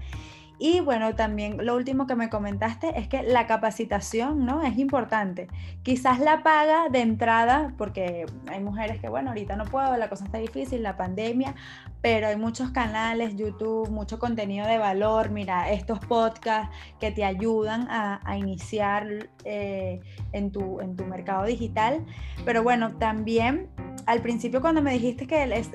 Y 0.63 0.81
bueno, 0.81 1.15
también 1.15 1.65
lo 1.65 1.75
último 1.75 2.07
que 2.07 2.15
me 2.15 2.29
comentaste 2.29 2.99
es 2.99 3.09
que 3.09 3.23
la 3.23 3.47
capacitación, 3.47 4.45
¿no? 4.45 4.63
Es 4.63 4.77
importante. 4.77 5.49
Quizás 5.83 6.21
la 6.21 6.43
paga 6.43 6.91
de 6.91 7.01
entrada, 7.01 7.73
porque 7.79 8.27
hay 8.47 8.61
mujeres 8.61 9.01
que, 9.01 9.09
bueno, 9.09 9.31
ahorita 9.31 9.57
no 9.57 9.65
puedo, 9.65 9.97
la 9.97 10.11
cosa 10.11 10.27
está 10.27 10.37
difícil, 10.37 10.83
la 10.83 10.99
pandemia, 10.99 11.55
pero 12.03 12.29
hay 12.29 12.37
muchos 12.37 12.73
canales, 12.73 13.37
YouTube, 13.37 13.89
mucho 13.89 14.19
contenido 14.19 14.67
de 14.67 14.77
valor. 14.77 15.31
Mira, 15.31 15.73
estos 15.73 15.99
podcasts 16.01 16.77
que 17.01 17.11
te 17.11 17.25
ayudan 17.25 17.89
a, 17.89 18.21
iniciar 18.37 19.31
eh, 19.45 20.01
en, 20.33 20.53
tu, 20.53 20.81
en 20.81 20.95
tu 20.95 21.07
mercado 21.07 21.47
digital. 21.47 22.05
Pero 22.45 22.63
bueno, 22.63 22.99
también 22.99 23.71
al 24.05 24.21
principio 24.21 24.61
cuando 24.61 24.83
me 24.83 24.93
dijiste 24.93 25.27
que 25.27 25.43
es, 25.45 25.71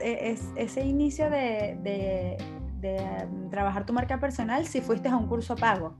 ese 0.56 0.86
inicio 0.86 1.30
de 1.32 1.78
de 1.82 2.38
mm, 2.81 3.49
trabajar 3.49 3.85
tu 3.85 3.93
marca 3.93 4.19
personal 4.19 4.65
si 4.65 4.81
fuiste 4.81 5.09
a 5.09 5.15
un 5.15 5.27
curso 5.27 5.55
pago. 5.55 5.95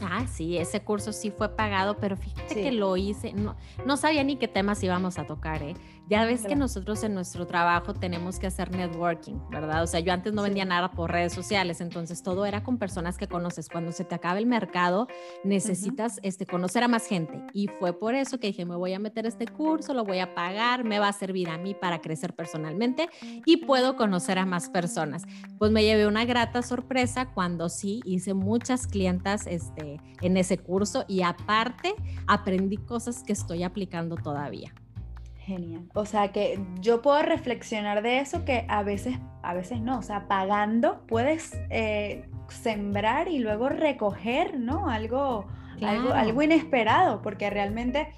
Ah, 0.00 0.26
sí, 0.26 0.58
ese 0.58 0.80
curso 0.80 1.12
sí 1.12 1.30
fue 1.30 1.56
pagado, 1.56 1.96
pero 1.98 2.16
fíjate 2.16 2.54
que 2.54 2.72
lo 2.72 2.96
hice, 2.96 3.32
no, 3.32 3.56
no 3.84 3.96
sabía 3.96 4.22
ni 4.22 4.36
qué 4.36 4.46
temas 4.46 4.82
íbamos 4.82 5.18
a 5.18 5.26
tocar, 5.26 5.62
¿eh? 5.62 5.74
Ya 6.08 6.24
ves 6.24 6.46
que 6.46 6.56
nosotros 6.56 7.04
en 7.04 7.12
nuestro 7.12 7.46
trabajo 7.46 7.92
tenemos 7.92 8.38
que 8.38 8.46
hacer 8.46 8.70
networking, 8.70 9.34
¿verdad? 9.50 9.82
O 9.82 9.86
sea, 9.86 10.00
yo 10.00 10.10
antes 10.10 10.32
no 10.32 10.42
vendía 10.42 10.64
nada 10.64 10.90
por 10.90 11.12
redes 11.12 11.34
sociales, 11.34 11.82
entonces 11.82 12.22
todo 12.22 12.46
era 12.46 12.62
con 12.62 12.78
personas 12.78 13.18
que 13.18 13.28
conoces. 13.28 13.68
Cuando 13.68 13.92
se 13.92 14.04
te 14.04 14.14
acaba 14.14 14.38
el 14.38 14.46
mercado, 14.46 15.06
necesitas 15.44 16.18
este, 16.22 16.46
conocer 16.46 16.82
a 16.82 16.88
más 16.88 17.06
gente. 17.06 17.42
Y 17.52 17.68
fue 17.68 17.92
por 17.92 18.14
eso 18.14 18.40
que 18.40 18.46
dije, 18.46 18.64
me 18.64 18.74
voy 18.74 18.94
a 18.94 18.98
meter 18.98 19.26
este 19.26 19.46
curso, 19.46 19.92
lo 19.92 20.04
voy 20.04 20.20
a 20.20 20.34
pagar, 20.34 20.82
me 20.82 20.98
va 20.98 21.08
a 21.08 21.12
servir 21.12 21.50
a 21.50 21.58
mí 21.58 21.74
para 21.74 22.00
crecer 22.00 22.34
personalmente 22.34 23.10
y 23.44 23.58
puedo 23.58 23.94
conocer 23.94 24.38
a 24.38 24.46
más 24.46 24.70
personas. 24.70 25.24
Pues 25.58 25.72
me 25.72 25.84
llevé 25.84 26.06
una 26.06 26.24
grata 26.24 26.62
sorpresa 26.62 27.26
cuando 27.34 27.68
sí 27.68 28.00
hice 28.06 28.32
muchas 28.32 28.86
clientas 28.86 29.46
este, 29.46 30.00
en 30.22 30.38
ese 30.38 30.56
curso 30.56 31.04
y 31.06 31.20
aparte 31.20 31.94
aprendí 32.26 32.78
cosas 32.78 33.22
que 33.22 33.34
estoy 33.34 33.62
aplicando 33.62 34.16
todavía. 34.16 34.72
Genial. 35.48 35.88
O 35.94 36.04
sea 36.04 36.28
que 36.28 36.60
yo 36.78 37.00
puedo 37.00 37.22
reflexionar 37.22 38.02
de 38.02 38.18
eso 38.18 38.44
que 38.44 38.66
a 38.68 38.82
veces, 38.82 39.16
a 39.42 39.54
veces 39.54 39.80
no. 39.80 39.98
O 39.98 40.02
sea, 40.02 40.28
pagando 40.28 41.00
puedes 41.06 41.58
eh, 41.70 42.26
sembrar 42.48 43.28
y 43.28 43.38
luego 43.38 43.70
recoger, 43.70 44.60
¿no? 44.60 44.90
Algo, 44.90 45.46
algo, 45.80 46.12
algo, 46.12 46.42
inesperado, 46.42 47.22
porque 47.22 47.48
realmente 47.48 48.12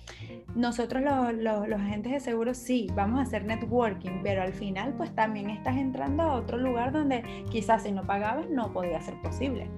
nosotros 0.57 1.05
los, 1.05 1.69
los, 1.69 1.81
agentes 1.81 2.11
de 2.11 2.19
seguros 2.19 2.57
sí, 2.57 2.89
vamos 2.97 3.21
a 3.21 3.23
hacer 3.23 3.45
networking, 3.45 4.23
pero 4.25 4.43
al 4.43 4.53
final 4.53 4.95
pues 4.95 5.15
también 5.15 5.51
estás 5.51 5.77
entrando 5.77 6.25
a 6.25 6.35
otro 6.35 6.59
lugar 6.59 6.91
donde 6.91 7.23
quizás 7.49 7.85
si 7.85 7.93
no 7.93 8.03
pagabas 8.03 8.51
no 8.51 8.73
podía 8.73 9.01
ser 9.01 9.15
posible. 9.23 9.71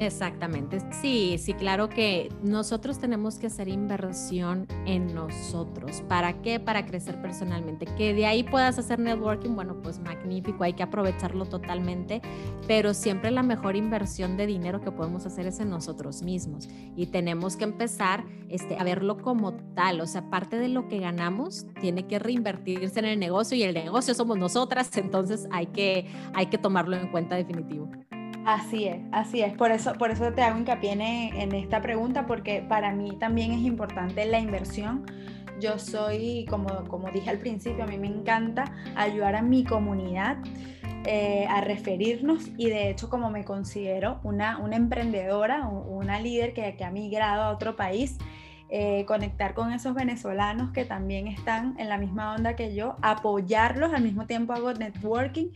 Exactamente. 0.00 0.78
Sí, 1.02 1.36
sí, 1.38 1.52
claro 1.52 1.90
que 1.90 2.30
nosotros 2.42 2.98
tenemos 2.98 3.38
que 3.38 3.48
hacer 3.48 3.68
inversión 3.68 4.66
en 4.86 5.14
nosotros. 5.14 6.02
¿Para 6.08 6.40
qué? 6.40 6.58
Para 6.58 6.86
crecer 6.86 7.20
personalmente. 7.20 7.84
Que 7.84 8.14
de 8.14 8.24
ahí 8.24 8.42
puedas 8.42 8.78
hacer 8.78 8.98
networking, 8.98 9.54
bueno, 9.54 9.82
pues 9.82 9.98
magnífico, 9.98 10.64
hay 10.64 10.72
que 10.72 10.82
aprovecharlo 10.82 11.44
totalmente, 11.44 12.22
pero 12.66 12.94
siempre 12.94 13.30
la 13.30 13.42
mejor 13.42 13.76
inversión 13.76 14.38
de 14.38 14.46
dinero 14.46 14.80
que 14.80 14.90
podemos 14.90 15.26
hacer 15.26 15.46
es 15.46 15.60
en 15.60 15.68
nosotros 15.68 16.22
mismos 16.22 16.66
y 16.96 17.08
tenemos 17.08 17.56
que 17.56 17.64
empezar 17.64 18.24
este, 18.48 18.78
a 18.78 18.84
verlo 18.84 19.18
como 19.18 19.52
tal, 19.74 20.00
o 20.00 20.06
sea, 20.06 20.30
parte 20.30 20.58
de 20.58 20.68
lo 20.68 20.88
que 20.88 20.98
ganamos 20.98 21.66
tiene 21.78 22.06
que 22.06 22.18
reinvertirse 22.18 23.00
en 23.00 23.04
el 23.04 23.18
negocio 23.18 23.54
y 23.54 23.64
el 23.64 23.74
negocio 23.74 24.14
somos 24.14 24.38
nosotras, 24.38 24.96
entonces 24.96 25.46
hay 25.50 25.66
que, 25.66 26.10
hay 26.32 26.46
que 26.46 26.56
tomarlo 26.56 26.96
en 26.96 27.08
cuenta 27.08 27.36
definitivo. 27.36 27.90
Así 28.46 28.86
es, 28.86 29.00
así 29.12 29.42
es. 29.42 29.52
Por 29.52 29.70
eso, 29.70 29.92
por 29.94 30.10
eso 30.10 30.32
te 30.32 30.42
hago 30.42 30.58
hincapié 30.58 30.92
en, 30.92 31.54
esta 31.54 31.82
pregunta, 31.82 32.26
porque 32.26 32.64
para 32.66 32.92
mí 32.92 33.16
también 33.18 33.52
es 33.52 33.60
importante 33.60 34.24
la 34.24 34.38
inversión. 34.38 35.04
Yo 35.60 35.78
soy, 35.78 36.46
como, 36.48 36.84
como 36.88 37.10
dije 37.10 37.28
al 37.28 37.38
principio, 37.38 37.84
a 37.84 37.86
mí 37.86 37.98
me 37.98 38.06
encanta 38.06 38.72
ayudar 38.96 39.36
a 39.36 39.42
mi 39.42 39.64
comunidad 39.64 40.38
eh, 41.04 41.46
a 41.50 41.60
referirnos 41.60 42.48
y 42.56 42.68
de 42.68 42.90
hecho 42.90 43.08
como 43.08 43.30
me 43.30 43.44
considero 43.44 44.20
una, 44.22 44.58
una 44.58 44.76
emprendedora, 44.76 45.66
una 45.66 46.20
líder 46.20 46.54
que, 46.54 46.76
que 46.76 46.84
ha 46.84 46.90
migrado 46.90 47.42
a 47.42 47.50
otro 47.50 47.76
país, 47.76 48.16
eh, 48.70 49.04
conectar 49.06 49.52
con 49.52 49.72
esos 49.72 49.94
venezolanos 49.94 50.72
que 50.72 50.84
también 50.84 51.26
están 51.26 51.74
en 51.78 51.88
la 51.88 51.98
misma 51.98 52.34
onda 52.34 52.54
que 52.54 52.74
yo, 52.74 52.96
apoyarlos, 53.02 53.92
al 53.92 54.02
mismo 54.02 54.26
tiempo 54.26 54.52
hago 54.54 54.72
networking 54.72 55.48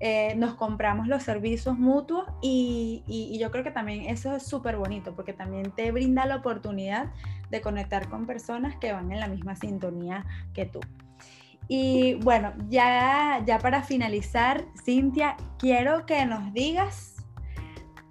eh, 0.00 0.34
nos 0.36 0.54
compramos 0.54 1.06
los 1.06 1.22
servicios 1.22 1.78
mutuos 1.78 2.26
y, 2.42 3.02
yo 3.38 3.50
creo 3.50 3.64
que 3.64 3.70
también 3.70 4.02
eso 4.02 4.34
es 4.34 4.42
súper 4.42 4.76
bonito 4.76 5.14
porque 5.14 5.32
también 5.32 5.70
te 5.70 5.90
brinda 5.92 6.26
la 6.26 6.36
oportunidad 6.36 7.12
de 7.50 7.60
conectar 7.60 8.08
con 8.08 8.26
personas 8.26 8.76
que 8.76 8.92
van 8.92 9.12
en 9.12 9.20
la 9.20 9.28
misma 9.28 9.54
sintonía 9.56 10.24
que 10.52 10.66
tú. 10.66 10.80
Y 11.68 12.14
bueno, 12.14 12.52
ya, 12.68 13.42
ya 13.46 13.58
para 13.58 13.82
finalizar, 13.82 14.64
Cintia, 14.84 15.36
quiero 15.58 16.04
que 16.04 16.26
nos 16.26 16.52
digas 16.52 17.14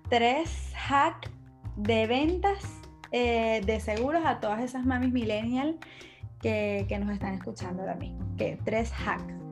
tres 0.09 0.73
hacks 0.89 1.29
de 1.75 2.07
ventas 2.07 2.63
eh, 3.11 3.61
de 3.65 3.79
seguros 3.79 4.25
a 4.25 4.39
todas 4.39 4.61
esas 4.61 4.85
mamis 4.85 5.11
millennial 5.11 5.77
que, 6.41 6.85
que 6.87 6.97
nos 6.97 7.11
están 7.11 7.35
escuchando 7.35 7.83
ahora 7.83 7.95
mismo. 7.95 8.25
¿Qué? 8.37 8.57
Tres 8.63 8.91
hacks. 9.05 9.42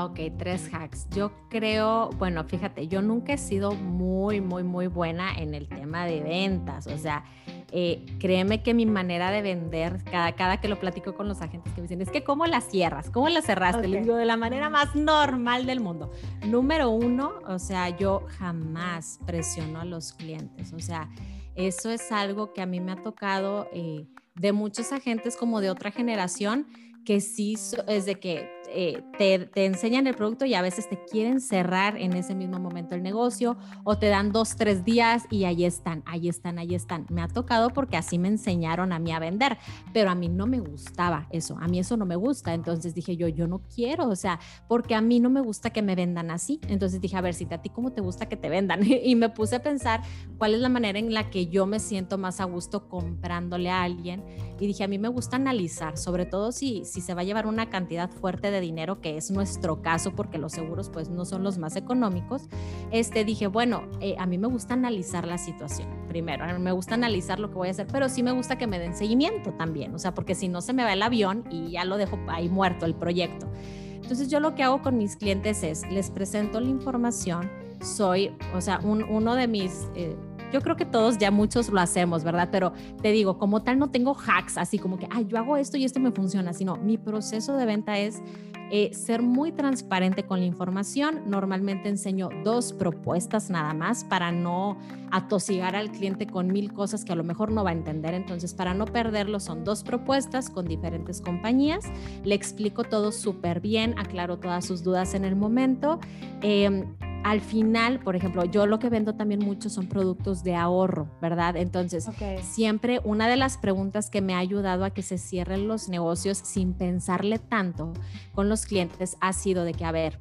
Ok, 0.00 0.20
tres 0.38 0.70
hacks. 0.72 1.08
Yo 1.10 1.32
creo, 1.48 2.10
bueno, 2.18 2.44
fíjate, 2.44 2.86
yo 2.86 3.02
nunca 3.02 3.32
he 3.32 3.38
sido 3.38 3.72
muy, 3.72 4.40
muy, 4.40 4.62
muy 4.62 4.86
buena 4.86 5.36
en 5.36 5.54
el 5.54 5.68
tema 5.68 6.06
de 6.06 6.20
ventas. 6.20 6.86
O 6.86 6.96
sea, 6.96 7.24
eh, 7.72 8.06
créeme 8.20 8.62
que 8.62 8.74
mi 8.74 8.86
manera 8.86 9.32
de 9.32 9.42
vender, 9.42 10.04
cada, 10.04 10.32
cada 10.36 10.60
que 10.60 10.68
lo 10.68 10.78
platico 10.78 11.16
con 11.16 11.26
los 11.26 11.42
agentes 11.42 11.72
que 11.72 11.80
me 11.80 11.88
dicen, 11.88 12.00
es 12.00 12.10
que 12.10 12.22
cómo 12.22 12.46
la 12.46 12.60
cierras, 12.60 13.10
cómo 13.10 13.28
la 13.28 13.42
cerraste, 13.42 13.88
digo 13.88 14.14
de 14.14 14.24
la 14.24 14.36
manera 14.36 14.70
más 14.70 14.94
normal 14.94 15.66
del 15.66 15.80
mundo. 15.80 16.12
Número 16.46 16.90
uno, 16.90 17.32
o 17.48 17.58
sea, 17.58 17.88
yo 17.88 18.24
jamás 18.38 19.18
presiono 19.26 19.80
a 19.80 19.84
los 19.84 20.12
clientes. 20.12 20.72
O 20.72 20.78
sea, 20.78 21.10
eso 21.56 21.90
es 21.90 22.12
algo 22.12 22.52
que 22.52 22.62
a 22.62 22.66
mí 22.66 22.78
me 22.78 22.92
ha 22.92 23.02
tocado 23.02 23.68
eh, 23.72 24.06
de 24.36 24.52
muchos 24.52 24.92
agentes 24.92 25.36
como 25.36 25.60
de 25.60 25.70
otra 25.70 25.90
generación 25.90 26.68
que 27.04 27.22
sí 27.22 27.56
es 27.86 28.04
de 28.04 28.20
que 28.20 28.50
eh, 28.70 29.02
te, 29.16 29.64
enseñan 29.64 30.06
el 30.06 30.14
producto 30.14 30.44
y 30.44 30.54
a 30.54 30.62
veces 30.62 30.88
te 30.88 31.02
quieren 31.04 31.40
cerrar 31.40 31.96
en 31.96 32.12
ese 32.14 32.34
mismo 32.34 32.58
momento 32.58 32.94
el 32.94 33.02
negocio 33.02 33.56
o 33.84 33.98
te 33.98 34.08
dan 34.08 34.32
dos, 34.32 34.56
tres 34.56 34.84
días 34.84 35.24
y 35.30 35.44
ahí 35.44 35.64
están, 35.64 36.02
ahí 36.06 36.28
están, 36.28 36.58
ahí 36.58 36.74
están. 36.74 37.06
Me 37.10 37.22
ha 37.22 37.28
tocado 37.28 37.70
porque 37.70 37.96
así 37.96 38.18
me 38.18 38.28
enseñaron 38.28 38.92
a 38.92 38.98
mí 38.98 39.12
a 39.12 39.18
vender, 39.18 39.58
pero 39.92 40.10
a 40.10 40.14
mí 40.14 40.28
no 40.28 40.46
me 40.46 40.60
gustaba 40.60 41.26
eso, 41.30 41.56
a 41.60 41.68
mí 41.68 41.78
eso 41.78 41.96
no 41.96 42.06
me 42.06 42.16
gusta. 42.16 42.54
Entonces 42.54 42.94
dije 42.94 43.16
yo, 43.16 43.28
yo 43.28 43.46
no 43.46 43.62
quiero, 43.74 44.08
o 44.08 44.16
sea, 44.16 44.38
porque 44.68 44.94
a 44.94 45.00
mí 45.00 45.20
no 45.20 45.30
me 45.30 45.40
gusta 45.40 45.70
que 45.70 45.82
me 45.82 45.94
vendan 45.94 46.30
así. 46.30 46.60
Entonces 46.68 47.00
dije, 47.00 47.16
a 47.16 47.20
ver, 47.20 47.34
si 47.34 47.46
a 47.50 47.62
ti 47.62 47.70
cómo 47.70 47.92
te 47.92 48.00
gusta 48.00 48.28
que 48.28 48.36
te 48.36 48.48
vendan. 48.48 48.80
y 48.84 49.14
me 49.14 49.28
puse 49.28 49.56
a 49.56 49.62
pensar 49.62 50.02
cuál 50.36 50.54
es 50.54 50.60
la 50.60 50.68
manera 50.68 50.98
en 50.98 51.12
la 51.12 51.30
que 51.30 51.46
yo 51.46 51.66
me 51.66 51.80
siento 51.80 52.18
más 52.18 52.40
a 52.40 52.44
gusto 52.44 52.88
comprándole 52.88 53.70
a 53.70 53.82
alguien. 53.82 54.22
Y 54.60 54.66
dije, 54.66 54.84
a 54.84 54.88
mí 54.88 54.98
me 54.98 55.08
gusta 55.08 55.36
analizar, 55.36 55.96
sobre 55.96 56.26
todo 56.26 56.52
si, 56.52 56.84
si 56.84 57.00
se 57.00 57.14
va 57.14 57.22
a 57.22 57.24
llevar 57.24 57.46
una 57.46 57.70
cantidad 57.70 58.10
fuerte 58.10 58.50
de 58.50 58.57
dinero, 58.60 59.00
que 59.00 59.16
es 59.16 59.30
nuestro 59.30 59.82
caso 59.82 60.14
porque 60.14 60.38
los 60.38 60.52
seguros 60.52 60.90
pues 60.90 61.08
no 61.08 61.24
son 61.24 61.42
los 61.42 61.58
más 61.58 61.76
económicos, 61.76 62.48
este, 62.90 63.24
dije, 63.24 63.46
bueno, 63.46 63.82
eh, 64.00 64.16
a 64.18 64.26
mí 64.26 64.38
me 64.38 64.48
gusta 64.48 64.74
analizar 64.74 65.26
la 65.26 65.38
situación 65.38 65.88
primero, 66.08 66.46
me 66.58 66.72
gusta 66.72 66.94
analizar 66.94 67.38
lo 67.38 67.50
que 67.50 67.56
voy 67.56 67.68
a 67.68 67.70
hacer, 67.72 67.86
pero 67.90 68.08
sí 68.08 68.22
me 68.22 68.32
gusta 68.32 68.56
que 68.56 68.66
me 68.66 68.78
den 68.78 68.94
seguimiento 68.94 69.52
también, 69.52 69.94
o 69.94 69.98
sea, 69.98 70.14
porque 70.14 70.34
si 70.34 70.48
no 70.48 70.60
se 70.60 70.72
me 70.72 70.84
va 70.84 70.92
el 70.92 71.02
avión 71.02 71.44
y 71.50 71.70
ya 71.70 71.84
lo 71.84 71.96
dejo 71.96 72.18
ahí 72.28 72.48
muerto 72.48 72.86
el 72.86 72.94
proyecto. 72.94 73.46
Entonces 73.94 74.30
yo 74.30 74.40
lo 74.40 74.54
que 74.54 74.62
hago 74.62 74.80
con 74.80 74.96
mis 74.96 75.16
clientes 75.16 75.62
es, 75.62 75.86
les 75.90 76.10
presento 76.10 76.60
la 76.60 76.68
información, 76.68 77.50
soy, 77.82 78.34
o 78.54 78.60
sea, 78.60 78.80
uno 78.82 79.34
de 79.34 79.48
mis... 79.48 79.86
Eh, 79.94 80.16
yo 80.52 80.60
creo 80.60 80.76
que 80.76 80.84
todos 80.84 81.18
ya 81.18 81.30
muchos 81.30 81.68
lo 81.68 81.80
hacemos, 81.80 82.24
¿verdad? 82.24 82.48
Pero 82.50 82.72
te 83.02 83.12
digo, 83.12 83.38
como 83.38 83.62
tal 83.62 83.78
no 83.78 83.90
tengo 83.90 84.14
hacks, 84.14 84.58
así 84.58 84.78
como 84.78 84.98
que, 84.98 85.08
ay, 85.10 85.26
yo 85.26 85.38
hago 85.38 85.56
esto 85.56 85.76
y 85.76 85.84
esto 85.84 86.00
me 86.00 86.10
funciona, 86.10 86.52
sino 86.52 86.76
mi 86.76 86.98
proceso 86.98 87.56
de 87.56 87.66
venta 87.66 87.98
es 87.98 88.22
eh, 88.70 88.92
ser 88.92 89.22
muy 89.22 89.50
transparente 89.52 90.24
con 90.24 90.40
la 90.40 90.46
información. 90.46 91.22
Normalmente 91.26 91.88
enseño 91.88 92.28
dos 92.44 92.74
propuestas 92.74 93.48
nada 93.48 93.72
más 93.72 94.04
para 94.04 94.30
no 94.30 94.78
atosigar 95.10 95.74
al 95.74 95.90
cliente 95.90 96.26
con 96.26 96.48
mil 96.48 96.72
cosas 96.74 97.04
que 97.04 97.12
a 97.12 97.16
lo 97.16 97.24
mejor 97.24 97.50
no 97.50 97.64
va 97.64 97.70
a 97.70 97.72
entender. 97.72 98.12
Entonces, 98.12 98.52
para 98.52 98.74
no 98.74 98.84
perderlo, 98.84 99.40
son 99.40 99.64
dos 99.64 99.82
propuestas 99.82 100.50
con 100.50 100.66
diferentes 100.66 101.22
compañías. 101.22 101.84
Le 102.24 102.34
explico 102.34 102.84
todo 102.84 103.10
súper 103.10 103.60
bien, 103.60 103.98
aclaro 103.98 104.38
todas 104.38 104.66
sus 104.66 104.84
dudas 104.84 105.14
en 105.14 105.24
el 105.24 105.34
momento. 105.34 105.98
Eh, 106.42 106.84
al 107.24 107.40
final, 107.40 108.00
por 108.00 108.16
ejemplo, 108.16 108.44
yo 108.44 108.66
lo 108.66 108.78
que 108.78 108.88
vendo 108.88 109.14
también 109.14 109.40
mucho 109.40 109.68
son 109.68 109.86
productos 109.86 110.42
de 110.42 110.54
ahorro, 110.54 111.10
¿verdad? 111.20 111.56
Entonces, 111.56 112.08
siempre 112.42 113.00
una 113.04 113.28
de 113.28 113.36
las 113.36 113.58
preguntas 113.58 114.10
que 114.10 114.20
me 114.20 114.34
ha 114.34 114.38
ayudado 114.38 114.84
a 114.84 114.90
que 114.90 115.02
se 115.02 115.18
cierren 115.18 115.68
los 115.68 115.88
negocios 115.88 116.38
sin 116.38 116.74
pensarle 116.74 117.38
tanto 117.38 117.92
con 118.32 118.48
los 118.48 118.66
clientes 118.66 119.16
ha 119.20 119.32
sido 119.32 119.64
de 119.64 119.74
que, 119.74 119.84
a 119.84 119.92
ver, 119.92 120.20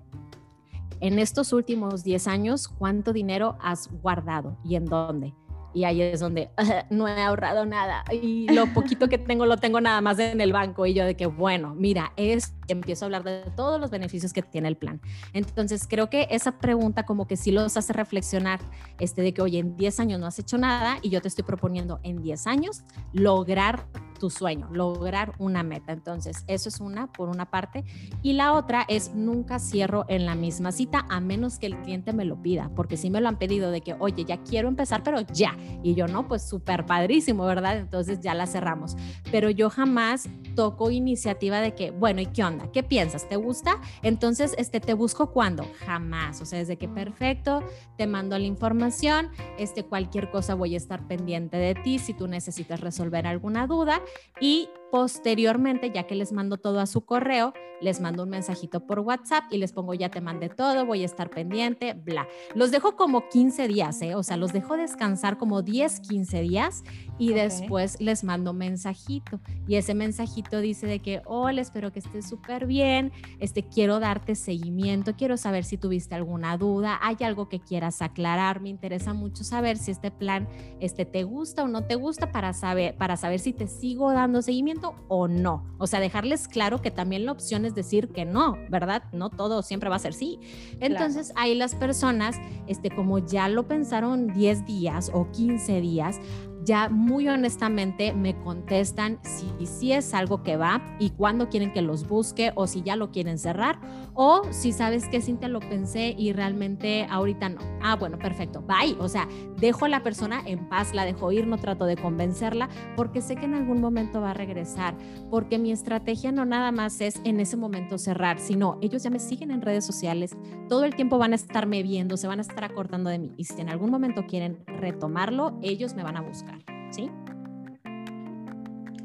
en 1.00 1.20
estos 1.20 1.54
últimos 1.54 2.04
10 2.04 2.28
años, 2.28 2.68
¿cuánto 2.68 3.14
dinero 3.14 3.58
has 3.62 3.90
guardado 4.02 4.58
y 4.64 4.76
en 4.76 4.86
dónde? 4.86 5.34
y 5.74 5.84
ahí 5.84 6.02
es 6.02 6.20
donde 6.20 6.50
no 6.90 7.08
he 7.08 7.22
ahorrado 7.22 7.66
nada 7.66 8.04
y 8.12 8.52
lo 8.52 8.66
poquito 8.74 9.08
que 9.10 9.20
tengo 9.20 9.46
lo 9.46 9.58
tengo 9.58 9.80
nada 9.80 10.02
más 10.02 10.18
en 10.18 10.42
el 10.42 10.52
banco 10.52 10.88
y 10.88 10.96
yo 10.96 11.06
de 11.06 11.16
que 11.16 11.28
bueno, 11.28 11.76
mira, 11.76 12.14
es 12.16 12.56
empiezo 12.74 13.06
a 13.06 13.08
hablar 13.08 13.24
de 13.24 13.44
todos 13.56 13.80
los 13.80 13.90
beneficios 13.90 14.34
que 14.34 14.42
tiene 14.42 14.68
el 14.68 14.78
plan. 14.78 15.02
Entonces, 15.34 15.88
creo 15.88 16.10
que 16.10 16.28
esa 16.32 16.60
pregunta 16.60 17.04
como 17.04 17.28
que 17.28 17.38
sí 17.38 17.52
los 17.52 17.78
hace 17.78 17.94
reflexionar 17.94 18.60
este 19.00 19.22
de 19.22 19.34
que, 19.34 19.42
oye, 19.42 19.60
en 19.60 19.76
10 19.76 20.00
años 20.00 20.20
no 20.20 20.28
has 20.28 20.40
hecho 20.40 20.58
nada 20.58 20.98
y 21.02 21.10
yo 21.10 21.22
te 21.22 21.28
estoy 21.28 21.44
proponiendo 21.44 22.00
en 22.04 22.22
10 22.22 22.48
años 22.48 22.84
lograr 23.14 23.86
tu 24.18 24.30
sueño, 24.30 24.68
lograr 24.72 25.34
una 25.38 25.64
meta. 25.64 25.94
Entonces, 25.94 26.44
eso 26.48 26.70
es 26.70 26.80
una 26.80 27.12
por 27.12 27.30
una 27.30 27.46
parte. 27.46 27.86
Y 28.22 28.34
la 28.34 28.54
otra 28.54 28.86
es 28.88 29.14
nunca 29.14 29.60
cierro 29.60 30.06
en 30.08 30.26
la 30.26 30.36
misma 30.36 30.72
cita 30.72 31.06
a 31.10 31.20
menos 31.20 31.60
que 31.60 31.68
el 31.68 31.78
cliente 31.78 32.14
me 32.14 32.26
lo 32.26 32.42
pida, 32.42 32.72
porque 32.76 32.98
si 32.98 33.10
me 33.10 33.22
lo 33.22 33.28
han 33.28 33.38
pedido 33.38 33.72
de 33.72 33.82
que, 33.82 33.96
oye, 34.00 34.26
ya 34.26 34.38
quiero 34.44 34.68
empezar, 34.68 35.04
pero 35.04 35.22
ya. 35.22 35.56
Y 35.84 35.94
yo 35.96 36.08
no, 36.08 36.28
pues 36.28 36.42
súper 36.42 36.86
padrísimo, 36.86 37.46
¿verdad? 37.46 37.78
Entonces 37.78 38.20
ya 38.22 38.34
la 38.34 38.48
cerramos. 38.48 38.96
Pero 39.32 39.50
yo 39.50 39.70
jamás 39.70 40.28
toco 40.56 40.92
iniciativa 40.92 41.60
de 41.62 41.76
que, 41.76 41.92
bueno, 41.92 42.22
¿y 42.22 42.26
qué 42.26 42.44
onda? 42.44 42.57
¿Qué 42.72 42.84
piensas? 42.84 43.28
¿Te 43.28 43.36
gusta? 43.36 43.80
Entonces, 44.02 44.56
este, 44.58 44.80
¿te 44.80 44.94
busco 44.94 45.32
cuándo? 45.32 45.66
Jamás. 45.86 46.42
O 46.42 46.46
sea, 46.46 46.60
desde 46.60 46.78
que 46.78 46.88
perfecto, 46.88 47.64
te 47.98 48.08
mando 48.08 48.38
la 48.38 48.46
información, 48.46 49.30
este, 49.58 49.84
cualquier 49.84 50.30
cosa 50.30 50.56
voy 50.56 50.74
a 50.74 50.78
estar 50.78 51.08
pendiente 51.08 51.58
de 51.58 51.76
ti 51.76 52.00
si 52.00 52.14
tú 52.14 52.28
necesitas 52.28 52.82
resolver 52.82 53.28
alguna 53.28 53.68
duda 53.68 54.02
y 54.40 54.70
Posteriormente, 54.92 55.92
ya 55.94 56.04
que 56.04 56.16
les 56.16 56.32
mando 56.32 56.58
todo 56.58 56.80
a 56.80 56.86
su 56.86 57.02
correo, 57.06 57.54
les 57.82 58.02
mando 58.02 58.24
un 58.24 58.30
mensajito 58.30 58.82
por 58.82 59.00
WhatsApp 59.00 59.46
y 59.52 59.58
les 59.58 59.72
pongo 59.72 59.94
ya 59.94 60.10
te 60.10 60.22
mandé 60.22 60.50
todo, 60.50 60.86
voy 60.86 61.04
a 61.04 61.06
estar 61.06 61.30
pendiente, 61.30 61.94
bla. 61.94 62.28
Los 62.56 62.72
dejo 62.72 62.96
como 62.96 63.30
15 63.30 63.68
días, 63.68 64.02
¿eh? 64.02 64.16
o 64.16 64.24
sea, 64.24 64.38
los 64.38 64.54
dejo 64.54 64.78
descansar 64.78 65.38
como 65.38 65.62
10, 65.62 66.00
15 66.02 66.42
días 66.42 66.84
y 67.18 67.34
después 67.34 68.00
les 68.00 68.24
mando 68.24 68.54
mensajito. 68.54 69.40
Y 69.68 69.76
ese 69.76 69.94
mensajito 69.94 70.60
dice 70.60 70.88
de 70.88 71.00
que, 71.00 71.22
hola, 71.26 71.62
espero 71.62 71.92
que 71.92 72.00
estés 72.00 72.28
súper 72.28 72.66
bien, 72.66 73.12
este, 73.40 73.64
quiero 73.64 74.00
darte 74.00 74.36
seguimiento, 74.36 75.16
quiero 75.16 75.38
saber 75.38 75.64
si 75.64 75.78
tuviste 75.78 76.16
alguna 76.16 76.58
duda, 76.58 77.00
hay 77.02 77.18
algo 77.22 77.50
que 77.50 77.60
quieras 77.60 78.02
aclarar, 78.02 78.62
me 78.62 78.70
interesa 78.70 79.14
mucho 79.14 79.44
saber 79.44 79.78
si 79.78 79.92
este 79.92 80.12
plan 80.12 80.48
este, 80.80 81.06
te 81.06 81.24
gusta 81.24 81.64
o 81.64 81.68
no 81.68 81.86
te 81.86 81.96
gusta 81.96 82.32
para 82.32 82.54
saber, 82.54 82.96
para 82.96 83.18
saber 83.18 83.40
si 83.40 83.54
te 83.54 83.68
sigo 83.68 84.12
dando 84.12 84.42
seguimiento 84.42 84.77
o 85.08 85.28
no. 85.28 85.64
O 85.78 85.88
sea, 85.88 86.00
dejarles 86.00 86.48
claro 86.48 86.82
que 86.82 86.92
también 86.92 87.26
la 87.26 87.32
opción 87.32 87.66
es 87.66 87.76
decir 87.76 88.10
que 88.10 88.26
no, 88.26 88.58
¿verdad? 88.70 89.04
No 89.12 89.30
todo 89.30 89.62
siempre 89.62 89.90
va 89.90 89.98
a 89.98 90.00
ser 90.00 90.14
sí. 90.14 90.40
Entonces, 90.80 91.32
ahí 91.36 91.56
las 91.56 91.76
personas, 91.76 92.38
este, 92.68 92.90
como 92.90 93.20
ya 93.20 93.50
lo 93.50 93.68
pensaron 93.68 94.34
10 94.34 94.66
días 94.66 95.12
o 95.14 95.30
15 95.32 95.82
días, 95.82 96.20
ya 96.68 96.90
muy 96.90 97.30
honestamente 97.30 98.12
me 98.12 98.38
contestan 98.42 99.20
si, 99.24 99.66
si 99.66 99.94
es 99.94 100.14
algo 100.14 100.44
que 100.44 100.58
va 100.58 100.82
y 101.00 101.12
cuándo 101.12 101.48
quieren 101.48 101.72
que 101.72 101.82
los 101.82 102.06
busque 102.08 102.52
o 102.56 102.68
si 102.68 102.82
ya 102.82 102.98
lo 102.98 103.10
quieren 103.10 103.40
cerrar 103.40 103.80
o 104.14 104.42
si 104.52 104.74
sabes 104.74 105.08
que 105.08 105.22
Cintia 105.22 105.48
lo 105.48 105.62
pensé 105.62 106.14
y 106.18 106.34
realmente 106.34 107.08
ahorita 107.10 107.50
no. 107.50 107.62
Ah, 107.82 107.96
bueno, 107.96 108.20
perfecto, 108.20 108.62
bye. 108.62 108.98
O 109.00 109.08
sea, 109.08 109.30
dejo 109.58 109.86
a 109.86 109.90
la 109.90 110.04
persona 110.04 110.42
en 110.46 110.68
paz, 110.68 110.94
la 110.94 111.06
dejo 111.06 111.32
ir, 111.32 111.48
no 111.48 111.58
trato 111.58 111.86
de 111.86 111.96
convencerla 111.96 112.68
porque 112.98 113.22
sé 113.22 113.38
que 113.38 113.46
en 113.46 113.54
algún 113.54 113.80
momento 113.80 114.20
va 114.20 114.32
a 114.32 114.34
regresar, 114.34 114.94
porque 115.32 115.60
mi 115.60 115.72
estrategia 115.72 116.34
no 116.34 116.44
nada 116.44 116.74
más 116.74 117.00
es 117.00 117.22
en 117.24 117.40
ese 117.40 117.56
momento 117.56 117.98
cerrar, 117.98 118.40
sino 118.40 118.78
ellos 118.82 119.04
ya 119.04 119.10
me 119.10 119.20
siguen 119.20 119.52
en 119.52 119.62
redes 119.62 119.86
sociales, 119.86 120.36
todo 120.68 120.84
el 120.84 120.96
tiempo 120.96 121.18
van 121.18 121.32
a 121.32 121.36
estarme 121.36 121.82
viendo, 121.82 122.18
se 122.18 122.28
van 122.28 122.40
a 122.40 122.42
estar 122.42 122.66
acordando 122.66 123.10
de 123.10 123.20
mí 123.20 123.32
y 123.38 123.46
si 123.46 123.62
en 123.62 123.70
algún 123.70 123.90
momento 123.90 124.26
quieren 124.28 124.66
retomarlo, 124.66 125.58
ellos 125.62 125.96
me 125.96 126.04
van 126.04 126.18
a 126.18 126.22
buscar. 126.22 126.57
¿Sí? 126.92 127.10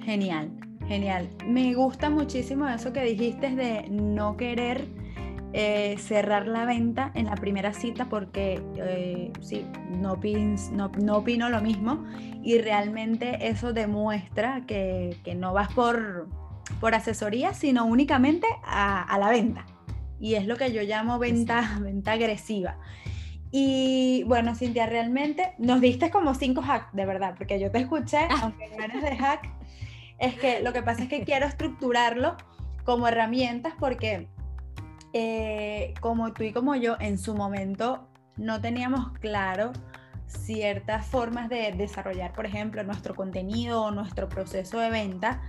Genial, 0.05 0.51
genial. 0.89 1.29
Me 1.47 1.75
gusta 1.75 2.11
muchísimo 2.11 2.69
eso 2.69 2.93
que 2.93 3.03
dijiste 3.03 3.55
de 3.55 3.89
no 3.89 4.37
querer 4.37 4.87
eh, 5.55 5.97
cerrar 5.99 6.47
la 6.47 6.65
venta 6.65 7.11
en 7.15 7.27
la 7.27 7.35
primera 7.35 7.75
cita 7.75 8.07
porque 8.09 8.63
eh, 8.77 9.33
sí, 9.43 9.67
no, 9.91 10.19
no, 10.99 11.17
opino 11.19 11.51
lo 11.51 11.61
mismo 11.61 12.07
y 12.43 12.59
realmente 12.59 13.49
eso 13.49 13.75
demuestra 13.75 14.65
que, 14.67 15.15
no 15.37 15.53
vas 15.53 15.71
por, 15.75 16.27
por 16.81 16.95
asesoría, 16.95 17.53
sino 17.53 17.85
únicamente 17.85 18.47
a, 18.65 19.03
a, 19.03 19.19
la 19.19 19.29
venta. 19.29 19.67
Y 20.19 20.37
es 20.37 20.47
lo 20.47 20.57
que 20.57 20.73
yo 20.73 20.81
llamo 20.83 21.19
venta, 21.19 21.79
venta 21.83 22.13
agresiva. 22.13 22.79
Y 23.55 24.25
bueno, 24.27 24.55
Cintia, 24.55 24.87
realmente 24.87 25.53
nos 25.59 25.81
diste 25.83 26.11
como 26.11 26.35
cinco 26.35 26.63
hacks, 26.67 26.93
de 26.95 27.05
verdad, 27.05 27.35
porque 27.37 27.61
yo 27.61 27.71
te 27.71 27.79
escuché, 27.79 28.27
ah. 28.31 28.41
aunque 28.43 28.71
no 28.77 28.83
eres 28.83 29.03
de 29.03 29.15
hack, 29.15 29.49
es 30.19 30.35
que 30.37 30.61
lo 30.61 30.73
que 30.73 30.83
pasa 30.83 31.03
es 31.03 31.09
que 31.09 31.23
quiero 31.23 31.47
estructurarlo 31.47 32.37
como 32.85 33.07
herramientas 33.09 33.75
porque 33.79 34.29
eh, 35.13 35.93
como 36.01 36.33
tú 36.33 36.45
y 36.45 36.53
como 36.53 36.75
yo 36.77 36.97
en 36.99 37.19
su 37.19 37.35
momento 37.35 38.09
no 38.37 38.61
teníamos 38.61 39.13
claro 39.19 39.73
ciertas 40.27 41.07
formas 41.07 41.51
de 41.51 41.73
desarrollar, 41.73 42.33
por 42.33 42.47
ejemplo, 42.47 42.83
nuestro 42.85 43.15
contenido 43.15 43.83
o 43.83 43.91
nuestro 43.91 44.29
proceso 44.29 44.79
de 44.79 44.91
venta. 44.91 45.43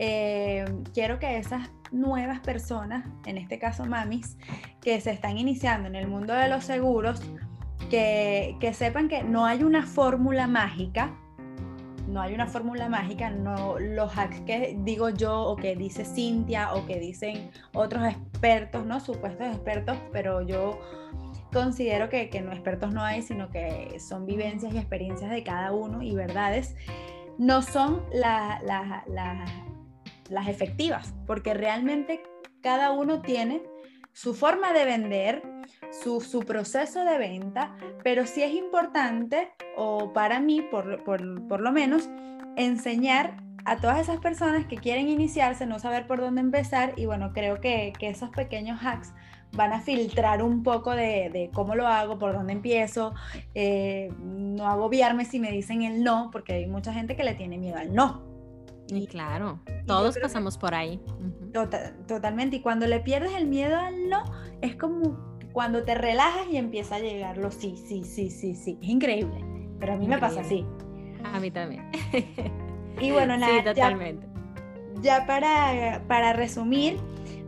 Eh, 0.00 0.64
quiero 0.94 1.18
que 1.18 1.38
esas 1.38 1.70
nuevas 1.90 2.38
personas, 2.38 3.04
en 3.26 3.36
este 3.36 3.58
caso 3.58 3.84
mamis, 3.84 4.38
que 4.80 5.00
se 5.00 5.10
están 5.10 5.38
iniciando 5.38 5.88
en 5.88 5.96
el 5.96 6.06
mundo 6.06 6.34
de 6.34 6.48
los 6.48 6.64
seguros, 6.64 7.20
que, 7.90 8.72
sepan 8.74 9.08
que 9.08 9.24
no 9.24 9.44
hay 9.44 9.64
una 9.64 9.84
fórmula 9.84 10.46
mágica, 10.46 11.14
no 12.06 12.20
hay 12.22 12.32
una 12.32 12.46
fórmula 12.46 12.88
mágica, 12.88 13.30
no 13.30 13.78
los 13.78 14.16
hacks 14.16 14.40
que 14.42 14.78
digo 14.80 15.10
yo 15.10 15.42
o 15.42 15.56
que 15.56 15.74
dice 15.74 16.04
Cintia 16.04 16.74
o 16.74 16.86
que 16.86 17.00
dicen 17.00 17.50
otros 17.74 18.06
expertos, 18.06 18.86
¿no? 18.86 19.00
Supuestos 19.00 19.46
expertos, 19.48 19.98
pero 20.12 20.42
yo 20.42 20.80
considero 21.52 22.08
que, 22.08 22.30
no 22.42 22.52
expertos 22.52 22.94
no 22.94 23.02
hay, 23.02 23.22
sino 23.22 23.50
que 23.50 23.98
son 23.98 24.26
vivencias 24.26 24.72
y 24.72 24.78
experiencias 24.78 25.30
de 25.30 25.42
cada 25.42 25.72
uno 25.72 26.02
y 26.02 26.14
verdades, 26.14 26.76
no 27.36 27.62
son 27.62 28.02
las 28.12 28.62
efectivas, 30.48 31.14
porque 31.26 31.54
realmente 31.54 32.22
cada 32.60 32.90
uno 32.90 33.22
tiene 33.22 33.62
su 34.12 34.34
forma 34.34 34.72
de 34.72 34.84
vender, 34.84 35.42
su, 35.92 36.44
proceso 36.44 37.04
de 37.04 37.18
venta, 37.18 37.76
pero 38.02 38.26
sí 38.26 38.42
es 38.42 38.52
importante, 38.52 39.52
o 39.76 40.12
para 40.12 40.40
mí 40.40 40.60
por, 40.60 41.60
lo 41.60 41.72
menos, 41.72 42.08
enseñar 42.56 43.36
a 43.64 43.76
todas 43.76 44.00
esas 44.00 44.18
personas 44.18 44.66
que 44.66 44.76
quieren 44.76 45.08
iniciarse, 45.08 45.66
no 45.66 45.78
saber 45.78 46.08
por 46.08 46.20
dónde 46.20 46.40
empezar, 46.40 46.94
y 46.96 47.06
bueno, 47.06 47.32
creo 47.32 47.60
que, 47.60 47.92
esos 48.00 48.30
pequeños 48.30 48.80
hacks 48.82 49.14
van 49.52 49.72
a 49.72 49.80
filtrar 49.80 50.42
un 50.42 50.64
poco 50.64 50.96
de, 50.96 51.50
cómo 51.54 51.76
lo 51.76 51.86
hago, 51.86 52.18
por 52.18 52.32
dónde 52.32 52.54
empiezo, 52.54 53.14
eh, 53.54 54.12
no 54.18 54.66
agobiarme 54.66 55.26
si 55.26 55.38
me 55.38 55.52
dicen 55.52 55.82
el 55.82 56.02
no, 56.02 56.30
porque 56.32 56.54
hay 56.54 56.66
mucha 56.66 56.92
gente 56.92 57.14
que 57.14 57.22
le 57.22 57.34
tiene 57.34 57.56
miedo 57.56 57.78
al 57.78 57.94
no. 57.94 58.27
Y 58.88 59.06
claro, 59.06 59.60
todos 59.86 60.18
pasamos 60.18 60.56
por 60.56 60.74
ahí. 60.74 61.00
Tota-, 61.52 61.94
totalmente, 62.06 62.56
y 62.56 62.60
cuando 62.60 62.86
le 62.86 63.00
pierdes 63.00 63.32
el 63.34 63.46
miedo 63.46 63.76
al 63.78 64.08
no, 64.08 64.22
es 64.62 64.76
como 64.76 65.38
cuando 65.52 65.84
te 65.84 65.94
relajas 65.94 66.46
y 66.50 66.56
empieza 66.56 66.96
a 66.96 66.98
llegar 67.00 67.36
lo 67.36 67.50
sí, 67.50 67.76
sí, 67.76 68.04
sí, 68.04 68.30
sí, 68.30 68.54
sí. 68.54 68.78
Es 68.82 68.88
increíble, 68.88 69.44
pero 69.78 69.94
a 69.94 69.96
mí 69.96 70.06
me 70.06 70.18
pasa 70.18 70.40
así. 70.40 70.64
A 71.24 71.40
mí 71.40 71.50
también. 71.50 71.90
y 73.00 73.10
bueno, 73.10 73.36
nada, 73.36 73.58
sí, 73.58 73.64
totalmente. 73.64 74.26
Ya, 75.02 75.26
para, 75.26 76.02
para 76.08 76.32
resumir, 76.32 76.98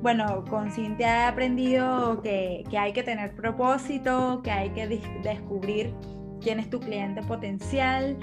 bueno, 0.03 0.45
con 0.49 0.71
Cintia 0.71 1.25
he 1.25 1.27
aprendido 1.27 2.21
que, 2.23 2.65
que, 2.71 2.79
hay 2.79 2.93
que 2.93 3.03
tener 3.03 3.35
propósito, 3.35 4.41
que 4.43 4.51
hay 4.51 4.71
que 4.71 4.87
descubrir 5.23 5.95
quién 6.41 6.59
es 6.59 6.71
tu 6.71 6.81
cliente 6.81 7.23
potencial, 7.23 8.19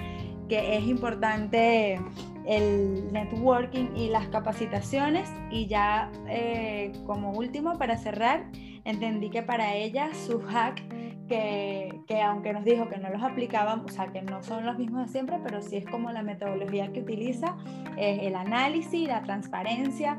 que 0.48 0.78
es 0.78 0.86
importante 0.86 2.00
el 2.45 3.12
networking 3.12 3.95
y 3.95 4.10
las 4.10 4.28
capacitaciones. 4.28 5.30
Y 5.52 5.68
ya 5.68 6.12
eh, 6.28 6.93
como 7.06 7.32
último, 7.32 7.78
para 7.78 7.98
cerrar, 7.98 8.45
entendí 8.86 9.30
que 9.30 9.43
para 9.43 9.76
ella 9.76 10.10
su 10.14 10.41
hack, 10.41 10.82
que, 11.28 12.00
que, 12.08 12.22
aunque 12.22 12.54
nos 12.54 12.64
dijo 12.64 12.88
que 12.88 12.98
no 12.98 13.10
los 13.10 13.22
aplicaban, 13.22 13.82
o 13.82 13.89
sea, 13.89 14.08
que 14.08 14.22
no 14.22 14.41
son 14.43 14.66
los 14.66 14.78
mismos 14.78 15.08
de 15.08 15.12
siempre, 15.12 15.38
pero 15.43 15.62
sí 15.62 15.76
es 15.76 15.86
como 15.86 16.12
la 16.12 16.24
metodología 16.24 16.91
que 16.93 17.02
utiliza, 17.02 17.58
es 17.98 18.24
el 18.24 18.36
análisis, 18.36 19.08
la 19.08 19.24
transparencia, 19.24 20.18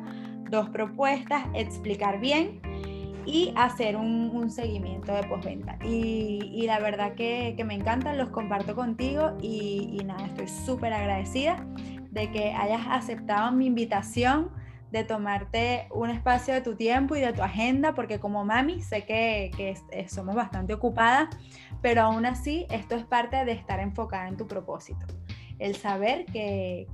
dos 0.51 0.69
propuestas, 0.69 1.47
explicar 1.55 2.21
bien 2.21 2.61
y 3.29 3.53
hacer 3.57 3.97
un, 3.97 4.51
seguimiento 4.51 5.13
de 5.13 5.25
postventa. 5.25 5.79
Y, 5.85 6.65
la 6.67 6.81
verdad 6.81 7.15
que, 7.15 7.55
que, 7.57 7.65
me 7.65 7.75
encantan, 7.75 8.17
los 8.17 8.31
comparto 8.31 8.75
contigo 8.75 9.37
y, 9.43 10.01
nada, 10.05 10.25
estoy 10.27 10.49
súper 10.49 10.95
agradecida 10.95 11.67
de 12.11 12.31
que 12.31 12.55
hayas 12.55 12.87
aceptado 12.89 13.53
mi 13.53 13.67
invitación 13.67 14.51
de 14.91 15.05
tomarte 15.05 15.87
un 15.91 16.09
espacio 16.09 16.55
de 16.55 16.63
tu 16.63 16.75
tiempo 16.75 17.15
y 17.15 17.21
de 17.21 17.35
tu 17.35 17.43
agenda, 17.43 17.95
porque 17.95 18.19
como 18.19 18.47
mami 18.47 18.81
sé 18.81 19.05
que, 19.05 19.51
que 19.57 20.09
somos 20.09 20.35
bastante 20.35 20.73
ocupadas, 20.73 21.29
pero 21.83 22.03
aún 22.03 22.25
así 22.25 22.67
esto 22.71 22.97
es 22.97 23.05
parte 23.05 23.45
de 23.45 23.53
estar 23.53 23.81
enfocada 23.81 24.29
en 24.29 24.39
tu 24.39 24.47
propósito 24.47 25.07
el 25.59 25.77
saber 25.77 26.25
que, 26.27 26.87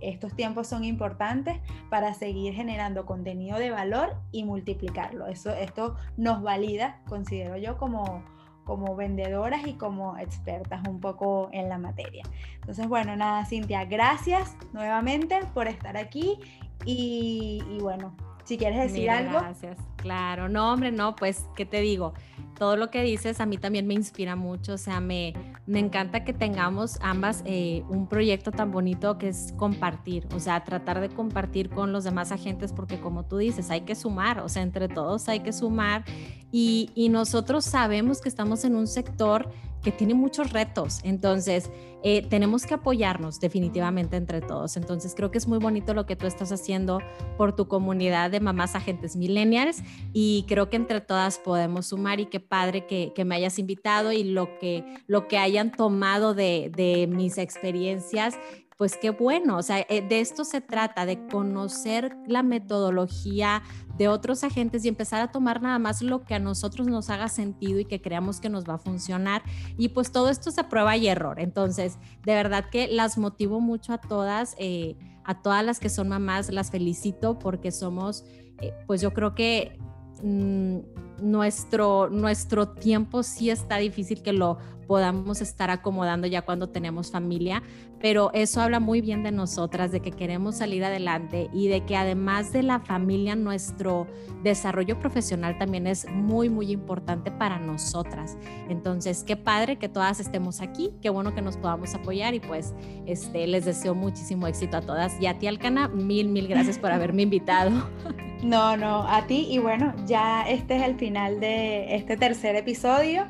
estos 0.00 0.34
tiempos 0.34 0.68
son 0.68 0.84
importantes 0.84 1.58
para 1.90 2.14
seguir 2.14 2.54
generando 2.54 3.06
contenido 3.06 3.58
de 3.58 3.70
valor 3.70 4.16
y 4.30 4.44
multiplicarlo. 4.44 5.26
Eso, 5.26 5.52
esto 5.52 5.96
nos 6.16 6.42
valida, 6.42 7.00
considero 7.08 7.56
yo, 7.56 7.78
como, 7.78 8.22
como 8.64 8.94
vendedoras 8.96 9.66
y 9.66 9.74
como 9.74 10.16
expertas 10.18 10.86
un 10.88 11.00
poco 11.00 11.48
en 11.52 11.68
la 11.68 11.78
materia. 11.78 12.24
Entonces, 12.54 12.88
bueno, 12.88 13.16
nada, 13.16 13.44
Cintia, 13.46 13.84
gracias 13.84 14.56
nuevamente 14.72 15.40
por 15.54 15.68
estar 15.68 15.96
aquí 15.96 16.38
y, 16.84 17.62
y 17.70 17.78
bueno, 17.80 18.14
si 18.44 18.58
quieres 18.58 18.92
decir 18.92 19.10
algo. 19.10 19.38
Gracias. 19.38 19.78
Claro, 19.96 20.48
no, 20.48 20.72
hombre, 20.72 20.90
no, 20.90 21.14
pues, 21.14 21.46
¿qué 21.56 21.64
te 21.64 21.80
digo? 21.80 22.12
Todo 22.58 22.76
lo 22.76 22.90
que 22.90 23.02
dices 23.02 23.40
a 23.40 23.46
mí 23.46 23.56
también 23.56 23.86
me 23.86 23.94
inspira 23.94 24.36
mucho, 24.36 24.74
o 24.74 24.78
sea, 24.78 25.00
me, 25.00 25.32
me 25.66 25.78
encanta 25.78 26.24
que 26.24 26.32
tengamos 26.32 26.98
ambas 27.00 27.42
eh, 27.44 27.82
un 27.88 28.08
proyecto 28.08 28.50
tan 28.50 28.72
bonito 28.72 29.18
que 29.18 29.28
es 29.28 29.54
compartir, 29.56 30.26
o 30.34 30.40
sea, 30.40 30.62
tratar 30.64 31.00
de 31.00 31.08
compartir 31.08 31.70
con 31.70 31.92
los 31.92 32.04
demás 32.04 32.32
agentes, 32.32 32.72
porque 32.72 33.00
como 33.00 33.24
tú 33.24 33.38
dices, 33.38 33.70
hay 33.70 33.82
que 33.82 33.94
sumar, 33.94 34.40
o 34.40 34.48
sea, 34.48 34.62
entre 34.62 34.88
todos 34.88 35.28
hay 35.28 35.40
que 35.40 35.52
sumar 35.52 36.04
y, 36.50 36.90
y 36.94 37.08
nosotros 37.08 37.64
sabemos 37.64 38.20
que 38.20 38.28
estamos 38.28 38.64
en 38.64 38.74
un 38.76 38.86
sector 38.86 39.48
que 39.82 39.92
tiene 39.92 40.14
muchos 40.14 40.52
retos. 40.52 41.00
Entonces, 41.02 41.70
eh, 42.04 42.26
tenemos 42.28 42.66
que 42.66 42.74
apoyarnos 42.74 43.40
definitivamente 43.40 44.16
entre 44.16 44.40
todos. 44.40 44.76
Entonces, 44.76 45.14
creo 45.14 45.30
que 45.30 45.38
es 45.38 45.46
muy 45.46 45.58
bonito 45.58 45.94
lo 45.94 46.06
que 46.06 46.16
tú 46.16 46.26
estás 46.26 46.50
haciendo 46.52 47.00
por 47.36 47.54
tu 47.54 47.68
comunidad 47.68 48.30
de 48.30 48.40
mamás 48.40 48.74
agentes 48.74 49.16
millennials 49.16 49.82
y 50.12 50.44
creo 50.48 50.68
que 50.68 50.76
entre 50.76 51.00
todas 51.00 51.38
podemos 51.38 51.86
sumar 51.86 52.20
y 52.20 52.26
qué 52.26 52.40
padre 52.40 52.86
que, 52.86 53.12
me 53.24 53.36
hayas 53.36 53.60
invitado 53.60 54.10
y 54.10 54.24
lo 54.24 54.58
que, 54.58 54.84
lo 55.06 55.28
que 55.28 55.38
hayan 55.38 55.70
tomado 55.70 56.34
de, 56.34 56.72
de 56.74 57.06
mis 57.06 57.38
experiencias 57.38 58.36
pues 58.82 58.96
qué 58.96 59.10
bueno, 59.10 59.58
o 59.58 59.62
sea, 59.62 59.86
eh, 59.88 60.04
de 60.04 60.18
esto 60.18 60.44
se 60.44 60.60
trata, 60.60 61.06
de 61.06 61.24
conocer 61.28 62.16
la 62.26 62.42
metodología 62.42 63.62
de 63.96 64.08
otros 64.08 64.42
agentes 64.42 64.84
y 64.84 64.88
empezar 64.88 65.22
a 65.22 65.30
tomar 65.30 65.62
nada 65.62 65.78
más 65.78 66.02
lo 66.02 66.24
que 66.24 66.34
a 66.34 66.40
nosotros 66.40 66.88
nos 66.88 67.08
haga 67.08 67.28
sentido 67.28 67.78
y 67.78 67.84
que 67.84 68.02
creamos 68.02 68.40
que 68.40 68.48
nos 68.48 68.68
va 68.68 68.74
a 68.74 68.78
funcionar. 68.78 69.44
Y 69.78 69.90
pues 69.90 70.10
todo 70.10 70.30
esto 70.30 70.50
es 70.50 70.58
a 70.58 70.68
prueba 70.68 70.96
y 70.96 71.06
error. 71.06 71.38
Entonces, 71.38 71.96
de 72.24 72.34
verdad 72.34 72.70
que 72.72 72.88
las 72.88 73.18
motivo 73.18 73.60
mucho 73.60 73.92
a 73.92 73.98
todas, 73.98 74.56
eh, 74.58 74.96
a 75.22 75.40
todas 75.42 75.64
las 75.64 75.78
que 75.78 75.88
son 75.88 76.08
mamás, 76.08 76.50
las 76.50 76.72
felicito 76.72 77.38
porque 77.38 77.70
somos, 77.70 78.24
eh, 78.60 78.74
pues 78.88 79.00
yo 79.00 79.12
creo 79.12 79.36
que 79.36 79.78
Mm, 80.22 80.78
nuestro, 81.20 82.08
nuestro 82.08 82.68
tiempo 82.68 83.24
sí 83.24 83.50
está 83.50 83.78
difícil 83.78 84.22
que 84.22 84.32
lo 84.32 84.58
podamos 84.92 85.40
estar 85.40 85.70
acomodando 85.70 86.26
ya 86.26 86.42
cuando 86.42 86.68
tenemos 86.68 87.10
familia, 87.10 87.62
pero 87.98 88.30
eso 88.34 88.60
habla 88.60 88.78
muy 88.78 89.00
bien 89.00 89.22
de 89.22 89.32
nosotras, 89.32 89.90
de 89.90 90.00
que 90.00 90.10
queremos 90.10 90.58
salir 90.58 90.84
adelante 90.84 91.48
y 91.50 91.68
de 91.68 91.86
que 91.86 91.96
además 91.96 92.52
de 92.52 92.62
la 92.62 92.78
familia, 92.78 93.34
nuestro 93.34 94.06
desarrollo 94.42 94.98
profesional 94.98 95.56
también 95.56 95.86
es 95.86 96.06
muy, 96.10 96.50
muy 96.50 96.70
importante 96.70 97.30
para 97.30 97.58
nosotras. 97.58 98.36
Entonces, 98.68 99.24
qué 99.24 99.34
padre 99.34 99.78
que 99.78 99.88
todas 99.88 100.20
estemos 100.20 100.60
aquí, 100.60 100.90
qué 101.00 101.08
bueno 101.08 101.34
que 101.34 101.40
nos 101.40 101.56
podamos 101.56 101.94
apoyar 101.94 102.34
y 102.34 102.40
pues 102.40 102.74
este, 103.06 103.46
les 103.46 103.64
deseo 103.64 103.94
muchísimo 103.94 104.46
éxito 104.46 104.76
a 104.76 104.82
todas. 104.82 105.18
Y 105.22 105.26
a 105.26 105.38
ti, 105.38 105.46
Alcana, 105.46 105.88
mil, 105.88 106.28
mil 106.28 106.48
gracias 106.48 106.78
por 106.78 106.92
haberme 106.92 107.22
invitado. 107.22 107.70
No, 108.42 108.76
no, 108.76 109.06
a 109.08 109.24
ti 109.28 109.46
y 109.48 109.58
bueno, 109.60 109.94
ya 110.04 110.42
este 110.48 110.74
es 110.74 110.82
el 110.82 110.96
final 110.96 111.38
de 111.38 111.94
este 111.94 112.16
tercer 112.16 112.56
episodio. 112.56 113.28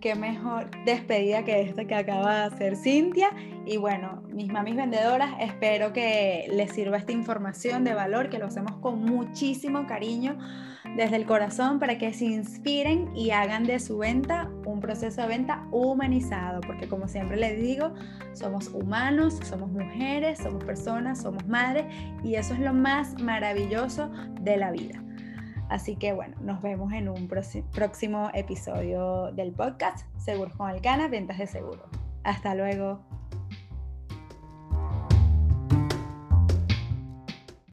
Qué 0.00 0.14
mejor 0.14 0.70
despedida 0.86 1.44
que 1.44 1.60
esta 1.60 1.84
que 1.84 1.94
acaba 1.94 2.34
de 2.34 2.54
hacer 2.54 2.76
Cintia. 2.76 3.28
Y 3.66 3.76
bueno, 3.76 4.22
mis 4.32 4.50
mamis 4.50 4.74
vendedoras, 4.74 5.34
espero 5.40 5.92
que 5.92 6.46
les 6.50 6.72
sirva 6.72 6.96
esta 6.96 7.12
información 7.12 7.84
de 7.84 7.92
valor, 7.92 8.30
que 8.30 8.38
lo 8.38 8.46
hacemos 8.46 8.76
con 8.76 9.02
muchísimo 9.04 9.86
cariño 9.86 10.38
desde 10.96 11.16
el 11.16 11.26
corazón 11.26 11.78
para 11.78 11.98
que 11.98 12.14
se 12.14 12.24
inspiren 12.24 13.14
y 13.14 13.30
hagan 13.30 13.64
de 13.64 13.78
su 13.78 13.98
venta 13.98 14.50
un 14.64 14.80
proceso 14.80 15.20
de 15.20 15.28
venta 15.28 15.66
humanizado, 15.70 16.62
porque 16.62 16.88
como 16.88 17.06
siempre 17.06 17.36
les 17.36 17.60
digo, 17.60 17.92
somos 18.32 18.68
humanos, 18.68 19.38
somos 19.44 19.70
mujeres, 19.70 20.38
somos 20.38 20.64
personas, 20.64 21.20
somos 21.20 21.46
madres 21.46 21.84
y 22.24 22.36
eso 22.36 22.54
es 22.54 22.60
lo 22.60 22.72
más 22.72 23.20
maravilloso 23.20 24.10
de 24.40 24.56
la 24.56 24.70
vida. 24.70 25.02
Así 25.70 25.94
que 25.94 26.12
bueno, 26.12 26.36
nos 26.40 26.60
vemos 26.62 26.92
en 26.92 27.08
un 27.08 27.28
próximo 27.28 28.28
episodio 28.34 29.30
del 29.32 29.52
podcast 29.52 30.04
Seguros 30.18 30.54
con 30.56 30.68
Alcana, 30.68 31.06
Ventas 31.06 31.38
de 31.38 31.46
Seguro. 31.46 31.84
Hasta 32.24 32.56
luego. 32.56 33.00